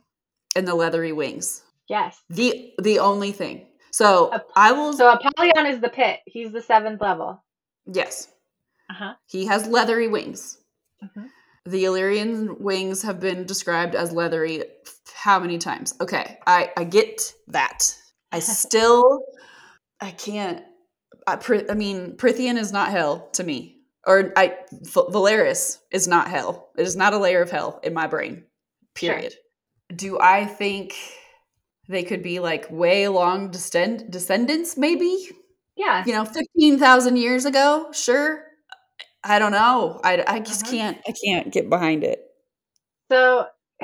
and 0.56 0.68
the 0.68 0.74
leathery 0.74 1.12
wings. 1.12 1.62
Yes. 1.88 2.20
The 2.30 2.74
the 2.82 2.97
only 3.00 3.32
thing. 3.32 3.68
So 3.91 4.32
A- 4.34 4.41
I 4.56 4.72
will. 4.72 4.93
So 4.93 5.12
Apollyon 5.12 5.68
is 5.68 5.80
the 5.80 5.89
pit. 5.89 6.22
He's 6.26 6.52
the 6.52 6.62
seventh 6.62 7.02
level. 7.02 7.43
yes, 7.86 8.28
Uh 8.89 8.93
huh. 8.93 9.14
he 9.28 9.45
has 9.45 9.68
leathery 9.68 10.08
wings. 10.08 10.58
Mhm. 11.04 11.28
The 11.66 11.86
Illyrian 11.86 12.59
wings 12.59 13.01
have 13.03 13.20
been 13.20 13.45
described 13.45 13.95
as 13.95 14.11
leathery. 14.11 14.64
How 15.16 15.39
many 15.39 15.57
times? 15.57 15.93
Okay, 16.01 16.38
I 16.45 16.72
I 16.76 16.84
get 16.84 17.34
that. 17.47 17.95
I 18.32 18.39
still 18.39 19.22
I 20.01 20.11
can't. 20.11 20.64
I, 21.26 21.38
I 21.70 21.74
mean, 21.74 22.18
Prythian 22.18 22.57
is 22.57 22.74
not 22.74 22.91
hell 22.91 23.30
to 23.34 23.43
me, 23.45 23.78
or 24.05 24.34
I 24.36 24.57
V- 24.74 25.07
Velaris 25.09 25.78
is 25.91 26.05
not 26.07 26.28
hell. 26.28 26.70
It 26.78 26.82
is 26.86 26.97
not 26.97 27.14
a 27.14 27.18
layer 27.18 27.41
of 27.41 27.49
hell 27.49 27.80
in 27.84 27.93
my 27.93 28.07
brain. 28.07 28.43
Sure. 28.97 29.14
Period. 29.14 29.34
Do 29.95 30.20
I 30.20 30.45
think 30.45 30.95
they 31.88 32.03
could 32.03 32.24
be 32.24 32.39
like 32.39 32.70
way 32.70 33.07
long 33.07 33.51
descend- 33.51 34.11
descendants? 34.11 34.76
Maybe 34.78 35.30
Yeah. 35.78 36.03
you 36.05 36.11
know, 36.14 36.26
15,000 36.26 37.16
years 37.18 37.45
ago, 37.45 37.89
sure. 37.93 38.43
I 39.24 39.39
don't 39.39 39.51
know. 39.51 39.99
I, 40.03 40.24
I 40.28 40.39
just 40.39 40.65
Uh-huh. 40.65 40.69
can't, 40.69 40.99
I 41.07 41.13
can't 41.26 41.51
get 41.51 41.69
behind 41.69 42.03
it. 42.03 42.26
So 43.11 43.47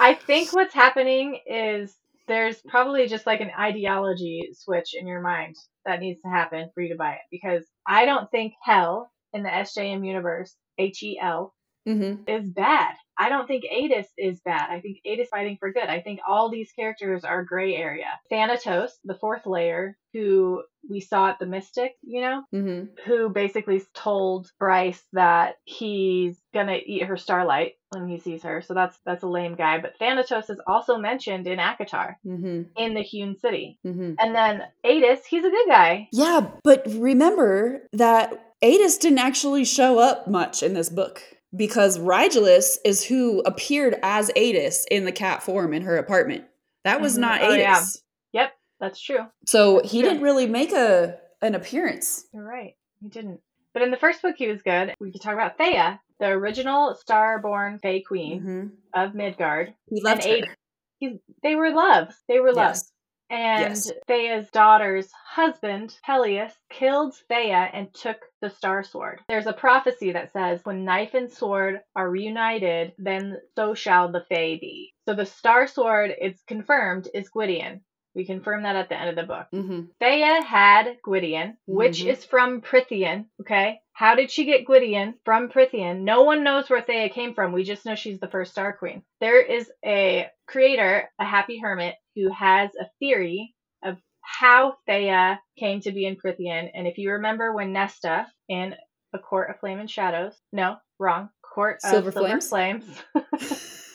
I 0.00 0.14
think 0.14 0.52
what's 0.52 0.74
happening 0.74 1.40
is 1.46 1.96
there's 2.28 2.60
probably 2.68 3.08
just 3.08 3.26
like 3.26 3.40
an 3.40 3.50
ideology 3.58 4.50
switch 4.54 4.94
in 4.94 5.06
your 5.06 5.20
mind 5.20 5.56
that 5.84 6.00
needs 6.00 6.20
to 6.22 6.28
happen 6.28 6.70
for 6.74 6.82
you 6.82 6.90
to 6.90 6.98
buy 6.98 7.14
it 7.14 7.20
because 7.30 7.64
I 7.86 8.04
don't 8.06 8.30
think 8.30 8.54
hell 8.62 9.10
in 9.32 9.42
the 9.42 9.50
SJM 9.50 10.06
universe, 10.06 10.56
H 10.78 11.02
E 11.02 11.18
L, 11.20 11.54
Mm-hmm. 11.88 12.22
is 12.26 12.48
bad. 12.50 12.94
I 13.18 13.28
don't 13.28 13.46
think 13.46 13.64
Aidas 13.64 14.06
is 14.16 14.40
bad. 14.40 14.68
I 14.70 14.80
think 14.80 14.98
Aidas 15.06 15.28
fighting 15.28 15.56
for 15.60 15.72
good. 15.72 15.84
I 15.84 16.00
think 16.00 16.20
all 16.26 16.50
these 16.50 16.72
characters 16.72 17.24
are 17.24 17.44
gray 17.44 17.74
area. 17.76 18.06
Thanatos, 18.30 18.90
the 19.04 19.14
fourth 19.14 19.46
layer, 19.46 19.96
who 20.12 20.62
we 20.88 21.00
saw 21.00 21.28
at 21.30 21.38
the 21.38 21.46
Mystic, 21.46 21.92
you 22.02 22.20
know, 22.20 22.42
Mm-hmm. 22.54 22.86
who 23.06 23.28
basically 23.30 23.82
told 23.94 24.50
Bryce 24.58 25.02
that 25.12 25.56
he's 25.64 26.36
gonna 26.52 26.78
eat 26.84 27.04
her 27.04 27.16
starlight 27.16 27.72
when 27.90 28.08
he 28.08 28.18
sees 28.18 28.42
her. 28.42 28.62
So 28.62 28.74
that's 28.74 28.98
that's 29.04 29.22
a 29.22 29.28
lame 29.28 29.54
guy. 29.54 29.78
But 29.80 29.92
Thanatos 29.98 30.50
is 30.50 30.60
also 30.66 30.96
mentioned 30.98 31.46
in 31.46 31.58
ACOTAR 31.58 32.16
Mm-hmm. 32.26 32.62
in 32.76 32.94
the 32.94 33.02
Hewn 33.02 33.36
City. 33.38 33.78
Mm-hmm. 33.86 34.14
And 34.18 34.34
then 34.34 34.62
Aidas, 34.84 35.20
he's 35.28 35.44
a 35.44 35.50
good 35.50 35.68
guy. 35.68 36.08
Yeah, 36.12 36.48
but 36.64 36.82
remember 36.88 37.88
that 37.92 38.54
Aidas 38.62 38.98
didn't 38.98 39.18
actually 39.18 39.64
show 39.64 39.98
up 39.98 40.26
much 40.28 40.62
in 40.62 40.74
this 40.74 40.88
book 40.88 41.22
because 41.54 41.98
Rigelus 41.98 42.78
is 42.84 43.04
who 43.04 43.40
appeared 43.40 43.96
as 44.02 44.30
Aidas 44.36 44.84
in 44.90 45.04
the 45.04 45.12
cat 45.12 45.42
form 45.42 45.72
in 45.74 45.82
her 45.82 45.96
apartment. 45.96 46.44
That 46.84 47.00
was 47.00 47.16
Mhm. 47.16 47.20
not 47.20 47.42
Oh, 47.42 47.50
Aidas. 47.50 47.58
yeah. 47.58 47.84
Yep, 48.32 48.52
that's 48.80 49.00
true. 49.00 49.26
So 49.46 49.76
That's 49.76 49.92
he 49.92 50.00
true. 50.00 50.08
didn't 50.08 50.22
really 50.22 50.46
make 50.46 50.72
a 50.72 51.18
an 51.42 51.54
appearance. 51.54 52.26
You're 52.32 52.44
right. 52.44 52.74
He 53.00 53.08
didn't. 53.08 53.40
But 53.74 53.82
in 53.82 53.90
the 53.90 53.96
first 53.96 54.22
book, 54.22 54.36
he 54.38 54.46
was 54.48 54.62
good. 54.62 54.94
We 55.00 55.10
could 55.12 55.22
talk 55.22 55.32
about 55.34 55.58
Thea, 55.58 56.00
the 56.20 56.26
original 56.26 56.94
Star-born 56.94 57.78
Fae 57.82 58.00
Queen 58.06 58.40
Mm-hmm. 58.40 58.66
of 58.94 59.14
Midgard. 59.14 59.74
He 59.88 60.00
loved 60.02 60.24
And 60.24 60.46
her. 60.46 60.56
He's, 60.98 61.18
they 61.42 61.56
were 61.56 61.70
loves. 61.72 62.14
They 62.28 62.38
were 62.38 62.52
loves. 62.52 62.80
Yes. 62.80 62.92
And 63.32 63.74
Yes. 63.74 63.90
Thea's 64.06 64.50
daughter's 64.50 65.10
husband, 65.26 65.98
Peleus, 66.04 66.52
killed 66.68 67.14
Thea 67.28 67.70
and 67.72 67.92
took 67.94 68.18
the 68.42 68.50
Star 68.50 68.84
Sword. 68.84 69.22
There's 69.26 69.46
a 69.46 69.54
prophecy 69.54 70.12
that 70.12 70.34
says, 70.34 70.60
when 70.64 70.84
knife 70.84 71.14
and 71.14 71.32
sword 71.32 71.80
are 71.96 72.10
reunited, 72.10 72.92
then 72.98 73.38
so 73.56 73.72
shall 73.72 74.12
the 74.12 74.26
Fae 74.28 74.58
be. 74.60 74.92
So 75.08 75.14
the 75.14 75.24
Star 75.24 75.66
Sword, 75.66 76.12
it's 76.20 76.42
confirmed, 76.42 77.08
is 77.14 77.30
Gwydion. 77.30 77.80
We 78.14 78.26
confirm 78.26 78.64
that 78.64 78.76
at 78.76 78.88
the 78.88 78.98
end 79.00 79.10
of 79.10 79.16
the 79.16 79.22
book. 79.22 79.46
Mm-hmm. 79.54 79.80
Thea 79.98 80.42
had 80.42 80.98
Gwydion, 81.02 81.56
which 81.66 82.02
Mhm. 82.02 82.10
is 82.12 82.24
from 82.24 82.60
Prythian. 82.60 83.26
Okay. 83.40 83.80
How 83.94 84.14
did 84.14 84.30
she 84.30 84.44
get 84.44 84.64
Gwydion 84.66 85.14
from 85.24 85.48
Prythian? 85.48 86.00
No 86.02 86.22
one 86.22 86.44
knows 86.44 86.68
where 86.68 86.82
Thea 86.82 87.08
came 87.08 87.34
from. 87.34 87.52
We 87.52 87.64
just 87.64 87.86
know 87.86 87.94
she's 87.94 88.20
the 88.20 88.28
first 88.28 88.52
Star 88.52 88.72
Queen. 88.74 89.02
There 89.20 89.40
is 89.40 89.70
a 89.84 90.28
creator, 90.46 91.10
a 91.18 91.24
happy 91.24 91.58
hermit, 91.58 91.94
who 92.14 92.30
has 92.32 92.70
a 92.74 92.86
theory 92.98 93.54
of 93.82 93.96
how 94.20 94.76
Thea 94.86 95.40
came 95.58 95.80
to 95.80 95.92
be 95.92 96.06
in 96.06 96.16
Prythian. 96.16 96.70
And 96.74 96.86
if 96.86 96.98
you 96.98 97.12
remember 97.12 97.52
when 97.54 97.72
Nesta 97.72 98.26
in 98.48 98.74
A 99.14 99.18
Court 99.18 99.50
of 99.50 99.58
Flame 99.60 99.78
and 99.80 99.90
Shadows, 99.90 100.38
no, 100.52 100.76
wrong, 100.98 101.30
Court 101.54 101.76
of 101.84 101.90
Silver 101.90 102.12
Silver, 102.12 102.40
Flames? 102.40 102.48
Flames. 102.48 103.02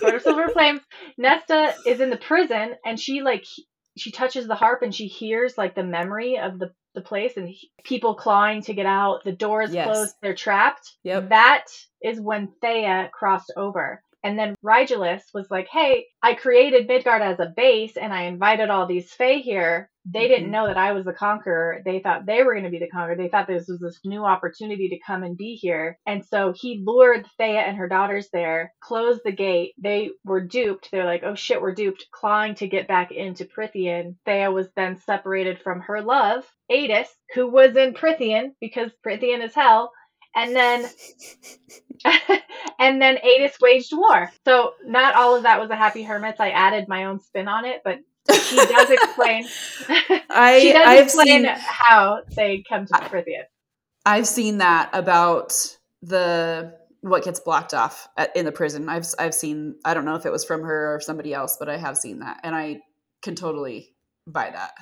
Court 0.00 0.14
of 0.16 0.22
Silver 0.22 0.48
Flames. 0.48 0.80
Nesta 1.18 1.74
is 1.86 2.00
in 2.00 2.10
the 2.10 2.16
prison 2.16 2.74
and 2.84 2.98
she 2.98 3.22
like 3.22 3.44
she 3.96 4.10
touches 4.10 4.46
the 4.46 4.54
harp 4.54 4.82
and 4.82 4.94
she 4.94 5.06
hears 5.06 5.56
like 5.56 5.74
the 5.74 5.82
memory 5.84 6.38
of 6.38 6.58
the 6.58 6.72
the 6.94 7.00
place 7.02 7.36
and 7.36 7.48
he- 7.48 7.70
people 7.84 8.14
clawing 8.14 8.62
to 8.62 8.72
get 8.74 8.86
out. 8.86 9.22
The 9.24 9.32
doors 9.32 9.72
Yes. 9.74 9.86
closed. 9.86 10.14
They're 10.22 10.34
trapped. 10.34 10.94
Yep. 11.04 11.28
That 11.28 11.64
is 12.02 12.20
when 12.20 12.48
Thea 12.62 13.10
crossed 13.12 13.52
over. 13.56 14.02
And 14.26 14.36
then 14.36 14.56
Rigelus 14.64 15.22
was 15.32 15.46
like, 15.52 15.68
"Hey, 15.68 16.06
I 16.20 16.34
created 16.34 16.88
Midgard 16.88 17.22
as 17.22 17.38
a 17.38 17.46
base, 17.56 17.96
and 17.96 18.12
I 18.12 18.22
invited 18.22 18.70
all 18.70 18.86
these 18.86 19.12
Fae 19.12 19.34
here. 19.34 19.88
They 20.04 20.26
didn't 20.26 20.48
Mhm. 20.48 20.52
know 20.52 20.66
that 20.66 20.76
I 20.76 20.92
was 20.92 21.04
the 21.04 21.12
conqueror. 21.12 21.82
They 21.84 22.00
thought 22.00 22.26
they 22.26 22.42
were 22.42 22.54
going 22.54 22.64
to 22.64 22.70
be 22.70 22.80
the 22.80 22.88
conqueror. 22.88 23.14
They 23.16 23.28
thought 23.28 23.46
this 23.46 23.68
was 23.68 23.78
this 23.80 24.00
new 24.04 24.24
opportunity 24.24 24.88
to 24.88 24.98
come 25.06 25.22
and 25.22 25.36
be 25.36 25.54
here. 25.54 25.98
And 26.06 26.24
so 26.24 26.52
he 26.56 26.82
lured 26.84 27.26
Thea 27.38 27.60
and 27.60 27.76
her 27.76 27.88
daughters 27.88 28.28
there, 28.32 28.72
closed 28.80 29.22
the 29.24 29.32
gate. 29.32 29.74
They 29.78 30.10
were 30.24 30.40
duped. 30.40 30.90
They're 30.90 31.04
like, 31.04 31.22
oh 31.24 31.34
shit, 31.36 31.60
we're 31.62 31.74
duped, 31.74 32.06
clawing 32.12 32.54
to 32.56 32.68
get 32.68 32.88
back 32.88 33.12
into 33.12 33.44
Prythian. 33.44 34.16
Thea 34.24 34.50
was 34.50 34.68
then 34.74 34.96
separated 34.96 35.60
from 35.60 35.80
her 35.82 36.02
love, 36.02 36.44
Aidas, 36.70 37.08
who 37.34 37.46
was 37.48 37.76
in 37.76 37.94
Prythian 37.94 38.54
because 38.60 38.90
Prythian 39.04 39.42
is 39.42 39.54
hell. 39.54 39.92
And 40.36 40.54
then 40.54 40.86
and 42.78 43.00
then 43.00 43.18
Adis 43.18 43.60
waged 43.60 43.92
war. 43.96 44.30
So 44.44 44.74
not 44.84 45.14
all 45.14 45.36
of 45.36 45.42
that 45.44 45.60
was 45.60 45.70
a 45.70 45.76
happy 45.76 46.02
hermits. 46.02 46.40
I 46.40 46.50
added 46.50 46.88
my 46.88 47.04
own 47.04 47.20
spin 47.20 47.48
on 47.48 47.64
it, 47.64 47.82
but 47.84 47.98
she 48.30 48.56
does 48.56 48.90
explain 48.90 49.46
I 50.30 50.60
she 50.60 50.72
does 50.72 50.86
I've 50.86 51.04
explain 51.04 51.26
seen 51.26 51.44
how 51.46 52.22
they 52.36 52.62
come 52.68 52.86
to 52.86 52.92
the 52.92 53.00
Prythian. 53.00 53.44
I've 54.04 54.26
seen 54.26 54.58
that 54.58 54.90
about 54.92 55.76
the 56.02 56.74
what 57.00 57.24
gets 57.24 57.40
blocked 57.40 57.74
off 57.74 58.08
at, 58.16 58.34
in 58.36 58.44
the 58.44 58.52
prison. 58.52 58.88
I've 58.88 59.06
I've 59.18 59.34
seen 59.34 59.76
I 59.84 59.94
don't 59.94 60.04
know 60.04 60.16
if 60.16 60.26
it 60.26 60.32
was 60.32 60.44
from 60.44 60.62
her 60.62 60.94
or 60.94 61.00
somebody 61.00 61.32
else, 61.34 61.56
but 61.58 61.68
I 61.68 61.76
have 61.76 61.96
seen 61.96 62.20
that, 62.20 62.40
and 62.42 62.54
I 62.54 62.80
can 63.22 63.34
totally 63.34 63.94
buy 64.26 64.50
that. 64.50 64.72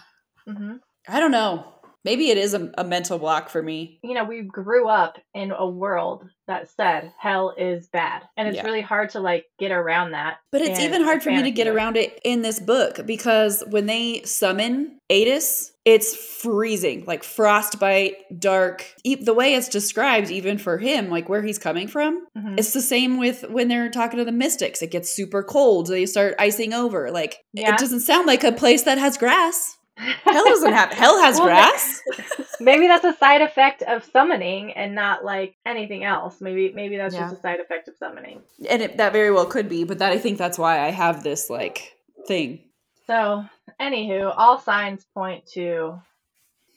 hmm 0.47 0.77
I 1.09 1.21
don't 1.21 1.33
know. 1.33 1.74
Maybe 2.05 2.29
it 2.31 2.39
is 2.39 2.55
a, 2.55 2.71
a 2.77 2.85
mental 2.85 3.19
block 3.19 3.49
for 3.49 3.63
me. 3.63 3.99
You 4.03 4.15
know, 4.15 4.25
we 4.25 4.43
grew 4.43 4.89
up 4.89 5.19
in 5.35 5.51
a 5.53 5.67
world 5.69 6.25
that 6.47 6.69
said 6.71 7.13
hell 7.19 7.55
is 7.57 7.89
bad, 7.89 8.23
and 8.37 8.47
it's 8.49 8.57
Yeah. 8.59 8.65
really 8.65 8.83
hard 8.83 9.11
to 9.11 9.21
like 9.21 9.47
get 9.59 9.73
around 9.73 10.11
that. 10.13 10.37
But 10.53 10.61
it's 10.63 10.81
even 10.81 11.03
hard 11.03 11.23
for 11.23 11.31
me 11.31 11.43
to 11.43 11.51
get 11.51 11.67
around 11.67 11.97
it 11.97 12.21
in 12.25 12.43
this 12.43 12.61
book 12.61 13.01
because 13.07 13.63
when 13.71 13.87
they 13.87 14.23
summon 14.25 14.99
Aidas, 15.11 15.71
it's 15.85 16.15
freezing, 16.17 17.05
like 17.07 17.23
frostbite, 17.25 18.15
dark. 18.39 18.87
E- 19.05 19.17
The 19.17 19.35
way 19.35 19.55
it's 19.55 19.69
described, 19.69 20.31
even 20.31 20.59
for 20.59 20.79
him, 20.79 21.09
like 21.11 21.29
where 21.29 21.43
he's 21.43 21.59
coming 21.59 21.89
from, 21.89 22.27
Mhm. 22.37 22.59
it's 22.59 22.73
the 22.73 22.81
same 22.83 23.19
with 23.19 23.49
when 23.51 23.69
they're 23.69 23.91
talking 23.91 24.19
to 24.19 24.25
the 24.25 24.33
mystics. 24.33 24.83
It 24.83 24.91
gets 24.91 25.11
super 25.13 25.43
cold. 25.43 25.87
They 25.89 26.07
start 26.07 26.35
icing 26.39 26.73
over. 26.75 27.11
Like 27.11 27.39
Yeah. 27.53 27.73
it 27.75 27.79
doesn't 27.79 28.01
sound 28.01 28.27
like 28.27 28.45
a 28.45 28.53
place 28.53 28.83
that 28.83 28.99
has 28.99 29.17
grass. 29.19 29.77
Hell 29.97 30.45
doesn't 30.45 30.73
have. 30.73 30.93
Hell 30.93 31.21
has 31.21 31.37
Well, 31.39 31.47
grass. 31.47 32.01
Maybe 32.61 32.87
that's 32.89 33.05
a 33.05 33.15
side 33.15 33.43
effect 33.43 33.83
of 33.83 34.05
summoning 34.05 34.73
and 34.73 34.95
not 34.95 35.25
like 35.25 35.57
anything 35.65 36.05
else. 36.05 36.41
Maybe 36.41 36.73
maybe 36.73 36.97
that's 36.97 37.15
Yeah. 37.15 37.23
just 37.23 37.37
a 37.39 37.41
side 37.41 37.61
effect 37.61 37.89
of 37.89 37.97
summoning. 37.97 38.43
and 38.69 38.83
it, 38.83 38.97
that 38.97 39.13
very 39.13 39.31
well 39.31 39.47
could 39.47 39.69
be. 39.69 39.85
But 39.85 39.99
that 39.99 40.13
I 40.13 40.19
think 40.19 40.39
that's 40.39 40.59
why 40.59 40.81
I 40.81 40.91
have 40.91 41.23
this 41.23 41.49
like 41.51 41.93
thing. 42.27 42.61
So, 43.07 43.45
anywho, 43.81 44.33
all 44.37 44.59
signs 44.59 45.05
point 45.15 45.47
to 45.53 46.01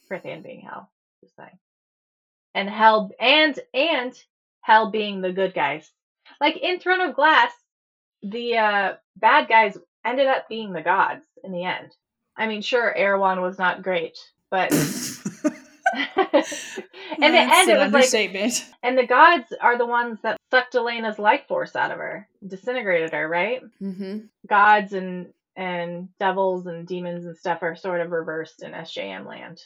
Prythian 0.10 0.44
being 0.44 0.62
hell. 0.62 0.90
Just 1.24 1.36
saying. 1.36 1.58
And 2.54 2.70
hell 2.70 3.12
and 3.20 3.58
and 3.74 4.14
hell 4.62 4.90
being 4.92 5.22
the 5.22 5.32
good 5.32 5.54
guys. 5.54 5.90
Like 6.42 6.58
in 6.58 6.80
Throne 6.80 7.02
of 7.02 7.16
Glass, 7.16 7.52
the 8.24 8.58
uh, 8.58 8.94
bad 9.16 9.48
guys 9.48 9.78
ended 10.06 10.28
up 10.28 10.50
being 10.50 10.74
the 10.74 10.82
gods 10.82 11.26
in 11.44 11.52
the 11.52 11.64
end. 11.64 11.92
I 12.38 12.48
mean, 12.48 12.62
sure, 12.62 12.94
Erawan 12.98 13.42
was 13.42 13.58
not 13.58 13.82
great, 13.82 14.18
but 14.50 14.72
in 14.74 14.80
the 17.32 17.40
end, 17.40 17.70
it 17.70 17.78
was 17.78 17.94
like. 17.94 18.66
And 18.84 18.98
the 18.98 19.06
gods 19.08 19.54
are 19.62 19.78
the 19.78 19.86
ones 19.86 20.20
that 20.24 20.38
sucked 20.52 20.76
Elena's 20.76 21.20
life 21.20 21.42
force 21.48 21.76
out 21.76 21.92
of 21.92 21.98
her, 21.98 22.28
disintegrated 22.46 23.12
her, 23.14 23.28
right? 23.28 23.62
mm-hmm. 23.82 24.20
Gods 24.48 24.94
and 24.94 25.28
and 25.56 26.10
devils 26.20 26.68
and 26.68 26.88
demons 26.88 27.26
and 27.26 27.36
stuff 27.36 27.64
are 27.64 27.76
sort 27.76 28.00
of 28.02 28.12
reversed 28.12 28.62
in 28.62 28.74
SJM 28.74 29.26
land. 29.26 29.60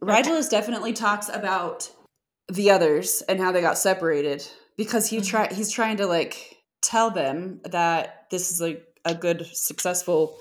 Rigelus 0.00 0.48
definitely 0.48 0.94
talks 0.94 1.28
about 1.28 1.90
the 2.48 2.70
others 2.70 3.22
and 3.28 3.38
how 3.38 3.52
they 3.52 3.60
got 3.60 3.76
separated 3.76 4.46
because 4.78 5.06
he 5.08 5.18
Mhm. 5.18 5.26
try 5.26 5.48
he's 5.52 5.70
trying 5.70 5.98
to 5.98 6.06
like 6.06 6.56
tell 6.80 7.10
them 7.10 7.60
that 7.64 8.26
this 8.30 8.50
is 8.50 8.60
like 8.60 8.86
a 9.04 9.14
good, 9.14 9.46
successful, 9.52 10.38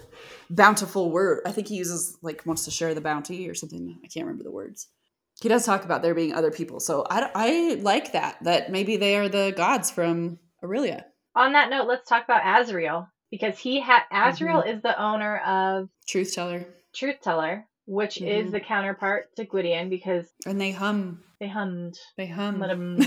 bountiful 0.56 1.12
word. 1.12 1.42
I 1.46 1.52
think 1.52 1.68
he 1.68 1.76
uses 1.76 2.18
like 2.22 2.46
wants 2.46 2.66
to 2.66 2.72
share 2.72 2.94
the 2.94 3.02
bounty 3.02 3.50
or 3.50 3.56
something. 3.56 4.00
I 4.04 4.08
can't 4.08 4.26
remember 4.26 4.44
the 4.44 4.52
words. 4.52 4.88
He 5.42 5.50
does 5.50 5.66
talk 5.66 5.84
about 5.84 6.02
there 6.04 6.14
being 6.16 6.34
other 6.34 6.52
people. 6.52 6.80
So 6.80 7.06
I, 7.10 7.30
I 7.34 7.74
like 7.82 8.14
that, 8.14 8.38
that 8.44 8.72
maybe 8.72 8.98
they 8.98 9.18
are 9.18 9.28
the 9.30 9.54
gods 9.56 9.90
from 9.90 10.38
Erilea. 10.64 11.04
On 11.36 11.54
that 11.54 11.70
note, 11.72 11.88
let's 11.88 12.08
talk 12.08 12.24
about 12.24 12.44
Azriel 12.44 13.08
because 13.32 13.58
he 13.58 13.80
had 13.82 14.04
Azriel 14.14 14.62
Mm-hmm. 14.64 14.78
is 14.78 14.82
the 14.84 15.02
owner 15.02 15.38
of 15.40 15.90
Truth 16.08 16.36
teller. 16.36 16.66
Truth 16.94 17.22
Teller, 17.24 17.66
which 17.88 18.22
is 18.22 18.50
Mhm. 18.50 18.52
the 18.52 18.60
counterpart 18.60 19.36
to 19.38 19.46
Gwydion 19.46 19.90
because 19.90 20.28
And 20.46 20.62
they 20.62 20.72
hum. 20.72 21.24
they 21.40 21.48
hummed. 21.48 21.98
They 22.18 22.28
hum. 22.28 22.62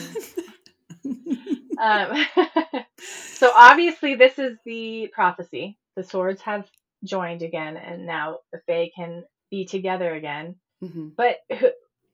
Um, 1.78 2.24
so 3.34 3.50
obviously, 3.54 4.14
this 4.14 4.38
is 4.38 4.56
the 4.64 5.08
prophecy. 5.12 5.78
The 5.94 6.02
swords 6.04 6.40
have 6.42 6.66
joined 7.06 7.42
again, 7.42 7.76
and 7.76 8.06
now 8.06 8.38
the 8.52 8.60
Fae 8.66 8.90
can 8.94 9.24
be 9.50 9.64
together 9.64 10.14
again. 10.14 10.56
Mhm. 10.82 11.14
But 11.16 11.38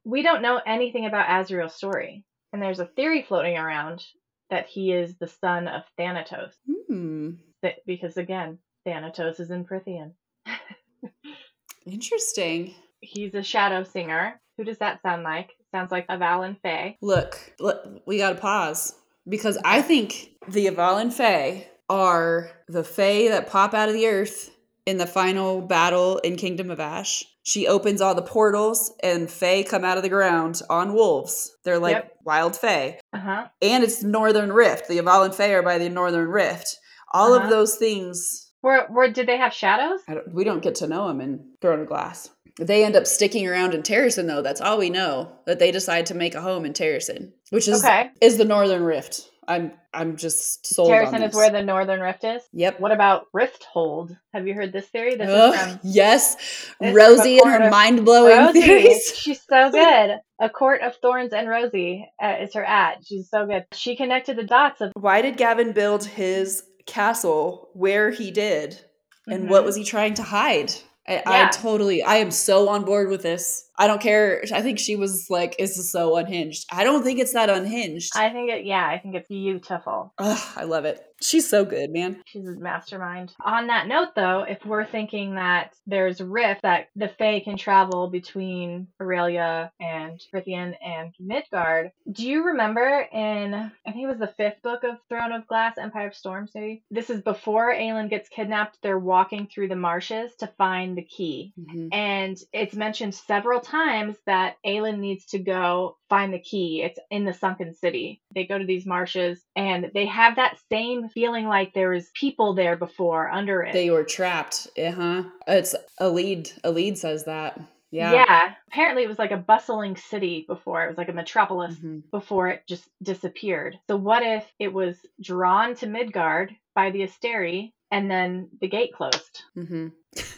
we 0.04 0.22
don't 0.22 0.42
know 0.42 0.60
anything 0.64 1.06
about 1.06 1.26
Azriel's 1.26 1.74
story, 1.74 2.24
and 2.52 2.62
there's 2.62 2.80
a 2.80 2.86
theory 2.86 3.22
floating 3.22 3.56
around 3.56 4.04
that 4.50 4.66
he 4.66 4.92
is 4.92 5.16
the 5.16 5.28
son 5.28 5.66
of 5.68 5.82
Thanatos. 5.96 6.54
Hmm. 6.86 7.32
That 7.62 7.76
because 7.86 8.16
again, 8.16 8.58
Thanatos 8.84 9.40
is 9.40 9.50
in 9.50 9.64
Prythian. 9.64 10.12
Interesting. 11.86 12.74
He's 13.00 13.34
a 13.34 13.42
shadow 13.42 13.82
singer. 13.82 14.40
Who 14.56 14.64
does 14.64 14.78
that 14.78 15.02
sound 15.02 15.22
like? 15.22 15.50
Sounds 15.72 15.90
like 15.90 16.06
a 16.08 16.18
Valen 16.18 16.60
Fae. 16.62 16.96
Look, 17.00 17.54
look, 17.58 18.02
we 18.06 18.18
got 18.18 18.30
to 18.34 18.40
pause 18.40 18.94
because 19.28 19.58
I 19.64 19.82
think 19.82 20.32
the 20.48 20.66
Avallen 20.66 21.12
Fae 21.12 21.66
are 21.88 22.50
the 22.68 22.84
Fae 22.84 23.28
that 23.28 23.48
pop 23.48 23.74
out 23.74 23.88
of 23.88 23.94
the 23.94 24.06
earth 24.06 24.50
in 24.86 24.98
the 24.98 25.06
final 25.06 25.60
battle 25.60 26.18
in 26.18 26.36
Kingdom 26.36 26.70
of 26.70 26.80
Ash. 26.80 27.24
She 27.44 27.66
opens 27.66 28.00
all 28.00 28.14
the 28.14 28.22
portals 28.22 28.92
and 29.02 29.30
Fae 29.30 29.62
come 29.62 29.84
out 29.84 29.96
of 29.96 30.02
the 30.02 30.08
ground 30.08 30.60
on 30.70 30.94
wolves. 30.94 31.52
They're 31.64 31.78
like 31.78 31.96
Yep. 31.96 32.16
wild 32.24 32.56
Fae. 32.56 32.98
Uh 33.12 33.18
huh. 33.18 33.46
And 33.60 33.84
it's 33.84 34.02
Northern 34.02 34.52
Rift. 34.52 34.88
The 34.88 34.98
Avallen 34.98 35.34
Fae 35.34 35.52
are 35.54 35.62
by 35.62 35.78
the 35.78 35.88
Northern 35.88 36.28
Rift. 36.28 36.78
All 37.12 37.34
Uh-huh. 37.34 37.44
of 37.44 37.50
those 37.50 37.76
things 37.76 38.50
Where 38.60 38.86
where 38.88 39.10
did 39.10 39.26
they 39.26 39.36
have 39.38 39.52
shadows? 39.52 40.00
I 40.08 40.14
don't, 40.14 40.32
we 40.34 40.44
don't 40.44 40.62
get 40.62 40.76
to 40.76 40.86
know 40.86 41.08
them 41.08 41.20
in 41.20 41.44
Throne 41.60 41.80
of 41.80 41.88
Glass. 41.88 42.30
They 42.60 42.84
end 42.84 42.94
up 42.96 43.06
sticking 43.06 43.48
around 43.48 43.72
in 43.74 43.82
Terrasen, 43.82 44.26
though. 44.26 44.42
That's 44.42 44.60
all 44.60 44.78
we 44.78 44.90
know. 44.90 45.32
That 45.46 45.58
they 45.58 45.72
decide 45.72 46.06
to 46.06 46.14
make 46.14 46.34
a 46.34 46.40
home 46.42 46.64
in 46.66 46.72
Terrasen, 46.74 47.32
which 47.50 47.66
is 47.66 47.82
Okay. 47.84 48.10
is 48.20 48.36
the 48.36 48.44
Northern 48.44 48.84
Rift. 48.84 49.28
I'm 49.46 49.72
I'm 49.92 50.16
just 50.16 50.66
sold 50.66 50.90
on 50.90 51.12
this. 51.20 51.30
is 51.30 51.36
where 51.36 51.50
the 51.50 51.62
Northern 51.62 52.00
Rift 52.00 52.24
is. 52.24 52.42
Yep. 52.52 52.80
What 52.80 52.92
about 52.92 53.26
Rifthold? 53.34 54.16
Have 54.32 54.46
you 54.46 54.54
heard 54.54 54.72
this 54.72 54.86
theory? 54.86 55.16
This 55.16 55.28
Ugh, 55.28 55.54
is 55.54 55.60
from 55.60 55.80
yes, 55.82 56.36
Rosie 56.80 57.38
and 57.38 57.50
her 57.50 57.70
mind 57.70 58.04
blowing 58.04 58.52
theories. 58.52 59.12
She's 59.16 59.42
so 59.42 59.70
good. 59.70 60.18
A 60.40 60.48
Court 60.48 60.80
of 60.82 60.94
Thorns 60.96 61.32
and 61.32 61.48
Rosie 61.48 62.08
uh, 62.22 62.36
is 62.40 62.54
her 62.54 62.64
ad. 62.64 62.98
She's 63.04 63.28
so 63.30 63.46
good. 63.46 63.66
She 63.72 63.96
connected 63.96 64.36
the 64.36 64.44
dots 64.44 64.80
of 64.80 64.92
Why 64.94 65.22
did 65.22 65.36
Gavin 65.36 65.72
build 65.72 66.04
his 66.04 66.62
castle 66.86 67.68
where 67.74 68.10
he 68.10 68.30
did, 68.30 68.80
and 69.26 69.48
what 69.50 69.62
Mhm. 69.62 69.66
was 69.66 69.76
he 69.76 69.84
trying 69.84 70.14
to 70.14 70.22
hide? 70.22 70.72
I, 71.08 71.22
I 71.26 71.48
totally, 71.50 72.02
I 72.04 72.16
am 72.16 72.30
so 72.30 72.68
on 72.68 72.84
board 72.84 73.08
with 73.08 73.22
this. 73.22 73.68
I 73.78 73.86
don't 73.86 74.00
care. 74.00 74.44
I 74.52 74.62
think 74.62 74.78
she 74.78 74.96
was 74.96 75.26
like, 75.30 75.56
"Is 75.58 75.76
this 75.76 75.90
so 75.90 76.16
unhinged?" 76.16 76.66
I 76.70 76.84
don't 76.84 77.02
think 77.02 77.18
it's 77.18 77.32
that 77.32 77.50
unhinged. 77.50 78.12
I 78.14 78.30
think 78.30 78.50
it. 78.50 78.64
Yeah, 78.64 78.86
I 78.86 78.98
think 78.98 79.14
it's 79.14 79.28
beautiful. 79.28 80.12
Ugh, 80.18 80.52
I 80.56 80.64
love 80.64 80.84
it. 80.84 81.04
She's 81.22 81.48
so 81.48 81.64
good, 81.64 81.90
man. 81.90 82.20
She's 82.26 82.46
a 82.46 82.58
mastermind. 82.58 83.32
On 83.44 83.68
that 83.68 83.86
note, 83.86 84.14
though, 84.16 84.42
if 84.42 84.64
we're 84.66 84.84
thinking 84.84 85.36
that 85.36 85.72
there's 85.86 86.20
rift 86.20 86.62
that 86.62 86.88
the 86.96 87.08
Fae 87.08 87.40
can 87.40 87.56
travel 87.56 88.08
between 88.08 88.88
Erilea 89.00 89.70
and 89.80 90.20
Prythian 90.34 90.74
and 90.84 91.14
Midgard, 91.20 91.92
do 92.10 92.28
you 92.28 92.44
remember 92.44 93.06
in 93.12 93.54
I 93.54 93.92
think 93.92 94.04
it 94.04 94.08
was 94.08 94.18
the 94.18 94.34
fifth 94.36 94.60
book 94.62 94.82
of 94.82 94.98
Throne 95.08 95.32
of 95.32 95.46
Glass, 95.46 95.78
Empire 95.78 96.08
of 96.08 96.14
Storms, 96.16 96.50
maybe? 96.54 96.82
This 96.90 97.08
is 97.08 97.22
before 97.22 97.72
Aelin 97.72 98.10
gets 98.10 98.28
kidnapped. 98.28 98.78
They're 98.82 98.98
walking 98.98 99.46
through 99.46 99.68
the 99.68 99.76
marshes 99.76 100.34
to 100.40 100.48
find 100.58 100.96
the 100.96 101.04
key. 101.04 101.52
Mm-hmm. 101.58 101.88
And 101.92 102.36
it's 102.52 102.74
mentioned 102.74 103.14
several 103.14 103.60
times 103.62 104.16
that 104.26 104.56
Aelin 104.66 104.98
needs 104.98 105.26
to 105.26 105.38
go 105.38 105.96
find 106.08 106.32
the 106.32 106.38
key. 106.38 106.82
It's 106.82 106.98
in 107.10 107.24
the 107.24 107.34
sunken 107.34 107.74
city. 107.74 108.20
They 108.34 108.44
go 108.44 108.58
to 108.58 108.64
these 108.66 108.86
marshes 108.86 109.42
and 109.56 109.90
they 109.94 110.06
have 110.06 110.36
that 110.36 110.58
same 110.70 111.08
feeling 111.08 111.46
like 111.46 111.72
there 111.74 111.90
was 111.90 112.10
people 112.14 112.54
there 112.54 112.76
before 112.76 113.30
under 113.30 113.62
it. 113.62 113.72
They 113.72 113.90
were 113.90 114.04
trapped. 114.04 114.68
Uh 114.78 114.90
huh. 114.92 115.22
It's 115.46 115.74
a 115.98 116.08
lead. 116.08 116.50
A 116.64 116.70
lead 116.70 116.98
says 116.98 117.24
that. 117.24 117.60
Yeah. 117.90 118.12
yeah. 118.12 118.54
Apparently 118.68 119.02
it 119.04 119.08
was 119.08 119.18
like 119.18 119.32
a 119.32 119.36
bustling 119.36 119.96
city 119.96 120.44
before. 120.48 120.84
It 120.84 120.88
was 120.88 120.96
like 120.96 121.10
a 121.10 121.12
metropolis 121.12 121.74
Mhm. 121.74 122.02
before 122.10 122.48
it 122.48 122.62
just 122.66 122.88
disappeared. 123.02 123.78
So 123.86 123.96
what 123.96 124.22
if 124.22 124.50
it 124.58 124.72
was 124.72 124.96
drawn 125.20 125.74
to 125.76 125.86
Midgard 125.86 126.56
by 126.74 126.90
the 126.90 127.02
Asteri 127.02 127.72
and 127.90 128.10
then 128.10 128.48
the 128.60 128.68
gate 128.68 128.94
closed? 128.94 129.42
Mhm. 129.56 129.92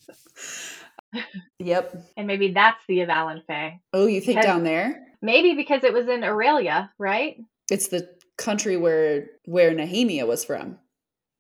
yep. 1.60 1.96
And 2.18 2.28
maybe 2.28 2.52
that's 2.52 2.84
the 2.88 3.00
Avallen 3.00 3.44
Fae. 3.46 3.80
Oh, 3.94 4.08
you 4.08 4.22
think 4.22 4.40
Because- 4.40 4.46
down 4.46 4.64
there? 4.64 5.08
Maybe 5.22 5.54
because 5.54 5.86
it 5.86 5.94
was 5.94 6.10
in 6.10 6.20
Erilea, 6.22 6.90
right? 7.00 7.38
It's 7.72 7.88
the 7.88 8.10
country 8.38 8.76
where 8.76 9.28
where 9.46 9.72
Nehemia 9.72 10.28
was 10.28 10.44
from. 10.44 10.78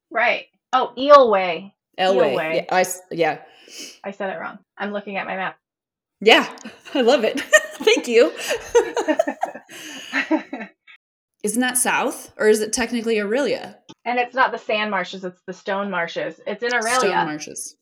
Right. 0.09 0.45
Oh, 0.71 0.93
Eelway. 0.97 1.73
Elway. 1.99 2.33
Eelway. 2.33 2.55
Yeah, 2.55 2.65
I 2.71 2.85
yeah. 3.11 3.39
I 4.03 4.11
said 4.11 4.29
it 4.33 4.39
wrong. 4.39 4.59
I'm 4.77 4.93
looking 4.93 5.17
at 5.17 5.25
my 5.27 5.35
map. 5.35 5.57
Yeah. 6.21 6.49
I 6.93 7.01
love 7.01 7.25
it. 7.25 7.41
Thank 7.41 8.07
you. 8.07 8.31
Isn't 11.43 11.61
that 11.61 11.77
south 11.77 12.31
or 12.37 12.47
is 12.47 12.61
it 12.61 12.71
technically 12.71 13.15
Erilea? 13.15 13.75
and 14.05 14.17
it's 14.19 14.35
not 14.35 14.51
the 14.51 14.57
sand 14.57 14.91
marshes, 14.91 15.23
it's 15.25 15.41
the 15.45 15.53
stone 15.53 15.91
marshes. 15.91 16.39
It's 16.47 16.63
in 16.63 16.71
Erilea. 16.71 16.99
Stone 16.99 17.11
marshes. 17.25 17.75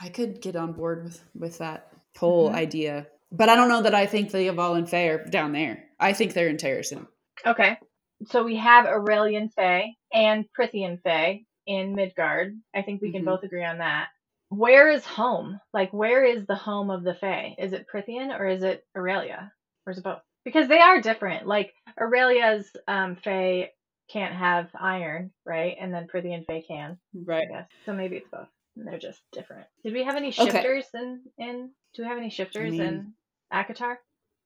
I 0.00 0.08
could 0.08 0.40
get 0.40 0.56
on 0.56 0.72
board 0.72 1.04
with 1.04 1.22
with 1.34 1.58
that 1.58 1.88
whole 2.18 2.50
Mhm. 2.50 2.54
idea, 2.54 3.06
but 3.32 3.48
I 3.48 3.54
don't 3.56 3.68
know 3.68 3.82
that 3.82 3.94
I 3.94 4.06
think 4.06 4.30
the 4.30 4.48
Avallen 4.48 4.88
Fae 4.88 5.08
are 5.08 5.24
down 5.24 5.52
there. 5.52 5.84
I 6.00 6.12
think 6.12 6.32
they're 6.32 6.48
in 6.48 6.56
Terrasen. 6.56 7.06
Okay. 7.44 7.78
So 8.26 8.44
we 8.44 8.56
have 8.56 8.86
Aurelian 8.86 9.50
Fae 9.50 9.94
and 10.12 10.46
Prythian 10.58 11.00
Fae 11.02 11.44
in 11.66 11.94
Midgard. 11.94 12.54
I 12.74 12.82
think 12.82 13.02
we 13.02 13.12
can 13.12 13.22
Mhm. 13.22 13.26
both 13.26 13.42
agree 13.42 13.64
on 13.64 13.78
that. 13.78 14.08
Where 14.48 14.88
is 14.88 15.04
home? 15.04 15.60
Like, 15.72 15.92
where 15.92 16.24
is 16.24 16.46
the 16.46 16.54
home 16.54 16.90
of 16.90 17.02
the 17.02 17.14
Fae? 17.14 17.54
Is 17.58 17.72
it 17.72 17.86
Prythian 17.92 18.38
or 18.38 18.46
is 18.46 18.62
it 18.62 18.84
Erilea? 18.96 19.50
Or 19.86 19.90
is 19.90 19.98
it 19.98 20.04
both? 20.04 20.22
Because 20.44 20.68
they 20.68 20.78
are 20.80 21.00
different. 21.00 21.46
Like, 21.46 21.74
Erilea's 21.98 22.70
um, 22.86 23.16
Fae 23.16 23.72
can't 24.08 24.34
have 24.34 24.70
iron, 24.78 25.32
right? 25.44 25.76
And 25.80 25.92
then 25.92 26.06
Prythian 26.06 26.46
Fae 26.46 26.62
can, 26.66 26.98
Right. 27.12 27.48
So 27.84 27.92
maybe 27.92 28.16
it's 28.16 28.28
both. 28.30 28.48
They're 28.76 28.98
just 28.98 29.20
different. 29.32 29.66
Did 29.84 29.94
we 29.94 30.04
have 30.04 30.16
any 30.16 30.28
Okay. 30.28 30.44
shifters 30.44 30.84
in, 30.94 31.22
in? 31.38 31.70
Do 31.94 32.02
we 32.02 32.08
have 32.08 32.18
any 32.18 32.30
shifters 32.30 32.72
mean- 32.72 32.82
in 32.82 33.12
ACOTAR? 33.52 33.96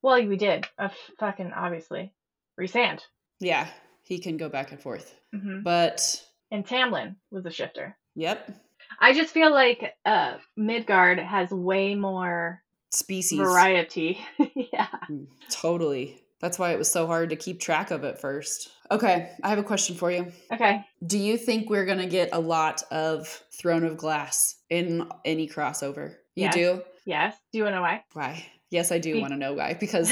Well, 0.03 0.25
we 0.27 0.37
did. 0.37 0.67
Uh, 0.79 0.89
fucking 1.19 1.53
obviously. 1.55 2.13
Rhysand. 2.59 3.01
Yeah, 3.41 3.67
he 4.05 4.19
can 4.19 4.37
go 4.37 4.49
back 4.49 4.71
and 4.73 4.81
forth. 4.81 5.15
hmm 5.33 5.63
But 5.63 6.23
And 6.51 6.67
Tamlin 6.67 7.17
was 7.31 7.45
a 7.47 7.51
shifter. 7.51 7.97
yep, 8.15 8.51
I 9.01 9.13
just 9.15 9.33
feel 9.35 9.51
like 9.53 9.95
uh, 10.05 10.37
Midgard 10.57 11.19
has 11.19 11.51
way 11.51 11.95
more 11.95 12.63
species. 12.91 13.39
variety. 13.39 14.19
yeah. 14.55 14.89
Mm, 15.11 15.27
Totally. 15.51 16.20
That's 16.41 16.59
why 16.59 16.73
it 16.73 16.79
was 16.79 16.91
so 16.91 17.07
hard 17.07 17.31
to 17.31 17.37
keep 17.37 17.61
track 17.61 17.91
of 17.91 18.03
it 18.05 18.19
first. 18.19 18.71
Okay, 18.91 19.31
I 19.43 19.49
have 19.51 19.59
a 19.59 19.63
question 19.63 19.95
for 19.95 20.11
you. 20.11 20.33
Okay. 20.53 20.85
Do 21.07 21.19
you 21.19 21.37
think 21.37 21.69
we're 21.71 21.85
going 21.85 21.99
to 21.99 22.07
get 22.07 22.31
a 22.33 22.41
lot 22.41 22.83
of 22.91 23.29
Throne 23.53 23.85
of 23.85 23.97
Glass 23.97 24.57
in 24.71 25.07
any 25.25 25.47
crossover? 25.49 26.17
You 26.35 26.45
Yes. 26.45 26.55
do? 26.55 26.83
Yes. 27.05 27.37
Do 27.53 27.59
you 27.59 27.65
want 27.65 27.73
to 27.75 27.77
know 27.77 27.83
why? 27.83 28.05
Why? 28.15 28.47
Yes, 28.71 28.91
I 28.93 28.99
do 28.99 29.13
Be- 29.15 29.21
want 29.21 29.33
to 29.33 29.39
know 29.39 29.53
why 29.55 29.75
because 29.81 30.11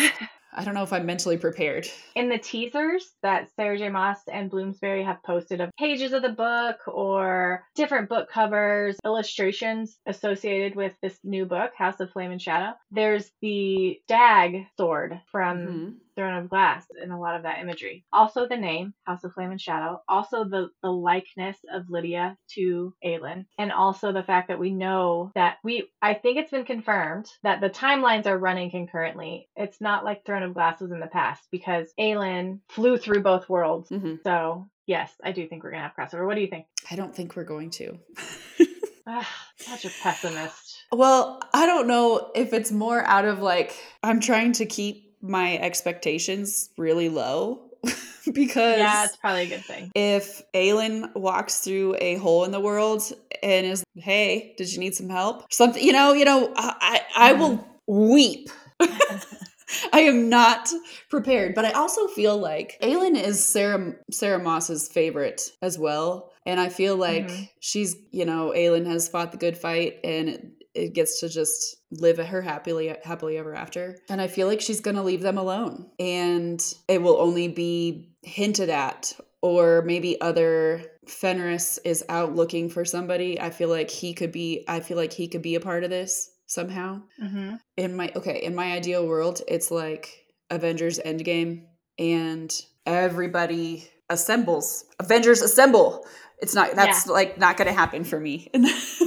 I 0.52 0.64
don't 0.64 0.74
know 0.74 0.82
if 0.82 0.92
I'm 0.92 1.06
mentally 1.06 1.36
prepared. 1.36 1.86
In 2.16 2.28
the 2.28 2.38
teasers 2.38 3.04
that 3.22 3.48
Sarah 3.54 3.78
J. 3.78 3.88
Maas 3.90 4.18
and 4.32 4.50
Bloomsbury 4.50 5.04
have 5.04 5.22
posted 5.22 5.60
of 5.60 5.70
pages 5.78 6.12
of 6.12 6.22
the 6.22 6.28
book 6.30 6.76
or 6.88 7.64
different 7.74 8.08
book 8.08 8.30
covers, 8.30 8.96
illustrations 9.04 9.98
associated 10.06 10.74
with 10.74 10.92
this 11.02 11.18
new 11.22 11.44
book, 11.46 11.70
House 11.76 12.00
of 12.00 12.10
Flame 12.10 12.32
and 12.32 12.42
Shadow, 12.42 12.72
there's 12.90 13.30
the 13.42 14.00
Dag 14.08 14.66
sword 14.76 15.20
from 15.30 15.58
Mhm. 15.58 15.94
Throne 16.18 16.36
of 16.42 16.50
Glass 16.50 16.84
in 17.00 17.12
a 17.12 17.20
lot 17.20 17.36
of 17.36 17.44
that 17.44 17.60
imagery. 17.60 18.04
Also 18.12 18.48
the 18.48 18.56
name, 18.56 18.92
House 19.04 19.22
of 19.22 19.32
Flame 19.34 19.52
and 19.52 19.60
Shadow. 19.60 20.02
Also 20.08 20.42
the, 20.42 20.70
the 20.82 20.90
likeness 20.90 21.56
of 21.72 21.88
Lidia 21.88 22.36
to 22.56 22.92
Aelin. 23.04 23.46
And 23.56 23.70
also 23.70 24.12
the 24.12 24.24
fact 24.24 24.48
that 24.48 24.58
we 24.58 24.72
know 24.72 25.30
that 25.36 25.58
we, 25.62 25.88
I 26.02 26.14
think 26.14 26.38
it's 26.38 26.50
been 26.50 26.64
confirmed 26.64 27.26
that 27.44 27.60
the 27.60 27.70
timelines 27.70 28.26
are 28.26 28.36
running 28.36 28.72
concurrently. 28.72 29.48
It's 29.54 29.80
not 29.80 30.04
like 30.04 30.24
Throne 30.26 30.42
of 30.42 30.54
Glass 30.54 30.80
was 30.80 30.90
in 30.90 30.98
the 30.98 31.06
past 31.06 31.46
because 31.52 31.92
Aelin 32.00 32.58
flew 32.68 32.98
through 32.98 33.22
both 33.22 33.48
worlds. 33.48 33.88
Mhm. 33.90 34.18
So 34.24 34.68
yes, 34.86 35.12
I 35.22 35.30
do 35.30 35.46
think 35.46 35.62
we're 35.62 35.70
gonna 35.70 35.84
have 35.84 35.94
crossover. 35.96 36.26
What 36.26 36.34
do 36.34 36.40
you 36.40 36.48
think? 36.48 36.66
I 36.90 36.96
don't 36.96 37.14
think 37.14 37.36
we're 37.36 37.44
going 37.44 37.70
to. 37.70 37.96
Ugh, 39.06 39.24
such 39.56 39.84
a 39.84 39.90
pessimist. 40.02 40.84
Well, 40.92 41.40
I 41.54 41.64
don't 41.66 41.86
know 41.86 42.30
if 42.34 42.52
it's 42.52 42.72
more 42.72 43.02
out 43.06 43.24
of 43.24 43.40
like 43.40 43.74
I'm 44.02 44.20
trying 44.20 44.52
to 44.54 44.66
keep 44.66 45.07
my 45.20 45.56
expectations 45.58 46.70
really 46.76 47.08
low 47.08 47.62
because 48.32 48.78
Yeah, 48.78 49.04
it's 49.04 49.16
probably 49.16 49.42
a 49.44 49.46
good 49.46 49.64
thing. 49.64 49.90
if 49.94 50.42
Aelin 50.54 51.14
walks 51.14 51.60
through 51.60 51.96
a 52.00 52.16
hole 52.16 52.44
in 52.44 52.50
the 52.50 52.60
world 52.60 53.02
and 53.42 53.66
is, 53.66 53.84
"Hey, 53.96 54.54
did 54.56 54.72
you 54.72 54.78
need 54.80 54.94
some 54.94 55.08
help?" 55.08 55.52
Something, 55.52 55.82
you 55.84 55.92
know, 55.92 56.12
you 56.12 56.24
know, 56.24 56.52
I 56.56 57.00
I, 57.16 57.30
I 57.30 57.32
will 57.34 57.64
weep. 57.86 58.50
I 59.92 60.00
am 60.00 60.28
not 60.30 60.70
prepared, 61.10 61.54
but 61.54 61.64
I 61.66 61.72
also 61.72 62.06
feel 62.08 62.38
like 62.38 62.78
Aelin 62.82 63.14
is 63.22 63.44
Sarah 63.44 63.94
Sarah 64.10 64.42
Maas's 64.42 64.88
favorite 64.88 65.52
as 65.62 65.78
well, 65.78 66.32
and 66.46 66.58
I 66.58 66.68
feel 66.70 66.96
like 66.96 67.28
Mhm. 67.28 67.48
she's, 67.60 67.94
you 68.10 68.24
know, 68.24 68.52
Aelin 68.56 68.86
has 68.86 69.08
fought 69.08 69.30
the 69.30 69.38
good 69.38 69.58
fight, 69.58 69.98
and 70.04 70.52
it, 70.78 70.94
gets 70.94 71.20
to 71.20 71.28
just 71.28 71.76
live 71.90 72.18
her 72.18 72.42
happily 72.42 72.94
happily 73.04 73.38
ever 73.38 73.54
after. 73.54 73.96
And 74.08 74.20
I 74.20 74.28
feel 74.28 74.46
like 74.46 74.60
she's 74.60 74.80
going 74.80 74.96
to 74.96 75.02
leave 75.02 75.22
them 75.22 75.38
alone, 75.38 75.90
and 75.98 76.62
it 76.88 77.02
will 77.02 77.20
only 77.20 77.48
be 77.48 78.10
hinted 78.22 78.70
at, 78.70 79.12
or 79.42 79.82
maybe 79.82 80.20
other 80.20 80.82
Fenrys 81.06 81.78
is 81.84 82.04
out 82.08 82.34
looking 82.34 82.68
for 82.68 82.84
somebody. 82.84 83.40
I 83.40 83.50
feel 83.50 83.68
like 83.68 83.90
he 83.90 84.14
could 84.14 84.32
be. 84.32 84.64
I 84.68 84.80
feel 84.80 84.96
like 84.96 85.12
he 85.12 85.28
could 85.28 85.42
be 85.42 85.54
a 85.54 85.60
part 85.60 85.84
of 85.84 85.90
this 85.90 86.30
somehow 86.48 86.98
hmm 87.20 87.54
in 87.76 87.94
my 87.94 88.10
okay 88.16 88.42
in 88.42 88.54
my 88.54 88.72
ideal 88.72 89.06
world 89.06 89.42
it's 89.46 89.70
like 89.70 90.24
avengers 90.50 90.98
endgame 91.04 91.62
and 91.98 92.62
everybody 92.86 93.86
assembles 94.08 94.86
avengers 94.98 95.42
assemble 95.42 96.06
it's 96.40 96.54
not 96.54 96.74
that's 96.74 97.06
like 97.06 97.36
not 97.38 97.58
gonna 97.58 97.72
happen 97.72 98.02
for 98.02 98.18
me 98.18 98.50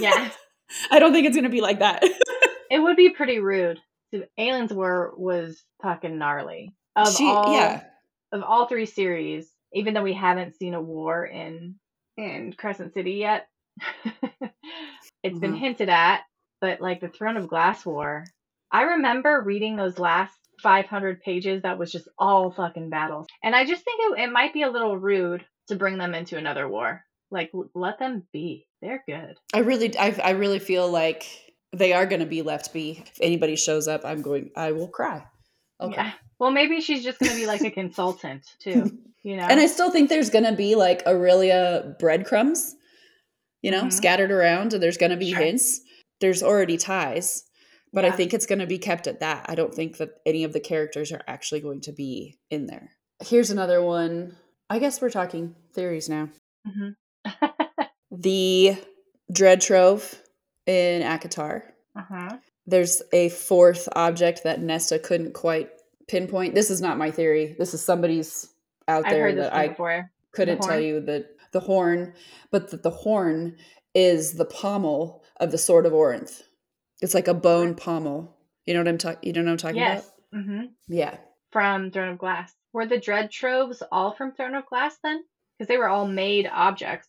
Yeah. 0.01 0.29
I 0.91 0.99
don't 0.99 1.13
think 1.13 1.27
it's 1.27 1.35
gonna 1.35 1.49
be 1.49 1.61
like 1.61 1.79
that 1.79 2.03
It 2.69 2.79
would 2.79 2.95
be 2.95 3.09
pretty 3.09 3.39
rude. 3.39 3.79
So 4.13 4.23
Aelin's 4.37 4.71
War 4.73 5.13
was 5.17 5.61
fucking 5.83 6.17
gnarly. 6.17 6.73
Of 6.95 7.13
She- 7.15 7.25
all 7.27 7.53
yeah 7.53 7.83
of 8.33 8.43
all 8.43 8.65
three 8.67 8.85
series, 8.85 9.51
even 9.73 9.93
though 9.93 10.03
we 10.03 10.13
haven't 10.13 10.55
seen 10.55 10.73
a 10.73 10.81
war 10.81 11.25
in 11.25 11.75
in 12.17 12.53
Crescent 12.53 12.93
City 12.93 13.13
yet, 13.13 13.47
it's 15.23 15.39
been 15.39 15.53
Mhm. 15.53 15.59
hinted 15.59 15.89
at. 15.89 16.21
But 16.61 16.79
like 16.81 17.01
the 17.01 17.09
Throne 17.09 17.37
of 17.37 17.47
Glass 17.47 17.85
War, 17.85 18.23
I 18.71 18.83
remember 18.83 19.41
reading 19.43 19.75
those 19.75 19.97
last 19.97 20.37
500 20.61 21.21
pages 21.21 21.63
that 21.63 21.79
was 21.79 21.91
just 21.91 22.07
all 22.19 22.51
fucking 22.51 22.89
battles, 22.89 23.25
and 23.43 23.55
I 23.55 23.65
just 23.65 23.83
think 23.83 23.99
it, 23.99 24.23
it 24.23 24.31
might 24.31 24.53
be 24.53 24.61
a 24.61 24.69
little 24.69 24.95
rude 24.97 25.43
to 25.69 25.75
bring 25.75 25.97
them 25.97 26.13
into 26.13 26.37
another 26.37 26.67
war. 26.69 27.03
Like 27.31 27.51
let 27.73 27.97
them 27.99 28.23
be. 28.33 28.67
They're 28.81 29.03
good. 29.07 29.37
i 29.53 29.59
really 29.59 29.97
I, 29.97 30.15
I 30.23 30.29
really 30.31 30.59
feel 30.59 30.89
like 30.89 31.25
they 31.73 31.93
are 31.93 32.05
gonna 32.05 32.25
be 32.25 32.41
left 32.41 32.73
be 32.73 33.01
if 33.05 33.17
anybody 33.21 33.55
shows 33.55 33.87
up 33.87 34.01
i'm 34.03 34.21
going 34.21 34.49
i 34.57 34.71
will 34.73 34.87
cry 34.89 35.23
okay 35.79 35.95
Yeah. 35.95 36.11
Well, 36.39 36.49
maybe 36.51 36.81
she's 36.81 37.03
just 37.03 37.19
gonna 37.19 37.35
be 37.35 37.45
like 37.45 37.63
a 37.63 37.69
consultant 37.71 38.43
too. 38.59 38.91
You 39.23 39.37
know. 39.37 39.45
And 39.47 39.59
I 39.59 39.67
still 39.67 39.91
think 39.91 40.09
there's 40.09 40.31
going 40.31 40.45
to 40.45 40.53
be 40.55 40.73
like 40.73 41.05
Erilea 41.05 41.99
breadcrumbs, 41.99 42.75
you 43.61 43.69
know, 43.69 43.83
Mhm. 43.83 43.93
scattered 43.93 44.31
around, 44.31 44.73
and 44.73 44.81
there's 44.81 44.97
going 44.97 45.11
to 45.11 45.17
be 45.17 45.29
Sure. 45.29 45.39
hints. 45.43 45.79
There's 46.19 46.41
already 46.41 46.77
ties, 46.77 47.43
but 47.93 48.03
I 48.05 48.09
think 48.09 48.33
it's 48.33 48.47
going 48.47 48.57
to 48.57 48.65
be 48.65 48.79
kept 48.79 49.05
at 49.05 49.19
that. 49.19 49.45
I 49.47 49.53
don't 49.53 49.71
think 49.75 49.97
that 49.97 50.09
any 50.25 50.43
of 50.43 50.53
the 50.53 50.59
characters 50.59 51.11
are 51.11 51.21
actually 51.27 51.61
going 51.61 51.81
to 51.81 51.91
be 51.91 52.39
in 52.49 52.65
there. 52.65 52.89
Here's 53.23 53.51
another 53.51 53.79
one. 53.83 54.35
I 54.71 54.79
guess 54.79 54.99
we're 54.99 55.11
talking 55.11 55.53
theories 55.75 56.09
now. 56.09 56.29
Mhm. 56.67 56.95
The 58.11 58.77
Dread 59.31 59.61
Trove 59.61 60.21
in 60.65 61.01
ACOTAR. 61.01 61.63
uh-huh. 61.95 62.37
There's 62.67 63.01
a 63.11 63.29
fourth 63.29 63.89
object 63.95 64.43
that 64.43 64.61
Nesta 64.61 64.99
couldn't 64.99 65.33
quite 65.33 65.69
pinpoint. 66.07 66.53
This 66.53 66.69
is 66.69 66.79
not 66.79 66.97
my 66.97 67.09
theory. 67.09 67.55
This 67.57 67.73
is 67.73 67.83
somebody's 67.83 68.49
out 68.87 69.05
I've 69.05 69.11
there 69.11 69.33
that 69.35 69.53
I 69.53 69.69
before. 69.69 70.11
couldn't 70.31 70.61
tell 70.61 70.79
you 70.79 70.99
that 71.01 71.25
the 71.53 71.59
horn, 71.59 72.13
but 72.51 72.69
that 72.71 72.83
the 72.83 72.91
horn 72.91 73.57
is 73.95 74.33
the 74.33 74.45
pommel 74.45 75.23
of 75.39 75.51
the 75.51 75.57
sword 75.57 75.85
of 75.87 75.93
Orynth. 75.93 76.43
It's 77.01 77.15
like 77.15 77.27
a 77.27 77.33
bone 77.33 77.73
pommel. 77.75 78.37
You 78.65 78.75
know 78.75 78.81
what 78.81 78.87
I'm 78.87 78.97
talking? 78.99 79.19
You 79.27 79.33
don't 79.33 79.45
know 79.45 79.51
what 79.51 79.65
I'm 79.65 79.69
talking 79.73 79.77
Yes. 79.81 80.11
about? 80.31 80.43
hmm 80.43 80.61
Yeah. 80.87 81.17
From 81.51 81.91
Throne 81.91 82.09
of 82.09 82.19
Glass. 82.19 82.53
Were 82.73 82.85
the 82.85 82.99
Dread 82.99 83.31
Troves 83.31 83.81
all 83.91 84.11
from 84.13 84.33
Throne 84.33 84.55
of 84.55 84.67
Glass 84.67 84.97
then? 85.03 85.23
Because 85.57 85.67
they 85.67 85.77
were 85.77 85.89
all 85.89 86.07
made 86.07 86.47
objects. 86.49 87.07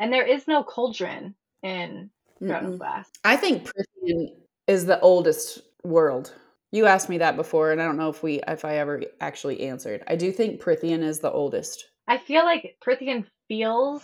And 0.00 0.12
there 0.12 0.26
is 0.26 0.46
no 0.46 0.62
cauldron 0.62 1.34
in 1.62 2.10
Throne 2.38 2.64
Mm-mm. 2.64 2.72
of 2.74 2.78
Glass. 2.78 3.10
I 3.24 3.36
think 3.36 3.64
Prythian 3.64 4.28
is 4.66 4.86
the 4.86 5.00
oldest 5.00 5.62
world. 5.84 6.34
You 6.70 6.86
asked 6.86 7.08
me 7.08 7.18
that 7.18 7.36
before, 7.36 7.72
and 7.72 7.80
I 7.80 7.84
don't 7.84 7.96
know 7.96 8.10
if 8.10 8.22
we 8.22 8.40
if 8.46 8.64
I 8.64 8.76
ever 8.76 9.02
actually 9.20 9.62
answered. 9.62 10.04
I 10.06 10.16
do 10.16 10.30
think 10.30 10.60
Prythian 10.60 11.02
is 11.02 11.20
the 11.20 11.32
oldest. 11.32 11.88
I 12.06 12.18
feel 12.18 12.44
like 12.44 12.76
Prythian 12.84 13.24
feels 13.48 14.02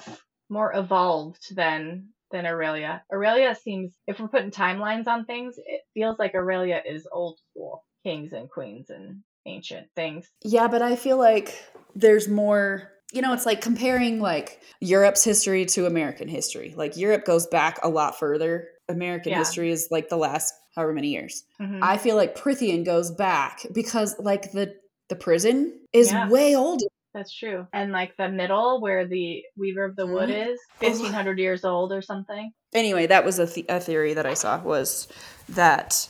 more 0.49 0.75
evolved 0.75 1.55
than 1.55 2.09
than 2.31 2.47
Erilea. 2.47 3.03
Erilea 3.13 3.57
seems, 3.57 3.95
if 4.07 4.19
we're 4.19 4.29
putting 4.29 4.51
timelines 4.51 5.07
on 5.07 5.25
things, 5.25 5.57
it 5.59 5.83
feels 5.93 6.19
like 6.19 6.33
Erilea 6.33 6.81
is 6.85 7.07
old 7.13 7.39
school 7.39 7.85
kings 8.03 8.33
and 8.33 8.51
queens 8.51 8.91
and 8.91 9.23
ancient 9.47 9.87
things. 9.95 10.31
Yeah, 10.43 10.67
but 10.67 10.83
I 10.83 10.97
feel 10.97 11.19
like 11.19 11.55
there's 11.95 12.29
more. 12.29 12.91
You 13.15 13.23
know, 13.23 13.33
it's 13.33 13.47
like 13.47 13.61
comparing 13.61 14.21
like 14.21 14.61
Europe's 14.81 15.23
history 15.23 15.65
to 15.67 15.87
American 15.87 16.27
history. 16.29 16.75
Like 16.77 16.97
Europe 16.97 17.25
goes 17.25 17.47
back 17.47 17.79
a 17.85 17.89
lot 17.89 18.19
further. 18.19 18.69
American 18.89 19.33
Yeah. 19.33 19.39
history 19.39 19.71
is 19.71 19.89
like 19.91 20.09
the 20.09 20.17
last 20.17 20.53
however 20.75 20.93
many 20.93 21.09
years. 21.09 21.45
Mhm. 21.61 21.79
I 21.81 21.97
feel 21.97 22.17
like 22.17 22.37
Prythian 22.37 22.85
goes 22.85 23.11
back 23.13 23.61
because 23.73 24.17
like 24.19 24.51
the 24.53 24.75
the 25.11 25.17
prison 25.17 25.81
is 25.93 26.11
Yeah. 26.11 26.29
way 26.29 26.57
older. 26.57 26.87
That's 27.15 27.33
true. 27.33 27.69
And 27.73 27.93
like 27.93 28.17
the 28.17 28.29
middle 28.29 28.81
where 28.81 29.07
the 29.07 29.43
Weaver 29.57 29.85
of 29.85 29.95
the 29.97 30.07
Wood 30.07 30.31
Right. 30.31 30.49
is, 30.49 30.59
1500 30.81 31.39
years 31.39 31.65
old 31.65 31.93
or 31.93 32.03
something. 32.03 32.51
Anyway, 32.73 33.07
that 33.07 33.25
was 33.25 33.39
a, 33.39 33.47
th- 33.47 33.67
a 33.69 33.79
theory 33.79 34.15
that 34.15 34.27
I 34.27 34.35
saw 34.35 34.61
was 34.61 35.07
that 35.51 36.09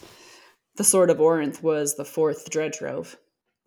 the 0.76 0.84
Sword 0.84 1.10
of 1.10 1.18
Orynth 1.18 1.62
was 1.62 1.96
the 1.96 2.04
fourth 2.06 2.48
Dread 2.50 2.72
Trove 2.72 3.18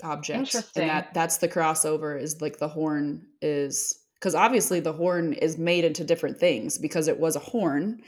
object, 0.03 0.55
and 0.75 0.89
that 0.89 1.13
that's 1.13 1.37
the 1.37 1.47
crossover. 1.47 2.19
Is 2.21 2.41
like 2.41 2.57
the 2.59 2.67
horn 2.67 3.25
is 3.41 3.97
because 4.15 4.35
obviously 4.35 4.79
the 4.79 4.93
horn 4.93 5.33
is 5.33 5.57
made 5.57 5.85
into 5.85 6.03
different 6.03 6.37
things 6.39 6.77
because 6.77 7.07
it 7.07 7.19
was 7.19 7.35
a 7.35 7.39
horn, 7.39 8.01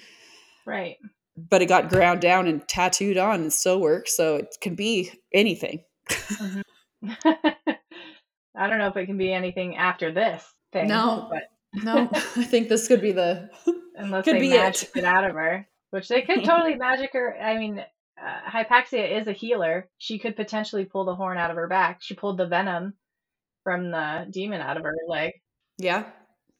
Right. 0.66 0.98
but 1.38 1.62
it 1.62 1.68
got 1.68 1.90
ground 1.90 2.22
down 2.22 2.48
and 2.48 2.68
tattooed 2.68 3.18
on 3.18 3.42
and 3.42 3.54
still 3.54 3.80
works, 3.80 4.16
so 4.18 4.36
it 4.38 4.58
can 4.62 4.76
be 4.76 5.12
anything. 5.34 5.84
Mm-hmm. 6.10 6.62
I 8.56 8.68
don't 8.68 8.80
know 8.80 8.88
if 8.88 8.98
it 8.98 9.06
can 9.06 9.18
be 9.18 9.32
anything 9.32 9.78
after 9.78 10.12
this 10.12 10.44
thing. 10.74 10.88
No. 10.88 11.30
But 11.30 11.44
No, 11.84 12.10
I 12.14 12.44
think 12.44 12.68
this 12.70 12.88
could 12.88 13.02
be 13.02 13.12
the 13.12 13.50
unless 13.96 14.26
Could 14.26 14.36
they 14.36 14.40
be 14.42 14.54
it. 14.54 14.58
magic 14.58 14.90
it. 14.96 15.04
out 15.04 15.24
of 15.24 15.34
her, 15.36 15.68
which 15.92 16.08
they 16.08 16.22
could 16.24 16.44
totally 16.46 16.76
magic 16.76 17.12
her. 17.14 17.38
I 17.40 17.58
mean, 17.58 17.84
uh, 18.24 18.50
Hypaxia 18.50 19.20
is 19.22 19.28
a 19.28 19.32
healer. 19.34 19.90
She 19.98 20.20
could 20.20 20.36
potentially 20.36 20.86
pull 20.86 21.06
the 21.06 21.16
horn 21.16 21.38
out 21.38 21.52
of 21.52 21.58
her 21.58 21.68
back. 21.68 22.00
She 22.02 22.16
pulled 22.16 22.38
the 22.38 22.48
venom 22.48 22.94
from 23.64 23.92
the 23.92 24.28
demon 24.30 24.62
out 24.62 24.78
of 24.78 24.84
her 24.84 24.96
leg. 25.08 25.34
yeah 25.78 26.06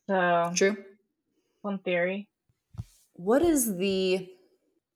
So, 0.08 0.52
true. 0.56 0.78
one 1.62 1.80
theory. 1.80 2.28
What 3.14 3.42
is 3.42 3.76
the 3.76 4.28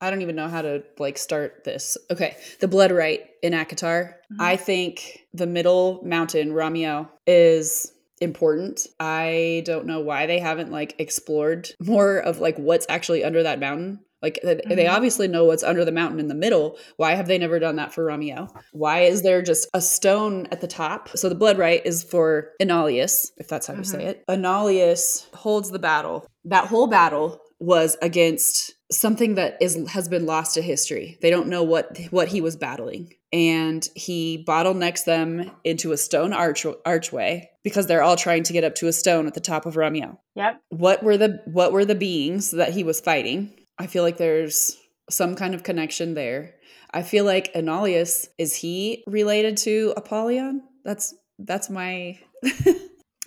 I 0.02 0.10
don't 0.10 0.22
even 0.22 0.36
know 0.36 0.50
how 0.50 0.62
to 0.62 0.84
like 1.00 1.18
start 1.18 1.64
this. 1.64 1.98
Okay, 2.12 2.36
the 2.60 2.68
blood 2.68 2.92
rite 2.92 3.22
in 3.42 3.54
ACOTAR. 3.54 4.16
Mhm. 4.34 4.38
I 4.40 4.58
think 4.58 5.20
the 5.34 5.48
middle 5.48 6.02
mountain, 6.04 6.52
Ramiel, 6.52 7.10
is 7.26 7.90
important. 8.20 8.86
I 9.00 9.64
don't 9.66 9.86
know 9.86 10.02
why 10.02 10.26
they 10.26 10.40
haven't 10.40 10.72
like 10.72 10.96
explored 11.00 11.70
more 11.80 12.18
of 12.18 12.40
like 12.40 12.58
what's 12.58 12.86
actually 12.90 13.24
under 13.24 13.44
that 13.44 13.60
mountain. 13.62 14.00
Like 14.24 14.40
th- 14.42 14.62
they 14.68 14.88
obviously 14.88 15.28
know 15.28 15.44
what's 15.46 15.64
under 15.64 15.84
the 15.86 15.92
mountain 15.92 16.20
in 16.20 16.30
the 16.30 16.34
middle. 16.36 16.78
Why 16.98 17.14
have 17.14 17.28
they 17.28 17.38
never 17.38 17.60
done 17.60 17.76
that 17.76 17.94
for 17.94 18.06
Romeo? 18.06 18.48
Why 18.72 19.02
is 19.02 19.22
there 19.22 19.42
just 19.42 19.68
a 19.74 19.82
stone 19.82 20.48
at 20.52 20.62
the 20.62 20.68
top? 20.68 21.10
So 21.16 21.28
the 21.30 21.36
blood 21.36 21.58
rite 21.58 21.86
is 21.86 22.02
for 22.04 22.52
Enalius, 22.62 23.28
if 23.38 23.48
that's 23.50 23.68
how 23.68 23.76
you 23.76 23.84
say 23.84 24.00
Mhm. 24.00 24.08
it. 24.08 24.24
Enalius 24.30 25.26
holds 25.36 25.70
the 25.72 25.80
battle. 25.80 26.26
That 26.46 26.68
whole 26.68 26.88
battle 26.88 27.40
was 27.60 27.98
against 28.02 28.74
something 28.92 29.36
that 29.36 29.58
is 29.62 29.78
has 29.90 30.08
been 30.08 30.26
lost 30.26 30.54
to 30.56 30.62
history. 30.62 31.18
They 31.22 31.30
don't 31.30 31.48
know 31.48 31.64
what 31.64 31.98
what 32.12 32.28
he 32.30 32.42
was 32.42 32.56
battling. 32.56 33.14
And 33.32 33.88
he 33.96 34.44
bottlenecks 34.48 35.06
them 35.06 35.50
into 35.64 35.92
a 35.92 35.98
stone 35.98 36.34
arch, 36.34 36.66
archway 36.86 37.50
because 37.64 37.88
they're 37.88 38.04
all 38.04 38.16
trying 38.16 38.44
to 38.44 38.54
get 38.54 38.64
up 38.64 38.76
to 38.76 38.88
a 38.88 38.94
stone 38.94 39.26
at 39.26 39.34
the 39.34 39.40
top 39.40 39.66
of 39.66 39.76
Romeo. 39.76 40.20
Yep. 40.36 40.62
what 40.70 41.04
were 41.04 41.18
the 41.18 41.42
what 41.46 41.72
were 41.72 41.86
the 41.86 41.96
beings 41.96 42.52
that 42.52 42.74
he 42.74 42.84
was 42.84 43.00
fighting 43.02 43.54
i 43.80 43.88
feel 43.88 44.04
like 44.04 44.18
there's 44.18 44.78
some 45.10 45.36
kind 45.36 45.54
of 45.54 45.64
connection 45.64 46.14
there 46.14 46.56
i 46.92 47.02
feel 47.02 47.26
like 47.26 47.54
Enalius 47.54 48.28
is 48.38 48.56
he 48.56 49.04
related 49.08 49.58
to 49.58 49.94
apollyon 49.98 50.64
that's 50.84 51.14
that's 51.40 51.70
my 51.70 52.18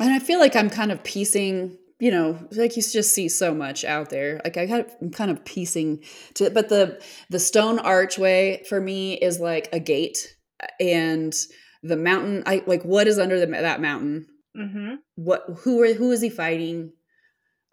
and 0.01 0.12
I 0.12 0.18
feel 0.18 0.38
like 0.38 0.57
I'm 0.57 0.70
kind 0.70 0.92
of 0.92 1.03
piecing, 1.03 1.76
you 1.99 2.11
know, 2.11 2.38
like 2.53 2.76
you 2.76 2.82
just 2.82 3.14
see 3.14 3.28
so 3.28 3.55
much 3.55 3.84
out 3.84 4.11
there. 4.11 4.40
Like 4.44 4.57
I 4.57 4.66
kind 4.66 4.84
of, 4.84 4.94
I'm 5.01 5.11
kind 5.11 5.30
of 5.30 5.44
piecing 5.44 6.03
to, 6.34 6.51
but 6.51 6.68
the 6.68 7.03
the 7.30 7.38
stone 7.38 7.78
archway 7.78 8.62
for 8.68 8.80
me 8.80 9.14
is 9.14 9.40
like 9.40 9.68
a 9.72 9.80
gate, 9.80 10.36
and 10.80 11.34
the 11.82 11.97
mountain. 11.97 12.42
I 12.47 12.62
like 12.66 12.82
what 12.82 13.07
is 13.07 13.18
under 13.18 13.38
the, 13.40 13.47
that 13.47 13.80
mountain. 13.80 14.26
Mm-hmm. 14.57 14.94
What 15.16 15.44
who 15.61 15.82
are 15.82 15.92
who 15.94 16.12
is 16.12 16.20
he 16.20 16.30
fighting? 16.30 16.92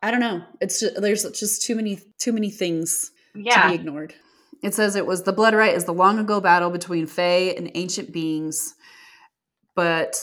I 0.04 0.12
don't 0.12 0.20
know. 0.20 0.44
It's 0.60 0.82
just, 0.82 1.02
there's 1.02 1.24
just 1.24 1.62
too 1.64 1.76
many 1.76 2.00
too 2.20 2.34
many 2.34 2.50
things 2.52 3.12
Yeah. 3.34 3.64
to 3.64 3.70
be 3.70 3.76
ignored. 3.76 4.14
It 4.62 4.74
says 4.74 4.96
it 4.96 5.06
was 5.06 5.24
the 5.24 5.34
blood 5.34 5.54
rite 5.56 5.76
is 5.76 5.86
the 5.86 5.94
long 5.94 6.20
ago 6.20 6.40
battle 6.42 6.70
between 6.70 7.08
Fae 7.08 7.54
and 7.58 7.72
ancient 7.74 8.12
beings, 8.12 8.76
but 9.76 10.16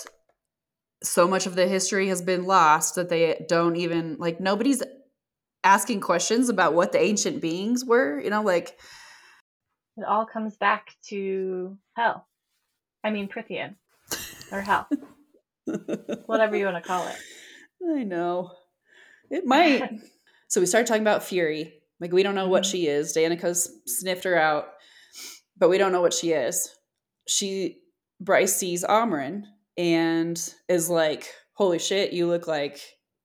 so 1.02 1.26
much 1.26 1.46
of 1.46 1.54
the 1.56 1.66
history 1.66 2.08
has 2.08 2.20
been 2.20 2.44
lost 2.44 2.94
that 2.94 3.08
they 3.08 3.44
don't 3.48 3.76
even 3.76 4.16
like 4.18 4.38
nobody's 4.38 4.82
asking 5.64 6.00
questions 6.00 6.50
about 6.50 6.74
what 6.74 6.92
the 6.92 7.00
ancient 7.00 7.40
beings 7.40 7.82
were. 7.84 8.20
You 8.20 8.28
know, 8.30 8.42
like 8.42 8.78
It 9.96 10.04
all 10.06 10.26
comes 10.26 10.56
back 10.58 10.94
to 11.08 11.78
hell. 11.96 12.26
I 13.02 13.10
mean, 13.10 13.28
Prythian. 13.28 13.76
Or 14.52 14.60
hell. 14.60 14.86
Whatever 16.26 16.56
you 16.56 16.66
want 16.66 16.76
to 16.82 16.86
call 16.86 17.06
it. 17.08 17.16
I 17.98 18.04
know. 18.04 18.52
It 19.30 19.46
might. 19.46 19.88
so 20.48 20.60
we 20.60 20.66
start 20.66 20.86
talking 20.86 21.02
about 21.02 21.22
Fury. 21.22 21.74
Like 22.00 22.12
we 22.12 22.22
don't 22.22 22.34
know 22.34 22.48
what 22.48 22.64
Mhm. 22.64 22.70
she 22.70 22.86
is. 22.86 23.12
Danika's 23.12 23.70
sniffed 23.86 24.24
her 24.24 24.36
out, 24.36 24.68
but 25.56 25.68
we 25.70 25.78
don't 25.78 25.92
know 25.92 26.00
what 26.00 26.14
she 26.14 26.32
is. 26.32 26.74
She 27.28 27.82
Bryce 28.20 28.54
sees 28.56 28.84
Amren 28.84 29.44
and 29.78 30.36
is 30.68 30.90
like, 30.90 31.32
"Holy 31.54 31.78
shit, 31.78 32.12
you 32.12 32.26
look 32.26 32.46
like 32.46 32.80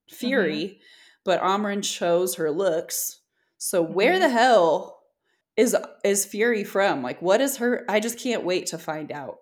Fury." 0.09 0.79
But 1.25 1.41
Amren 1.41 1.83
shows 1.83 2.35
her 2.35 2.51
looks. 2.51 3.21
So 3.57 3.81
where 3.81 4.15
Mhm. 4.15 4.19
the 4.21 4.29
hell 4.29 5.01
is 5.57 5.75
is 6.03 6.25
Fury 6.25 6.63
from? 6.63 7.01
Like 7.01 7.21
what 7.21 7.41
is 7.41 7.57
her 7.57 7.83
I 7.89 7.99
just 7.99 8.19
can't 8.19 8.43
wait 8.43 8.67
to 8.67 8.77
find 8.77 9.11
out. 9.11 9.37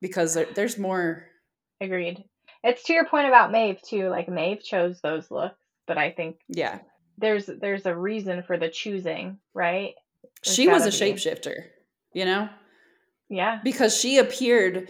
Because 0.00 0.34
there, 0.34 0.46
there's 0.46 0.78
more 0.78 1.26
Agreed. 1.80 2.24
It's 2.64 2.82
to 2.84 2.92
your 2.94 3.06
point 3.06 3.28
about 3.28 3.52
Maeve 3.52 3.80
too. 3.82 4.08
Like 4.08 4.28
Maeve 4.28 4.62
chose 4.62 5.00
those 5.02 5.30
looks, 5.30 5.56
but 5.86 5.98
I 5.98 6.10
think 6.10 6.36
yeah. 6.48 6.78
there's 7.18 7.46
there's 7.46 7.86
a 7.86 7.96
reason 7.96 8.42
for 8.42 8.56
the 8.58 8.68
choosing, 8.68 9.38
right? 9.54 9.94
There's 10.44 10.54
She 10.54 10.68
was 10.68 10.82
a 10.86 10.90
be. 10.90 11.12
shapeshifter, 11.12 11.64
you 12.12 12.24
know? 12.24 12.48
Yeah. 13.28 13.58
because 13.64 13.96
she 13.96 14.18
appeared 14.18 14.88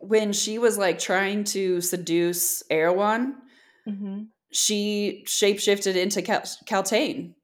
when 0.00 0.32
she 0.34 0.58
was 0.58 0.76
like 0.76 0.98
trying 0.98 1.44
to 1.44 1.80
seduce 1.80 2.62
Erawan, 2.70 3.34
hmm 3.86 4.22
she 4.56 5.24
shapeshifted 5.26 5.96
into 5.96 6.22
Cal- 6.22 6.42
Kaltain 6.64 7.34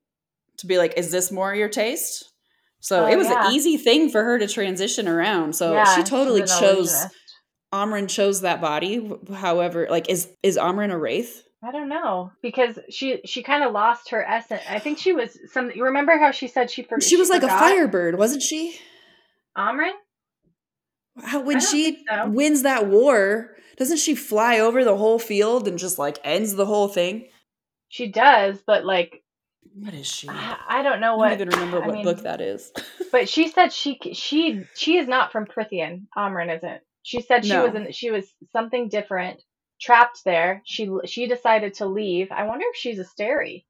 to 0.59 0.67
be 0.69 0.79
like, 0.79 0.95
"Is 0.97 1.11
this 1.11 1.33
more 1.33 1.53
your 1.53 1.69
taste?" 1.69 2.31
So 2.79 3.05
Oh, 3.05 3.09
it 3.09 3.17
was 3.17 3.29
yeah. 3.29 3.49
an 3.49 3.53
easy 3.53 3.77
thing 3.77 4.11
for 4.11 4.23
her 4.23 4.39
to 4.39 4.47
transition 4.47 5.09
around. 5.09 5.57
So 5.57 5.73
yeah, 5.73 5.97
she 5.97 6.05
totally 6.05 6.43
chose 6.43 6.93
illusionist. 6.93 7.15
Amren 7.73 8.09
chose 8.09 8.43
that 8.43 8.61
body. 8.61 9.11
However, 9.35 9.89
like 9.91 10.09
is 10.09 10.29
is 10.45 10.57
Amren 10.57 10.93
a 10.93 10.99
wraith? 10.99 11.43
I 11.63 11.73
don't 11.73 11.89
know 11.89 12.33
because 12.43 12.79
she 12.89 13.21
she 13.25 13.43
kind 13.43 13.63
of 13.63 13.73
lost 13.73 14.11
her 14.11 14.23
essence. 14.25 14.63
I 14.69 14.79
think 14.79 14.99
she 14.99 15.13
was 15.13 15.39
some. 15.53 15.71
You 15.71 15.85
remember 15.85 16.19
how 16.19 16.31
she 16.31 16.49
said 16.49 16.71
she 16.71 16.83
forgot? 16.83 17.03
She 17.03 17.17
was 17.17 17.29
like 17.29 17.43
a 17.43 17.49
firebird, 17.49 18.17
wasn't 18.19 18.43
she? 18.43 18.79
Amren. 19.57 19.93
How 21.23 21.41
when 21.43 21.61
she 21.61 22.05
so. 22.09 22.29
wins 22.29 22.63
that 22.63 22.87
war, 22.87 23.57
doesn't 23.77 23.99
she 23.99 24.15
fly 24.15 24.59
over 24.61 24.85
the 24.85 24.97
whole 24.97 25.19
field 25.19 25.69
and 25.69 25.79
just 25.79 25.99
like 25.99 26.19
ends 26.25 26.55
the 26.55 26.65
whole 26.67 26.89
thing? 26.89 27.29
She 27.89 28.07
does, 28.11 28.63
but 28.67 28.87
like 28.87 29.23
What 29.75 29.93
is 29.93 30.07
she? 30.07 30.29
I, 30.31 30.57
I 30.69 30.83
don't 30.83 31.01
know 31.01 31.17
what. 31.17 31.33
I 31.33 31.37
don't 31.37 31.49
even 31.49 31.59
remember 31.59 31.83
I 31.83 31.87
what 31.89 31.95
mean, 31.97 32.05
book 32.05 32.23
that 32.23 32.41
is. 32.41 32.73
But 33.13 33.29
she 33.29 33.49
said 33.49 33.73
she 33.73 33.99
she 34.15 34.65
she 34.77 34.97
is 34.97 35.09
not 35.09 35.33
from 35.33 35.45
Prythian. 35.45 36.07
Amren 36.17 36.57
isn't. 36.57 36.81
She 37.03 37.21
said 37.21 37.45
she 37.45 37.53
No. 37.53 37.67
was 37.67 37.75
in, 37.75 37.91
she 37.93 38.11
was 38.11 38.33
something 38.53 38.89
different, 38.89 39.43
trapped 39.81 40.25
there. 40.25 40.63
She 40.65 40.91
she 41.07 41.27
decided 41.27 41.75
to 41.75 41.87
leave. 41.87 42.31
I 42.33 42.45
wonder 42.45 42.67
if 42.69 42.77
she's 42.77 42.99
a 42.99 43.05
Steri. 43.05 43.65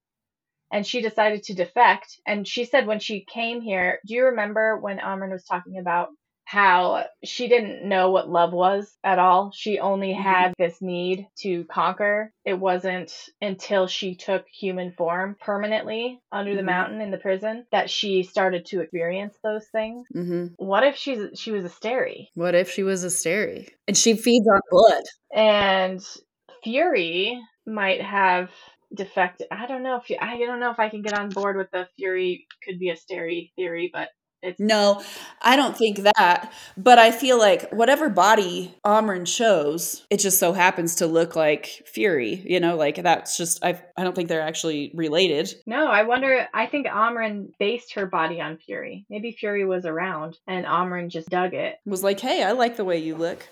And 0.72 0.86
she 0.86 1.02
decided 1.02 1.44
to 1.44 1.54
defect. 1.54 2.20
And 2.26 2.46
she 2.46 2.64
said 2.64 2.86
when 2.86 3.00
she 3.00 3.24
came 3.24 3.60
here, 3.60 4.00
do 4.06 4.14
you 4.14 4.26
remember 4.26 4.78
when 4.78 4.98
Amren 4.98 5.32
was 5.32 5.44
talking 5.44 5.78
about 5.78 6.08
how 6.50 7.04
she 7.22 7.46
didn't 7.46 7.88
know 7.88 8.10
what 8.10 8.28
love 8.28 8.52
was 8.52 8.92
at 9.04 9.20
all? 9.20 9.52
She 9.54 9.78
only 9.78 10.12
Mhm. 10.12 10.20
had 10.20 10.54
this 10.58 10.82
need 10.82 11.28
to 11.42 11.62
conquer. 11.66 12.32
It 12.44 12.54
wasn't 12.54 13.14
until 13.40 13.86
she 13.86 14.16
took 14.16 14.44
human 14.48 14.90
form 14.90 15.36
permanently 15.40 16.20
under 16.32 16.56
the 16.56 16.62
Mhm. 16.62 16.66
mountain 16.66 17.00
in 17.00 17.12
the 17.12 17.18
prison 17.18 17.66
that 17.70 17.88
she 17.88 18.24
started 18.24 18.66
to 18.66 18.80
experience 18.80 19.38
those 19.44 19.68
things. 19.68 20.08
hmm 20.12 20.46
What 20.56 20.82
if 20.82 20.96
she's 20.96 21.38
she 21.38 21.52
was 21.52 21.64
a 21.64 21.68
Steri? 21.68 22.30
What 22.34 22.56
if 22.56 22.68
she 22.68 22.82
was 22.82 23.04
a 23.04 23.10
steri 23.10 23.68
and 23.86 23.96
she 23.96 24.14
feeds 24.14 24.48
on 24.48 24.60
blood? 24.70 25.04
And 25.32 26.00
Fury 26.64 27.40
might 27.64 28.02
have 28.02 28.50
defected. 28.92 29.46
I 29.52 29.66
don't 29.66 29.84
know 29.84 29.96
if 29.96 30.10
you, 30.10 30.16
I 30.20 30.36
don't 30.38 30.58
know 30.58 30.72
if 30.72 30.80
I 30.80 30.88
can 30.88 31.02
get 31.02 31.14
on 31.14 31.28
board 31.28 31.56
with 31.56 31.70
the 31.70 31.88
Fury 31.96 32.48
could 32.64 32.80
be 32.80 32.90
a 32.90 32.96
Steri 32.96 33.52
theory, 33.54 33.88
but 33.92 34.08
it's 34.42 34.58
No, 34.60 35.02
I 35.42 35.56
don't 35.56 35.76
think 35.76 35.98
that. 35.98 36.52
But 36.76 36.98
I 36.98 37.10
feel 37.10 37.38
like 37.38 37.70
whatever 37.70 38.08
body 38.08 38.74
Amren 38.84 39.26
chose, 39.26 40.06
it 40.10 40.18
just 40.18 40.38
so 40.38 40.52
happens 40.52 40.96
to 40.96 41.06
look 41.06 41.36
like 41.36 41.66
Fury. 41.86 42.42
You 42.46 42.60
know, 42.60 42.76
like 42.76 43.02
that's 43.02 43.36
just 43.36 43.64
I. 43.64 43.80
I 43.96 44.02
don't 44.04 44.14
think 44.16 44.28
they're 44.28 44.40
actually 44.40 44.92
related. 44.94 45.52
no. 45.66 45.86
I 45.88 46.04
wonder. 46.04 46.48
I 46.54 46.66
think 46.66 46.86
Amren 46.86 47.48
based 47.58 47.94
her 47.94 48.06
body 48.06 48.40
on 48.40 48.56
Fury. 48.58 49.04
Maybe 49.10 49.32
Fury 49.32 49.64
was 49.66 49.84
around 49.84 50.38
and 50.46 50.64
Amren 50.64 51.08
just 51.10 51.28
dug 51.28 51.54
it. 51.54 51.76
Was 51.84 52.02
like, 52.02 52.20
hey, 52.20 52.42
I 52.42 52.52
like 52.52 52.76
the 52.76 52.84
way 52.84 52.98
you 52.98 53.14
look. 53.16 53.46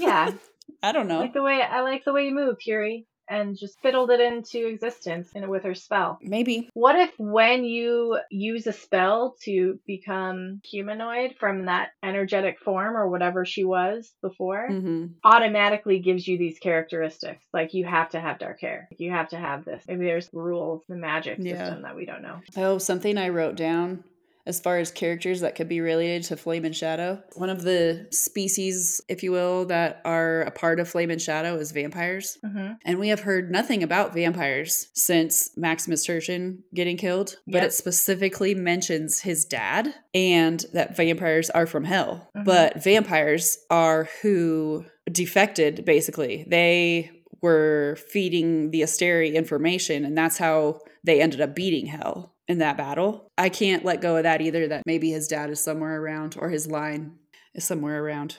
Yeah, 0.00 0.32
I 0.82 0.92
don't 0.92 1.06
I 1.10 1.14
know. 1.14 1.20
like 1.20 1.32
the 1.32 1.42
way 1.42 1.62
I 1.62 1.80
like 1.80 2.04
the 2.04 2.12
way 2.12 2.26
you 2.26 2.34
move, 2.34 2.56
Fury, 2.60 3.06
and 3.28 3.56
just 3.56 3.80
fiddled 3.80 4.10
it 4.10 4.20
into 4.20 4.66
existence 4.66 5.30
in, 5.34 5.48
with 5.48 5.64
her 5.64 5.74
spell. 5.74 6.18
Maybe. 6.22 6.68
What 6.74 6.96
if 6.96 7.10
when 7.18 7.64
you 7.64 8.18
use 8.30 8.66
a 8.66 8.72
spell 8.72 9.36
to 9.44 9.78
become 9.86 10.60
humanoid 10.64 11.36
from 11.38 11.66
that 11.66 11.90
energetic 12.02 12.58
form 12.60 12.96
or 12.96 13.08
whatever 13.08 13.44
she 13.44 13.64
was 13.64 14.12
before, 14.22 14.68
hmm 14.68 15.06
automatically 15.22 16.00
gives 16.00 16.26
you 16.28 16.36
these 16.36 16.58
characteristics? 16.58 17.44
Like 17.52 17.72
you 17.72 17.84
have 17.86 18.10
to 18.10 18.20
have 18.20 18.38
dark 18.38 18.60
hair. 18.60 18.88
You 18.98 19.10
have 19.12 19.30
to 19.30 19.38
have 19.38 19.64
this. 19.64 19.82
Maybe 19.88 20.04
there's 20.04 20.28
rules, 20.32 20.82
the 20.88 20.96
magic 20.96 21.38
Yeah. 21.40 21.56
system 21.58 21.82
that 21.82 21.96
we 21.96 22.04
don't 22.04 22.22
know. 22.22 22.40
Oh, 22.56 22.78
something 22.78 23.16
I 23.16 23.30
wrote 23.30 23.56
down 23.56 24.04
as 24.46 24.60
far 24.60 24.78
as 24.78 24.90
characters 24.90 25.40
that 25.40 25.54
could 25.54 25.68
be 25.68 25.80
related 25.80 26.22
to 26.24 26.36
Flame 26.36 26.64
and 26.64 26.76
Shadow. 26.76 27.22
One 27.34 27.48
of 27.50 27.62
the 27.62 28.06
species, 28.10 29.00
if 29.08 29.22
you 29.22 29.32
will, 29.32 29.64
that 29.66 30.00
are 30.04 30.42
a 30.42 30.50
part 30.50 30.80
of 30.80 30.88
Flame 30.88 31.10
and 31.10 31.20
Shadow 31.20 31.56
is 31.56 31.72
vampires. 31.72 32.38
hmm 32.44 32.72
And 32.84 32.98
we 32.98 33.08
have 33.08 33.20
heard 33.20 33.50
nothing 33.50 33.82
about 33.82 34.12
vampires 34.14 34.88
since 34.94 35.50
Maximus 35.56 36.06
Tertian 36.06 36.58
getting 36.74 36.96
killed, 36.96 37.36
but 37.46 37.62
it 37.62 37.72
specifically 37.72 38.54
mentions 38.54 39.20
his 39.20 39.44
dad 39.44 39.94
and 40.14 40.64
that 40.72 40.96
vampires 40.96 41.50
are 41.50 41.66
from 41.66 41.84
hell. 41.84 42.28
Mhm. 42.36 42.44
But 42.44 42.82
vampires 42.82 43.58
are 43.70 44.08
who 44.22 44.84
defected, 45.10 45.84
basically. 45.84 46.44
They 46.48 47.10
were 47.40 47.96
feeding 48.08 48.70
the 48.70 48.80
Asteri 48.82 49.34
information, 49.34 50.04
and 50.04 50.16
that's 50.16 50.38
how 50.38 50.80
they 51.02 51.20
ended 51.20 51.40
up 51.40 51.54
beating 51.54 51.86
hell 51.86 52.33
in 52.48 52.58
that 52.58 52.76
battle. 52.76 53.30
I 53.38 53.48
can't 53.48 53.84
let 53.84 54.00
go 54.00 54.16
of 54.16 54.22
that 54.24 54.40
either, 54.40 54.68
that 54.68 54.82
maybe 54.86 55.10
his 55.10 55.28
dad 55.28 55.50
is 55.50 55.62
somewhere 55.62 56.00
around 56.00 56.36
or 56.38 56.50
his 56.50 56.66
line 56.66 57.16
is 57.54 57.64
somewhere 57.64 58.02
around. 58.04 58.38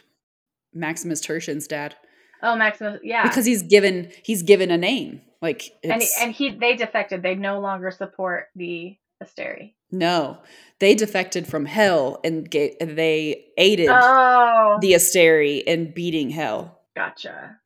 Maximus 0.73 1.21
Tertian's 1.25 1.67
dad 1.67 1.95
Oh, 2.43 2.55
Maximus, 2.55 2.99
yeah. 3.03 3.23
because 3.23 3.45
he's 3.45 3.63
given 3.63 4.11
he's 4.23 4.43
given 4.43 4.69
a 4.71 4.77
name 4.77 5.21
like 5.41 5.63
and 5.83 6.01
it's 6.01 6.21
and 6.21 6.31
he 6.33 6.49
they 6.51 6.75
defected. 6.75 7.23
They 7.23 7.35
no 7.35 7.59
longer 7.61 7.91
support 7.91 8.47
the 8.55 8.97
Asteri. 9.23 9.73
no 9.91 10.39
they 10.79 10.93
defected 10.93 11.47
from 11.47 11.63
hell 11.65 12.19
and 12.25 12.51
ga- 12.51 12.75
they 12.81 13.45
aided 13.57 13.87
Oh, 13.89 14.77
the 14.81 14.91
asteri 14.91 15.63
in 15.63 15.93
beating 15.93 16.29
hell 16.29 16.81
gotcha. 16.97 17.57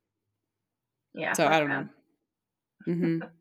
Yeah. 1.15 1.33
so 1.33 1.47
i 1.47 1.59
don't 1.59 1.69
know 1.69 1.87
hmm 2.85 3.19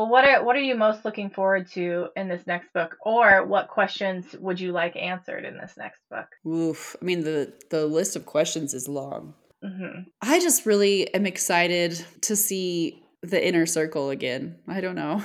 Well, 0.00 0.08
what 0.08 0.24
are 0.24 0.42
what 0.42 0.56
are 0.56 0.60
you 0.60 0.76
most 0.76 1.04
looking 1.04 1.28
forward 1.28 1.70
to 1.72 2.08
in 2.16 2.26
this 2.26 2.46
next 2.46 2.72
book, 2.72 2.96
or 3.04 3.44
what 3.44 3.68
questions 3.68 4.34
would 4.40 4.58
you 4.58 4.72
like 4.72 4.96
answered 4.96 5.44
in 5.44 5.58
this 5.58 5.74
next 5.76 6.00
book? 6.08 6.24
Oof. 6.46 6.96
i 7.02 7.04
mean 7.04 7.22
the 7.22 7.52
the 7.68 7.84
list 7.84 8.16
of 8.16 8.24
questions 8.24 8.72
is 8.72 8.88
long. 8.88 9.34
Hmm 9.62 10.04
i 10.22 10.40
just 10.40 10.64
really 10.64 11.12
am 11.12 11.26
excited 11.26 12.02
to 12.22 12.34
see 12.34 13.02
the 13.20 13.46
inner 13.46 13.66
circle 13.66 14.08
again. 14.08 14.56
I 14.66 14.80
don't 14.80 14.94
know. 14.94 15.22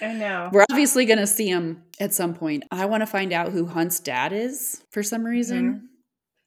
I 0.00 0.12
know. 0.12 0.50
we're 0.52 0.66
obviously 0.70 1.04
going 1.04 1.18
to 1.18 1.26
see 1.26 1.48
him 1.48 1.82
at 1.98 2.14
some 2.14 2.34
point. 2.34 2.62
I 2.70 2.86
want 2.86 3.00
to 3.00 3.08
find 3.08 3.32
out 3.32 3.50
who 3.50 3.66
hunt's 3.66 3.98
dad 3.98 4.32
is 4.32 4.84
for 4.92 5.02
some 5.02 5.24
reason 5.24 5.88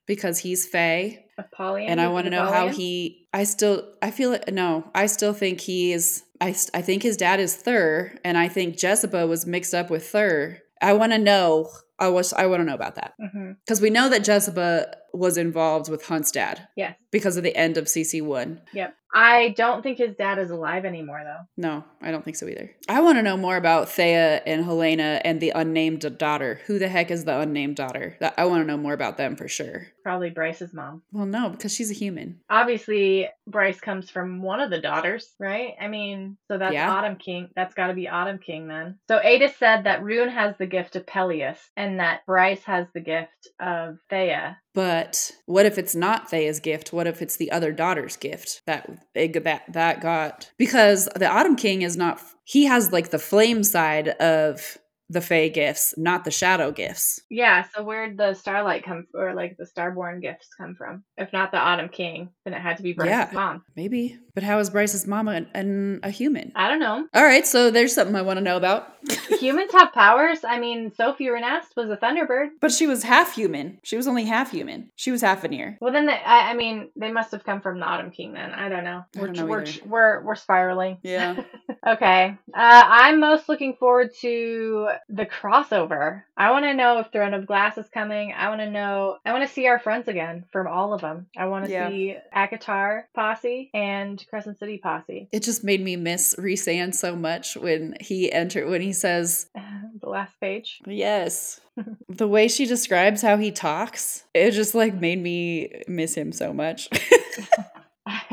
because 0.05 0.39
he's 0.39 0.67
Fae. 0.67 1.25
Of 1.37 1.49
Pollyanna. 1.51 1.91
and 1.91 2.01
I 2.01 2.09
want 2.09 2.25
to 2.25 2.29
know 2.29 2.45
how 2.45 2.67
he. 2.67 3.27
I 3.33 3.43
still, 3.43 3.91
I 4.01 4.11
feel 4.11 4.33
it. 4.33 4.53
No, 4.53 4.89
I 4.93 5.07
still 5.07 5.33
think 5.33 5.61
he 5.61 5.91
is. 5.91 6.23
I. 6.39 6.49
I 6.73 6.81
think 6.81 7.01
his 7.01 7.17
dad 7.17 7.39
is 7.39 7.55
Thur, 7.55 8.15
and 8.23 8.37
I 8.37 8.47
think 8.47 8.75
Jesiba 8.75 9.27
was 9.27 9.45
mixed 9.47 9.73
up 9.73 9.89
with 9.89 10.07
Thur. 10.07 10.59
I 10.81 10.93
want 10.93 11.11
to 11.11 11.17
know. 11.17 11.69
I 11.97 12.09
was. 12.09 12.33
I 12.33 12.45
want 12.45 12.61
to 12.61 12.65
know 12.65 12.75
about 12.75 12.95
that 12.95 13.13
mm-hmm. 13.19 13.53
because 13.65 13.81
we 13.81 13.89
know 13.89 14.09
that 14.09 14.21
Jesiba 14.21 14.93
was 15.13 15.37
involved 15.37 15.89
with 15.89 16.05
Hunt's 16.05 16.31
dad 16.31 16.67
Yes. 16.75 16.95
because 17.11 17.37
of 17.37 17.43
the 17.43 17.55
end 17.55 17.77
of 17.77 17.85
CC 17.85 18.21
one. 18.21 18.61
Yep. 18.73 18.95
I 19.15 19.49
don't 19.55 19.83
think 19.83 19.99
his 19.99 20.15
dad 20.15 20.39
is 20.39 20.49
alive 20.49 20.85
anymore, 20.85 21.21
though. 21.23 21.45
No, 21.55 21.83
I 22.01 22.09
don't 22.09 22.25
think 22.25 22.35
so 22.35 22.47
either. 22.47 22.71
I 22.89 23.01
want 23.01 23.19
to 23.19 23.21
know 23.21 23.37
more 23.37 23.57
about 23.57 23.87
Thea 23.89 24.41
and 24.47 24.65
Helena 24.65 25.21
and 25.23 25.39
the 25.39 25.51
unnamed 25.51 26.17
daughter. 26.17 26.61
Who 26.65 26.79
the 26.79 26.87
heck 26.87 27.11
is 27.11 27.23
the 27.23 27.39
unnamed 27.39 27.75
daughter? 27.75 28.17
I 28.39 28.45
want 28.45 28.63
to 28.63 28.67
know 28.67 28.75
more 28.77 28.93
about 28.93 29.17
them 29.17 29.35
for 29.35 29.47
sure. 29.47 29.85
Probably 30.01 30.31
Bryce's 30.31 30.73
mom. 30.73 31.03
Well, 31.11 31.27
no, 31.27 31.49
because 31.49 31.71
she's 31.75 31.91
a 31.91 31.93
human. 31.93 32.39
Obviously, 32.49 33.29
Bryce 33.45 33.79
comes 33.79 34.09
from 34.09 34.41
one 34.41 34.59
of 34.59 34.71
the 34.71 34.81
daughters, 34.81 35.29
right? 35.39 35.75
I 35.79 35.89
mean, 35.89 36.35
so 36.47 36.57
that's 36.57 36.73
Yeah. 36.73 36.89
Autumn 36.91 37.17
King. 37.17 37.49
That's 37.55 37.75
got 37.75 37.87
to 37.87 37.93
be 37.93 38.09
Autumn 38.09 38.39
King 38.39 38.67
then. 38.67 38.97
So 39.07 39.19
Ada 39.21 39.49
said 39.59 39.83
that 39.83 40.01
Ruhn 40.01 40.31
has 40.31 40.55
the 40.57 40.65
gift 40.65 40.95
of 40.95 41.05
Peleus 41.05 41.59
and 41.77 41.99
that 41.99 42.25
Bryce 42.25 42.63
has 42.63 42.87
the 42.95 43.01
gift 43.01 43.47
of 43.59 43.99
Thea. 44.09 44.57
But 44.73 45.31
what 45.45 45.65
if 45.65 45.77
it's 45.77 45.95
not 45.95 46.29
Thea's 46.29 46.59
gift? 46.59 46.91
What 46.91 47.07
if 47.07 47.21
it's 47.21 47.37
the 47.37 47.51
other 47.51 47.71
daughter's 47.71 48.17
gift 48.17 48.61
that 48.65 48.89
that 49.13 49.63
that 49.69 50.01
got 50.01 50.51
because 50.57 51.07
the 51.15 51.27
Autumn 51.29 51.55
King 51.55 51.83
is 51.83 51.95
not 51.95 52.19
he 52.43 52.65
has 52.65 52.91
like 52.91 53.11
the 53.11 53.19
flame 53.19 53.63
side 53.63 54.09
of 54.09 54.77
the 55.09 55.21
Fey 55.21 55.49
gifts, 55.49 55.93
not 55.97 56.23
the 56.23 56.31
shadow 56.31 56.71
gifts. 56.71 57.21
Yeah, 57.29 57.65
so 57.75 57.83
where'd 57.83 58.17
the 58.17 58.33
Starlight 58.33 58.83
come 58.85 59.07
or 59.13 59.33
like 59.33 59.57
the 59.57 59.65
Starborn 59.65 60.21
gifts 60.21 60.47
come 60.57 60.75
from? 60.75 61.03
If 61.17 61.31
not 61.33 61.51
the 61.51 61.57
Autumn 61.57 61.89
King, 61.89 62.29
then 62.45 62.53
it 62.53 62.61
had 62.61 62.77
to 62.77 62.83
be 62.83 62.93
Bryce's 62.93 63.09
Yeah. 63.11 63.29
mom. 63.33 63.63
Maybe. 63.75 64.17
But 64.33 64.43
how 64.43 64.57
is 64.59 64.71
Bryce's 64.71 65.05
mama 65.05 65.31
an, 65.33 65.47
an, 65.53 65.99
a 66.03 66.09
human? 66.09 66.51
I 66.55 66.67
don't 66.67 66.79
know. 66.79 67.05
All 67.13 67.23
right, 67.23 67.45
so 67.45 67.69
there's 67.69 67.93
something 67.93 68.15
I 68.15 68.23
want 68.23 68.37
to 68.37 68.43
know 68.43 68.57
about. 68.57 68.89
Humans 69.39 69.71
have 69.73 69.91
powers. 69.93 70.39
I 70.43 70.59
mean, 70.59 70.89
Sofie 70.89 71.27
Renast 71.27 71.75
was 71.75 71.89
a 71.91 71.97
Thunderbird. 71.97 72.47
but 72.59 72.71
she 72.71 72.87
was 72.87 73.03
half 73.03 73.35
human. 73.35 73.77
She 73.83 73.95
was 73.97 74.07
only 74.07 74.23
half 74.25 74.49
human. 74.49 74.89
She 74.95 75.11
was 75.11 75.21
half 75.21 75.41
Vanir. 75.41 75.77
Well, 75.81 75.93
then 75.93 76.07
they, 76.07 76.13
I, 76.13 76.51
I 76.51 76.53
mean, 76.55 76.89
they 76.95 77.11
must 77.11 77.31
have 77.31 77.43
come 77.43 77.61
from 77.61 77.79
the 77.79 77.85
Autumn 77.85 78.09
King. 78.09 78.33
Then 78.33 78.51
I 78.51 78.69
don't 78.69 78.83
know. 78.85 79.03
We're 79.15 79.27
don't 79.27 79.35
know 79.35 79.45
we're, 79.45 79.65
we're 79.85 80.23
we're 80.23 80.35
spiraling. 80.35 80.97
Yeah. 81.03 81.43
Okay. 81.85 82.37
Uh, 82.55 82.83
I'm 82.85 83.19
most 83.19 83.49
looking 83.49 83.75
forward 83.77 84.11
to 84.21 84.87
the 85.09 85.25
crossover. 85.25 86.23
I 86.37 86.51
want 86.51 86.65
to 86.65 86.73
know 86.73 86.99
if 86.99 87.11
Throne 87.11 87.33
of 87.33 87.45
Glass 87.47 87.77
is 87.77 87.87
coming. 87.93 88.33
I 88.35 88.49
want 88.49 88.61
to 88.61 88.69
know. 88.69 89.17
I 89.25 89.31
want 89.33 89.47
to 89.47 89.53
see 89.53 89.67
our 89.67 89.79
friends 89.79 90.07
again 90.07 90.45
from 90.51 90.67
all 90.67 90.93
of 90.93 91.01
them. 91.01 91.27
I 91.37 91.45
want 91.47 91.65
to 91.65 91.71
Yeah. 91.71 91.89
see 91.89 92.15
ACOTAR 92.35 93.03
posse 93.15 93.69
and 93.73 94.23
Crescent 94.29 94.59
City 94.59 94.77
posse. 94.77 95.27
It 95.31 95.43
just 95.43 95.63
made 95.63 95.81
me 95.81 95.95
miss 95.95 96.35
Rhysand 96.37 96.95
so 96.95 97.15
much 97.15 97.55
when 97.55 97.95
he 97.99 98.31
entered 98.31 98.69
when 98.69 98.81
he 98.81 98.93
says 98.93 99.49
the 100.01 100.09
last 100.09 100.39
page. 100.39 100.79
Yes. 100.85 101.59
the 102.09 102.27
way 102.27 102.47
she 102.47 102.65
describes 102.65 103.21
how 103.21 103.37
he 103.37 103.51
talks, 103.51 104.25
it 104.33 104.51
just 104.51 104.75
like 104.75 104.93
made 104.93 105.21
me 105.21 105.81
miss 105.87 106.15
him 106.15 106.31
so 106.31 106.53
much. 106.53 106.87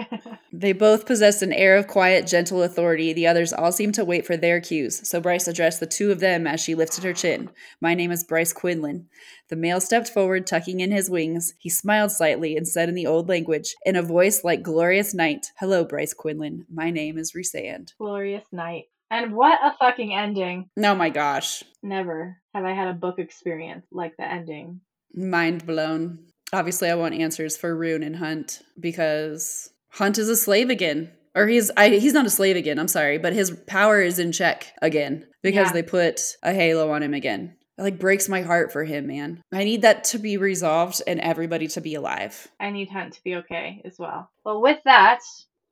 they 0.52 0.72
both 0.72 1.06
possessed 1.06 1.42
an 1.42 1.52
air 1.52 1.76
of 1.76 1.86
quiet, 1.86 2.26
gentle 2.26 2.62
authority. 2.62 3.12
The 3.12 3.26
others 3.26 3.52
all 3.52 3.72
seemed 3.72 3.94
to 3.94 4.04
wait 4.04 4.26
for 4.26 4.36
their 4.36 4.60
cues. 4.60 5.06
So 5.08 5.20
Bryce 5.20 5.48
addressed 5.48 5.80
the 5.80 5.86
two 5.86 6.10
of 6.10 6.20
them 6.20 6.46
as 6.46 6.60
she 6.60 6.74
lifted 6.74 7.04
her 7.04 7.12
chin. 7.12 7.50
My 7.80 7.94
name 7.94 8.10
is 8.10 8.24
Bryce 8.24 8.52
Quinlan. 8.52 9.08
The 9.48 9.56
male 9.56 9.80
stepped 9.80 10.10
forward, 10.10 10.46
tucking 10.46 10.80
in 10.80 10.90
his 10.92 11.10
wings. 11.10 11.54
He 11.58 11.70
smiled 11.70 12.12
slightly 12.12 12.56
and 12.56 12.66
said 12.66 12.88
in 12.88 12.94
the 12.94 13.06
old 13.06 13.28
language, 13.28 13.74
in 13.84 13.96
a 13.96 14.02
voice 14.02 14.44
like 14.44 14.62
glorious 14.62 15.12
night, 15.14 15.46
Hello, 15.58 15.84
Bryce 15.84 16.14
Quinlan. 16.14 16.66
My 16.72 16.90
name 16.90 17.18
is 17.18 17.32
Rhysand. 17.32 17.92
Glorious 17.98 18.44
night. 18.52 18.84
And 19.10 19.34
what 19.34 19.58
a 19.62 19.74
fucking 19.78 20.14
ending. 20.14 20.70
Oh 20.78 20.94
my 20.94 21.10
gosh. 21.10 21.64
Never 21.82 22.38
have 22.54 22.64
I 22.64 22.72
had 22.72 22.88
a 22.88 22.94
book 22.94 23.18
experience 23.18 23.84
like 23.90 24.16
the 24.16 24.24
ending. 24.24 24.80
mind 25.12 25.66
blown. 25.66 26.20
Obviously, 26.52 26.90
I 26.90 26.94
want 26.94 27.14
answers 27.14 27.56
for 27.56 27.76
Ruhn 27.76 28.04
and 28.04 28.16
Hunt 28.16 28.60
because 28.78 29.70
Hunt 29.90 30.18
is 30.18 30.28
a 30.28 30.36
slave 30.36 30.70
again. 30.70 31.10
Or 31.34 31.46
he's 31.46 31.70
I, 31.76 31.90
he's 31.90 32.12
not 32.12 32.26
a 32.26 32.30
slave 32.30 32.56
again. 32.56 32.78
I'm 32.78 32.88
sorry, 32.88 33.18
but 33.18 33.32
his 33.32 33.50
power 33.66 34.00
is 34.00 34.18
in 34.18 34.32
check 34.32 34.72
again 34.82 35.26
because 35.42 35.68
Yeah. 35.68 35.72
they 35.72 35.82
put 35.82 36.20
a 36.42 36.52
halo 36.52 36.90
on 36.90 37.02
him 37.02 37.14
again. 37.14 37.56
It 37.78 37.82
like 37.82 37.98
breaks 38.00 38.28
my 38.28 38.42
heart 38.42 38.72
for 38.72 38.84
him, 38.84 39.06
man. 39.06 39.40
I 39.52 39.62
need 39.64 39.82
that 39.82 40.04
to 40.04 40.18
be 40.18 40.36
resolved 40.36 41.00
and 41.06 41.20
everybody 41.20 41.68
to 41.68 41.80
be 41.80 41.94
alive. 41.94 42.48
I 42.58 42.70
need 42.70 42.88
Hunt 42.90 43.14
to 43.14 43.22
be 43.22 43.36
okay 43.36 43.80
as 43.84 43.96
well. 43.98 44.28
Well, 44.44 44.60
with 44.60 44.80
that, 44.84 45.20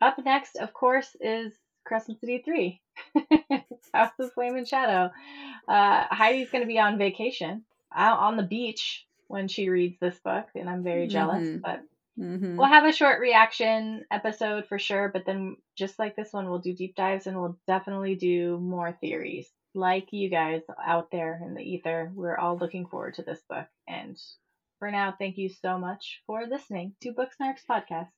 up 0.00 0.16
next, 0.24 0.56
of 0.56 0.72
course, 0.72 1.14
is 1.20 1.52
Crescent 1.84 2.20
City 2.20 2.40
3 2.44 2.80
House 3.92 4.12
of 4.20 4.32
Flame 4.32 4.56
and 4.56 4.66
Shadow. 4.68 5.10
Uh, 5.66 6.04
Heidi's 6.10 6.50
going 6.50 6.62
to 6.62 6.68
be 6.68 6.78
on 6.78 6.98
vacation 6.98 7.64
out 7.94 8.20
on 8.20 8.36
the 8.36 8.42
beach 8.42 9.06
when 9.26 9.48
she 9.48 9.68
reads 9.68 9.98
this 10.00 10.18
book, 10.20 10.46
and 10.54 10.70
I'm 10.70 10.82
very 10.84 11.08
jealous. 11.08 11.46
Mhm. 11.46 11.60
But 11.62 11.82
hmm 12.18 12.56
we'll 12.56 12.66
have 12.66 12.84
a 12.84 12.92
short 12.92 13.20
reaction 13.20 14.04
episode 14.10 14.66
for 14.66 14.78
sure. 14.78 15.08
But 15.12 15.24
then, 15.24 15.56
just 15.76 15.98
like 15.98 16.16
this 16.16 16.32
one, 16.32 16.48
we'll 16.48 16.58
do 16.58 16.74
deep 16.74 16.94
dives 16.96 17.26
and 17.26 17.40
we'll 17.40 17.58
definitely 17.66 18.16
do 18.16 18.58
more 18.58 18.92
theories. 19.00 19.48
Like 19.74 20.08
you 20.10 20.28
guys 20.28 20.62
out 20.84 21.10
there 21.10 21.40
in 21.44 21.54
the 21.54 21.62
ether, 21.62 22.10
we're 22.14 22.36
all 22.36 22.58
looking 22.58 22.86
forward 22.86 23.14
to 23.14 23.22
this 23.22 23.40
book. 23.48 23.66
And 23.86 24.18
for 24.78 24.90
now, 24.90 25.14
thank 25.16 25.38
you 25.38 25.48
so 25.48 25.78
much 25.78 26.22
for 26.26 26.46
listening 26.46 26.94
to 27.02 27.12
Book 27.12 27.30
Snarks 27.40 27.64
Podcast. 27.68 28.08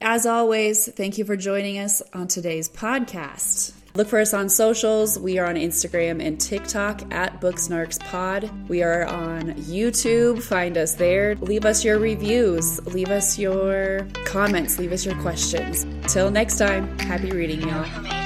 As 0.00 0.26
always, 0.26 0.88
thank 0.92 1.18
you 1.18 1.24
for 1.24 1.36
joining 1.36 1.78
us 1.78 2.02
on 2.12 2.28
today's 2.28 2.68
podcast. 2.68 3.72
Look 3.96 4.08
for 4.08 4.20
us 4.20 4.34
on 4.34 4.50
socials. 4.50 5.18
We 5.18 5.38
are 5.38 5.46
on 5.46 5.54
Instagram 5.54 6.22
and 6.22 6.38
TikTok 6.38 7.14
at 7.14 7.40
BooksnarksPod. 7.40 8.68
We 8.68 8.82
are 8.82 9.06
on 9.06 9.54
YouTube. 9.54 10.42
Find 10.42 10.76
us 10.76 10.94
there. 10.94 11.34
Leave 11.36 11.64
us 11.64 11.82
your 11.82 11.98
reviews. 11.98 12.84
Leave 12.86 13.08
us 13.08 13.38
your 13.38 14.06
comments. 14.26 14.78
Leave 14.78 14.92
us 14.92 15.06
your 15.06 15.18
questions. 15.22 15.86
Till 16.12 16.30
next 16.30 16.58
time, 16.58 16.98
happy 16.98 17.30
reading, 17.30 17.62
y'all. 17.62 18.25